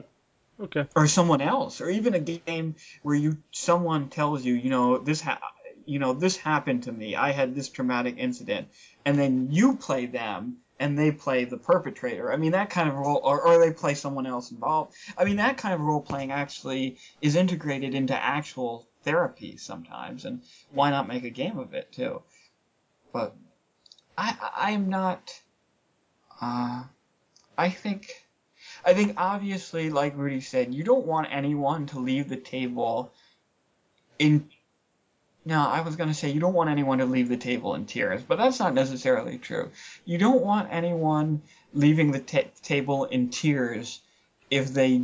Okay. 0.60 0.86
Or 0.96 1.08
someone 1.08 1.42
else, 1.42 1.82
or 1.82 1.90
even 1.90 2.14
a 2.14 2.20
game 2.20 2.76
where 3.02 3.16
you 3.16 3.38
someone 3.50 4.10
tells 4.10 4.46
you, 4.46 4.54
you 4.54 4.70
know, 4.70 5.00
this 5.00 5.22
ha- 5.22 5.40
you 5.88 6.00
know, 6.00 6.14
this 6.14 6.36
happened 6.36 6.84
to 6.84 6.92
me. 6.92 7.16
I 7.16 7.32
had 7.32 7.56
this 7.56 7.70
traumatic 7.70 8.16
incident, 8.18 8.68
and 9.06 9.18
then 9.18 9.48
you 9.52 9.78
play 9.78 10.06
them 10.06 10.58
and 10.80 10.98
they 10.98 11.12
play 11.12 11.46
the 11.46 11.58
perpetrator. 11.58 12.32
I 12.32 12.38
mean, 12.38 12.52
that 12.52 12.70
kind 12.70 12.88
of 12.88 12.96
role, 12.96 13.22
or, 13.24 13.42
or 13.42 13.58
they 13.58 13.72
play 13.72 13.96
someone 13.96 14.28
else 14.28 14.52
involved. 14.52 14.94
I 15.18 15.24
mean, 15.24 15.38
that 15.38 15.58
kind 15.58 15.74
of 15.74 15.82
role 15.82 16.02
playing 16.02 16.32
actually 16.32 16.98
is 17.22 17.36
integrated 17.36 17.96
into 17.96 18.14
actual 18.14 18.88
therapy 19.04 19.58
sometimes, 19.58 20.26
and 20.26 20.42
why 20.72 20.92
not 20.92 21.08
make 21.08 21.24
a 21.24 21.30
game 21.30 21.58
of 21.58 21.74
it 21.74 21.92
too? 21.92 22.22
But 23.14 23.36
I, 24.18 24.36
I 24.56 24.72
am 24.72 24.90
not. 24.90 25.34
Uh, 26.40 26.84
I 27.58 27.70
think, 27.70 28.12
I 28.86 28.94
think 28.94 29.14
obviously, 29.18 29.90
like 29.90 30.16
Rudy 30.16 30.42
said, 30.42 30.76
you 30.76 30.84
don't 30.84 31.08
want 31.08 31.28
anyone 31.32 31.88
to 31.88 32.00
leave 32.00 32.30
the 32.30 32.38
table 32.38 33.14
in. 34.20 34.50
No, 35.48 35.66
I 35.66 35.80
was 35.80 35.96
gonna 35.96 36.14
say 36.14 36.30
you 36.30 36.42
don't 36.42 36.54
want 36.54 36.70
anyone 36.70 36.98
to 36.98 37.06
leave 37.06 37.30
the 37.30 37.38
table 37.38 37.74
in 37.74 37.86
tears, 37.86 38.22
but 38.22 38.38
that's 38.38 38.60
not 38.60 38.74
necessarily 38.74 39.38
true. 39.38 39.72
You 40.04 40.18
don't 40.18 40.42
want 40.42 40.68
anyone 40.74 41.42
leaving 41.74 42.12
the 42.12 42.20
ta 42.20 42.42
table 42.64 43.06
in 43.06 43.30
tears 43.30 44.02
if 44.52 44.74
they 44.74 45.04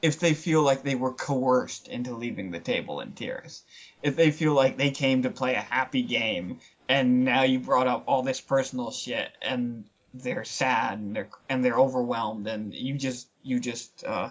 if 0.00 0.20
they 0.20 0.32
feel 0.32 0.62
like 0.62 0.82
they 0.82 0.94
were 0.94 1.12
coerced 1.12 1.86
into 1.86 2.14
leaving 2.14 2.50
the 2.50 2.58
table 2.58 3.00
in 3.00 3.12
tears. 3.12 3.62
If 4.02 4.16
they 4.16 4.30
feel 4.30 4.54
like 4.54 4.78
they 4.78 4.90
came 4.90 5.24
to 5.24 5.30
play 5.30 5.54
a 5.54 5.60
happy 5.60 6.00
game 6.00 6.60
and 6.88 7.26
now 7.26 7.42
you 7.42 7.58
brought 7.58 7.88
up 7.88 8.04
all 8.06 8.22
this 8.22 8.40
personal 8.40 8.90
shit 8.90 9.30
and 9.42 9.84
they're 10.14 10.44
sad 10.44 10.98
and 10.98 11.14
they're 11.14 11.28
and 11.50 11.62
they're 11.62 11.78
overwhelmed 11.78 12.46
and 12.46 12.72
you 12.72 12.94
just 12.94 13.28
you 13.42 13.60
just 13.60 14.02
uh, 14.02 14.30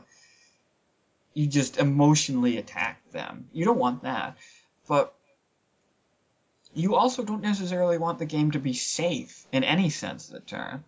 you 1.36 1.46
just 1.46 1.78
emotionally 1.78 2.58
attack 2.58 3.12
them. 3.12 3.50
You 3.54 3.66
don't 3.66 3.78
want 3.78 4.02
that. 4.02 4.36
But 4.88 5.14
you 6.78 6.96
also 6.96 7.24
don't 7.24 7.42
necessarily 7.42 7.98
want 7.98 8.20
the 8.20 8.26
game 8.26 8.52
to 8.52 8.60
be 8.60 8.74
safe 8.74 9.48
in 9.52 9.64
any 9.64 9.90
sense 9.90 10.28
of 10.28 10.34
the 10.34 10.40
term. 10.42 10.84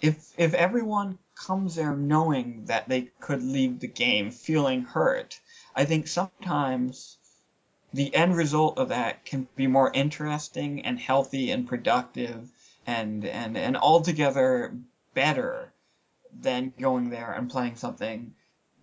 If 0.00 0.32
if 0.38 0.54
everyone 0.54 1.18
comes 1.34 1.74
there 1.74 1.96
knowing 1.96 2.66
that 2.66 2.88
they 2.88 3.10
could 3.18 3.42
leave 3.42 3.80
the 3.80 3.88
game 3.88 4.30
feeling 4.30 4.82
hurt, 4.82 5.40
I 5.74 5.84
think 5.84 6.06
sometimes 6.06 7.18
the 7.92 8.14
end 8.14 8.36
result 8.36 8.78
of 8.78 8.90
that 8.90 9.24
can 9.24 9.48
be 9.56 9.66
more 9.66 9.90
interesting 9.92 10.86
and 10.86 10.98
healthy 10.98 11.50
and 11.50 11.66
productive 11.66 12.48
and 12.86 13.24
and 13.24 13.58
and 13.58 13.76
altogether 13.76 14.74
better 15.12 15.72
than 16.40 16.72
going 16.78 17.10
there 17.10 17.32
and 17.32 17.50
playing 17.50 17.74
something 17.74 18.32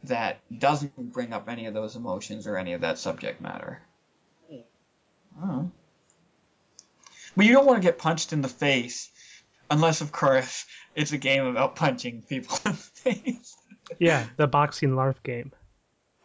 that 0.03 0.39
doesn't 0.59 1.13
bring 1.13 1.31
up 1.31 1.47
any 1.47 1.67
of 1.67 1.73
those 1.73 1.95
emotions 1.95 2.45
or 2.45 2.57
any 2.57 2.73
of 2.73 2.81
that 2.81 2.97
subject 2.97 3.39
matter. 3.39 3.81
Oh. 5.41 5.71
But 7.37 7.45
you 7.45 7.53
don't 7.53 7.67
want 7.67 7.79
to 7.79 7.87
get 7.87 7.99
punched 7.99 8.33
in 8.33 8.41
the 8.41 8.47
face, 8.47 9.11
unless 9.69 10.01
of 10.01 10.11
course 10.11 10.65
it's 10.95 11.11
a 11.11 11.19
game 11.19 11.45
about 11.45 11.75
punching 11.75 12.23
people 12.23 12.57
in 12.65 12.71
the 12.71 12.77
face. 12.77 13.55
Yeah, 13.99 14.25
the 14.37 14.47
boxing 14.47 14.89
LARP 14.89 15.21
game. 15.21 15.51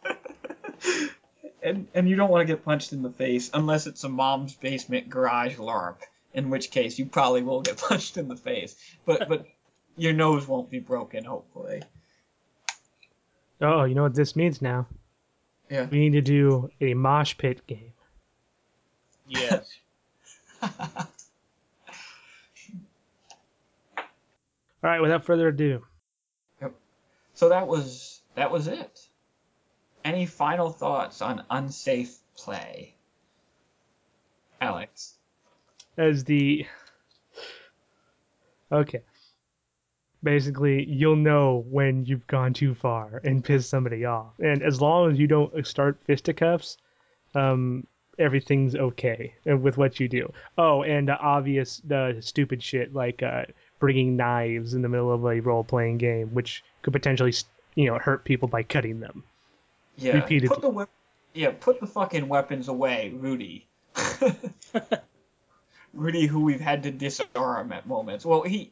and 1.63 1.87
and 1.93 2.09
you 2.09 2.15
don't 2.15 2.31
want 2.31 2.41
to 2.41 2.51
get 2.51 2.65
punched 2.65 2.93
in 2.93 3.03
the 3.03 3.11
face 3.11 3.51
unless 3.53 3.85
it's 3.85 4.03
a 4.03 4.09
mom's 4.09 4.55
basement 4.55 5.07
garage 5.07 5.57
LARP, 5.57 5.97
in 6.33 6.49
which 6.49 6.71
case 6.71 6.97
you 6.97 7.05
probably 7.05 7.43
will 7.43 7.61
get 7.61 7.77
punched 7.89 8.17
in 8.17 8.27
the 8.27 8.35
face. 8.35 8.75
But 9.05 9.29
but 9.29 9.45
your 9.95 10.13
nose 10.13 10.47
won't 10.47 10.71
be 10.71 10.79
broken, 10.79 11.23
hopefully. 11.23 11.83
Oh, 13.61 13.83
you 13.83 13.93
know 13.93 14.03
what 14.03 14.15
this 14.15 14.35
means 14.35 14.63
now? 14.63 14.87
Yeah. 15.69 15.85
We 15.85 15.99
need 15.99 16.13
to 16.13 16.21
do 16.21 16.71
a 16.81 16.95
mosh 16.95 17.37
pit 17.37 17.65
game. 17.67 17.93
Yes. 19.27 19.69
All 24.83 24.89
right, 24.89 25.01
without 25.01 25.25
further 25.25 25.47
ado, 25.47 25.83
so 27.33 27.49
that 27.49 27.67
was 27.67 28.21
that 28.35 28.51
was 28.51 28.67
it. 28.67 29.07
Any 30.03 30.25
final 30.25 30.69
thoughts 30.69 31.21
on 31.21 31.43
unsafe 31.49 32.17
play? 32.35 32.95
Alex. 34.61 35.15
as 35.97 36.23
the 36.23 36.65
okay, 38.71 39.01
basically 40.21 40.85
you'll 40.85 41.15
know 41.15 41.65
when 41.69 42.05
you've 42.05 42.27
gone 42.27 42.53
too 42.53 42.73
far 42.73 43.21
and 43.23 43.43
pissed 43.43 43.69
somebody 43.69 44.05
off, 44.05 44.39
and 44.39 44.63
as 44.63 44.79
long 44.81 45.11
as 45.11 45.19
you 45.19 45.27
don't 45.27 45.65
start 45.67 45.97
fisticuffs, 46.05 46.77
um, 47.35 47.85
everything's 48.19 48.75
okay 48.75 49.33
with 49.45 49.77
what 49.77 49.99
you 49.99 50.07
do. 50.07 50.31
Oh, 50.57 50.83
and 50.83 51.07
the 51.07 51.17
obvious, 51.17 51.81
the 51.85 52.17
stupid 52.21 52.61
shit 52.61 52.93
like 52.93 53.23
uh, 53.23 53.45
bringing 53.79 54.15
knives 54.15 54.73
in 54.73 54.81
the 54.81 54.89
middle 54.89 55.11
of 55.11 55.23
a 55.25 55.39
role-playing 55.39 55.97
game, 55.97 56.29
which 56.33 56.63
could 56.81 56.93
potentially, 56.93 57.33
you 57.75 57.87
know, 57.87 57.97
hurt 57.97 58.23
people 58.23 58.47
by 58.47 58.63
cutting 58.63 58.99
them. 58.99 59.23
Yeah. 59.97 60.13
Repeatedly. 60.13 60.55
Put 60.55 60.61
the 60.61 60.69
wep- 60.69 60.89
yeah, 61.33 61.51
put 61.59 61.79
the 61.79 61.87
fucking 61.87 62.27
weapons 62.27 62.67
away, 62.67 63.11
Rudy. 63.15 63.67
Rudy, 65.93 66.25
who 66.25 66.41
we've 66.41 66.61
had 66.61 66.83
to 66.83 66.91
disarm 66.91 67.71
at 67.71 67.87
moments. 67.87 68.25
Well, 68.25 68.41
he 68.43 68.71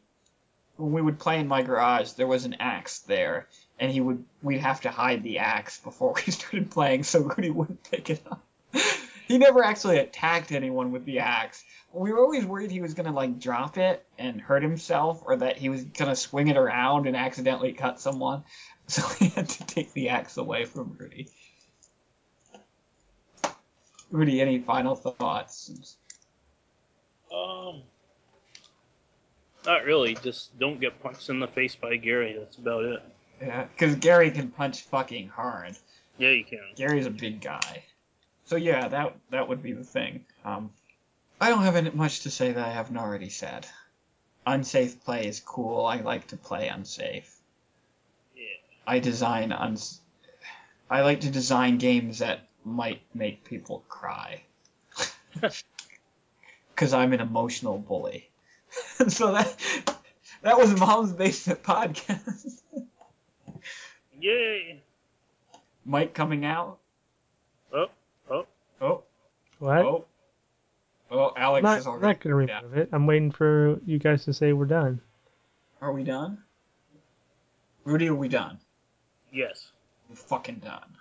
when 0.76 0.92
we 0.92 1.02
would 1.02 1.18
play 1.18 1.38
in 1.38 1.48
my 1.48 1.62
garage, 1.62 2.12
there 2.12 2.26
was 2.26 2.44
an 2.44 2.56
axe 2.58 3.00
there, 3.00 3.46
and 3.78 3.92
he 3.92 4.00
would 4.00 4.24
we'd 4.42 4.60
have 4.60 4.80
to 4.82 4.90
hide 4.90 5.22
the 5.22 5.38
axe 5.38 5.78
before 5.80 6.14
we 6.26 6.32
started 6.32 6.70
playing, 6.70 7.04
so 7.04 7.20
Rudy 7.20 7.50
wouldn't 7.50 7.84
pick 7.84 8.10
it 8.10 8.22
up. 8.30 8.42
He 9.28 9.38
never 9.38 9.62
actually 9.64 9.98
attacked 9.98 10.52
anyone 10.52 10.92
with 10.92 11.04
the 11.04 11.20
axe. 11.20 11.64
We 11.92 12.12
were 12.12 12.20
always 12.20 12.44
worried 12.44 12.70
he 12.70 12.80
was 12.80 12.94
gonna 12.94 13.12
like 13.12 13.38
drop 13.38 13.78
it 13.78 14.04
and 14.18 14.40
hurt 14.40 14.62
himself, 14.62 15.22
or 15.24 15.36
that 15.36 15.58
he 15.58 15.68
was 15.68 15.84
gonna 15.84 16.16
swing 16.16 16.48
it 16.48 16.56
around 16.56 17.06
and 17.06 17.16
accidentally 17.16 17.72
cut 17.72 18.00
someone. 18.00 18.44
So 18.88 19.02
we 19.20 19.28
had 19.28 19.48
to 19.48 19.64
take 19.64 19.92
the 19.92 20.08
axe 20.08 20.36
away 20.36 20.64
from 20.64 20.96
Rudy. 20.98 21.28
Rudy, 24.10 24.40
any 24.40 24.58
final 24.58 24.96
thoughts? 24.96 25.96
Um, 27.32 27.82
not 29.64 29.84
really. 29.84 30.14
Just 30.16 30.58
don't 30.58 30.80
get 30.80 31.02
punched 31.02 31.30
in 31.30 31.40
the 31.40 31.46
face 31.46 31.76
by 31.76 31.96
Gary. 31.96 32.36
That's 32.38 32.56
about 32.56 32.84
it. 32.84 33.02
Yeah, 33.40 33.64
because 33.64 33.94
Gary 33.96 34.30
can 34.30 34.48
punch 34.48 34.82
fucking 34.82 35.28
hard. 35.28 35.76
Yeah, 36.18 36.30
you 36.30 36.44
can. 36.44 36.60
Gary's 36.76 37.06
a 37.06 37.10
big 37.10 37.40
guy. 37.40 37.84
So 38.52 38.58
yeah, 38.58 38.86
that 38.86 39.16
that 39.30 39.48
would 39.48 39.62
be 39.62 39.72
the 39.72 39.82
thing. 39.82 40.26
Um, 40.44 40.68
I 41.40 41.48
don't 41.48 41.62
have 41.62 41.74
any, 41.74 41.88
much 41.88 42.20
to 42.24 42.30
say 42.30 42.52
that 42.52 42.68
I 42.68 42.70
haven't 42.70 42.98
already 42.98 43.30
said. 43.30 43.66
Unsafe 44.46 45.02
play 45.02 45.26
is 45.26 45.40
cool. 45.40 45.86
I 45.86 46.02
like 46.02 46.26
to 46.26 46.36
play 46.36 46.68
unsafe. 46.68 47.34
Yeah. 48.36 48.42
I 48.86 48.98
design 48.98 49.52
uns. 49.52 50.02
I 50.90 51.00
like 51.00 51.22
to 51.22 51.30
design 51.30 51.78
games 51.78 52.18
that 52.18 52.46
might 52.62 53.00
make 53.14 53.42
people 53.42 53.84
cry. 53.88 54.42
Because 56.74 56.92
I'm 56.92 57.14
an 57.14 57.20
emotional 57.20 57.78
bully. 57.78 58.28
so 59.08 59.32
that 59.32 59.56
that 60.42 60.58
was 60.58 60.78
Mom's 60.78 61.12
Basement 61.12 61.62
Podcast. 61.62 62.60
Yay! 64.20 64.82
Mike 65.86 66.12
coming 66.12 66.44
out. 66.44 66.80
Oh, 67.72 67.78
oh. 67.78 67.88
Oh, 67.88 68.01
What? 69.62 69.78
oh. 69.78 70.04
Oh, 71.08 71.32
Alex 71.36 71.62
not, 71.62 71.78
is 71.78 71.84
not 71.84 71.92
already. 71.92 72.18
gonna 72.18 72.46
yeah. 72.46 72.60
remove 72.62 72.78
it. 72.78 72.88
I'm 72.90 73.06
waiting 73.06 73.30
for 73.30 73.78
you 73.86 73.98
guys 74.00 74.24
to 74.24 74.32
say 74.32 74.52
we're 74.52 74.64
done. 74.64 75.00
Are 75.80 75.92
we 75.92 76.02
done? 76.02 76.38
Rudy, 77.84 78.08
are 78.08 78.14
we 78.14 78.28
done? 78.28 78.58
Yes. 79.32 79.70
We're 80.08 80.16
fucking 80.16 80.56
done. 80.64 80.96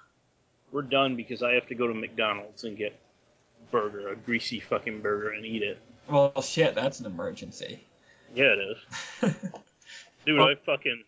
We're 0.72 0.84
done 0.84 1.16
because 1.16 1.42
I 1.42 1.54
have 1.54 1.66
to 1.68 1.76
go 1.76 1.88
to 1.88 1.94
McDonald's 1.94 2.64
and 2.66 2.78
get 2.78 2.92
a 2.92 3.72
burger, 3.72 4.10
a 4.10 4.16
greasy 4.16 4.60
fucking 4.60 5.02
burger, 5.02 5.30
and 5.32 5.44
eat 5.44 5.64
it. 5.64 5.80
Well, 6.08 6.40
shit, 6.42 6.76
that's 6.76 7.00
an 7.00 7.08
emergency. 7.08 7.84
Yeah, 8.36 8.54
it 8.54 8.60
is. 8.60 8.78
Dude, 10.26 10.38
Well- 10.38 10.50
I 10.50 10.56
fucking. 10.56 11.04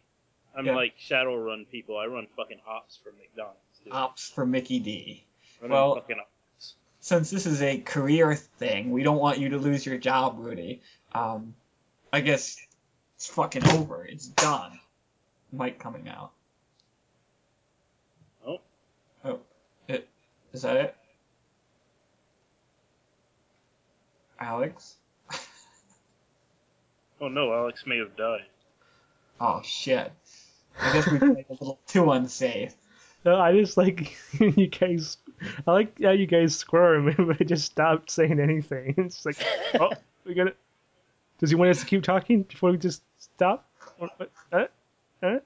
I'm 0.55 0.65
Yeah. 0.65 0.75
like 0.75 0.93
Shadowrun 0.97 1.69
people. 1.69 1.97
I 1.97 2.05
run 2.05 2.25
fucking 2.35 2.59
ops 2.67 2.97
for 3.03 3.11
McDonald's. 3.11 3.59
Dude. 3.83 3.93
Ops 3.93 4.29
for 4.29 4.45
Mickey 4.45 4.79
D. 4.79 5.23
Running 5.61 5.73
well- 5.73 5.95
fucking 5.95 6.17
ops. 6.19 6.29
Since 7.03 7.31
this 7.31 7.45
is 7.45 7.61
a 7.61 7.79
career 7.79 8.33
thing, 8.33 8.89
we 8.89 9.03
don't 9.03 9.17
want 9.17 9.37
you 9.37 9.49
to 9.49 9.57
lose 9.57 9.85
your 9.85 9.97
job, 9.97 10.37
Rudy. 10.39 10.81
Um, 11.11 11.53
I 12.13 12.21
guess 12.21 12.55
it's 13.17 13.27
fucking 13.27 13.67
over. 13.71 14.05
It's 14.05 14.27
done. 14.27 14.79
Mike 15.51 15.79
coming 15.79 16.07
out. 16.07 16.31
Oh. 18.47 18.61
Oh. 19.25 19.41
It, 19.89 20.07
is 20.53 20.61
that 20.61 20.77
it? 20.77 20.95
Alex? 24.39 24.95
Oh 27.19 27.27
no, 27.27 27.53
Alex 27.53 27.85
may 27.85 27.97
have 27.99 28.15
died. 28.15 28.45
Oh 29.41 29.61
shit. 29.63 30.11
I 30.81 30.93
guess 30.93 31.09
we 31.09 31.19
played 31.19 31.45
a 31.49 31.53
little 31.53 31.79
too 31.85 32.11
unsafe. 32.11 32.73
No, 33.25 33.39
I 33.39 33.53
just 33.53 33.77
like 33.77 34.17
you 34.39 34.67
guys. 34.67 35.15
I 35.67 35.71
like 35.71 36.01
how 36.01 36.11
you 36.11 36.25
guys 36.25 36.55
squirm, 36.55 37.13
but 37.17 37.37
I 37.39 37.43
just 37.43 37.65
stopped 37.65 38.11
saying 38.11 38.39
anything. 38.39 38.95
It's 38.97 39.25
like, 39.25 39.37
oh, 39.79 39.91
we 40.25 40.33
gotta. 40.33 40.53
Does 41.39 41.49
he 41.49 41.55
want 41.55 41.71
us 41.71 41.81
to 41.81 41.85
keep 41.85 42.03
talking 42.03 42.43
before 42.43 42.71
we 42.71 42.77
just 42.77 43.03
stop? 43.17 43.69
Or, 43.99 44.09
what? 44.51 44.71
Uh, 45.21 45.39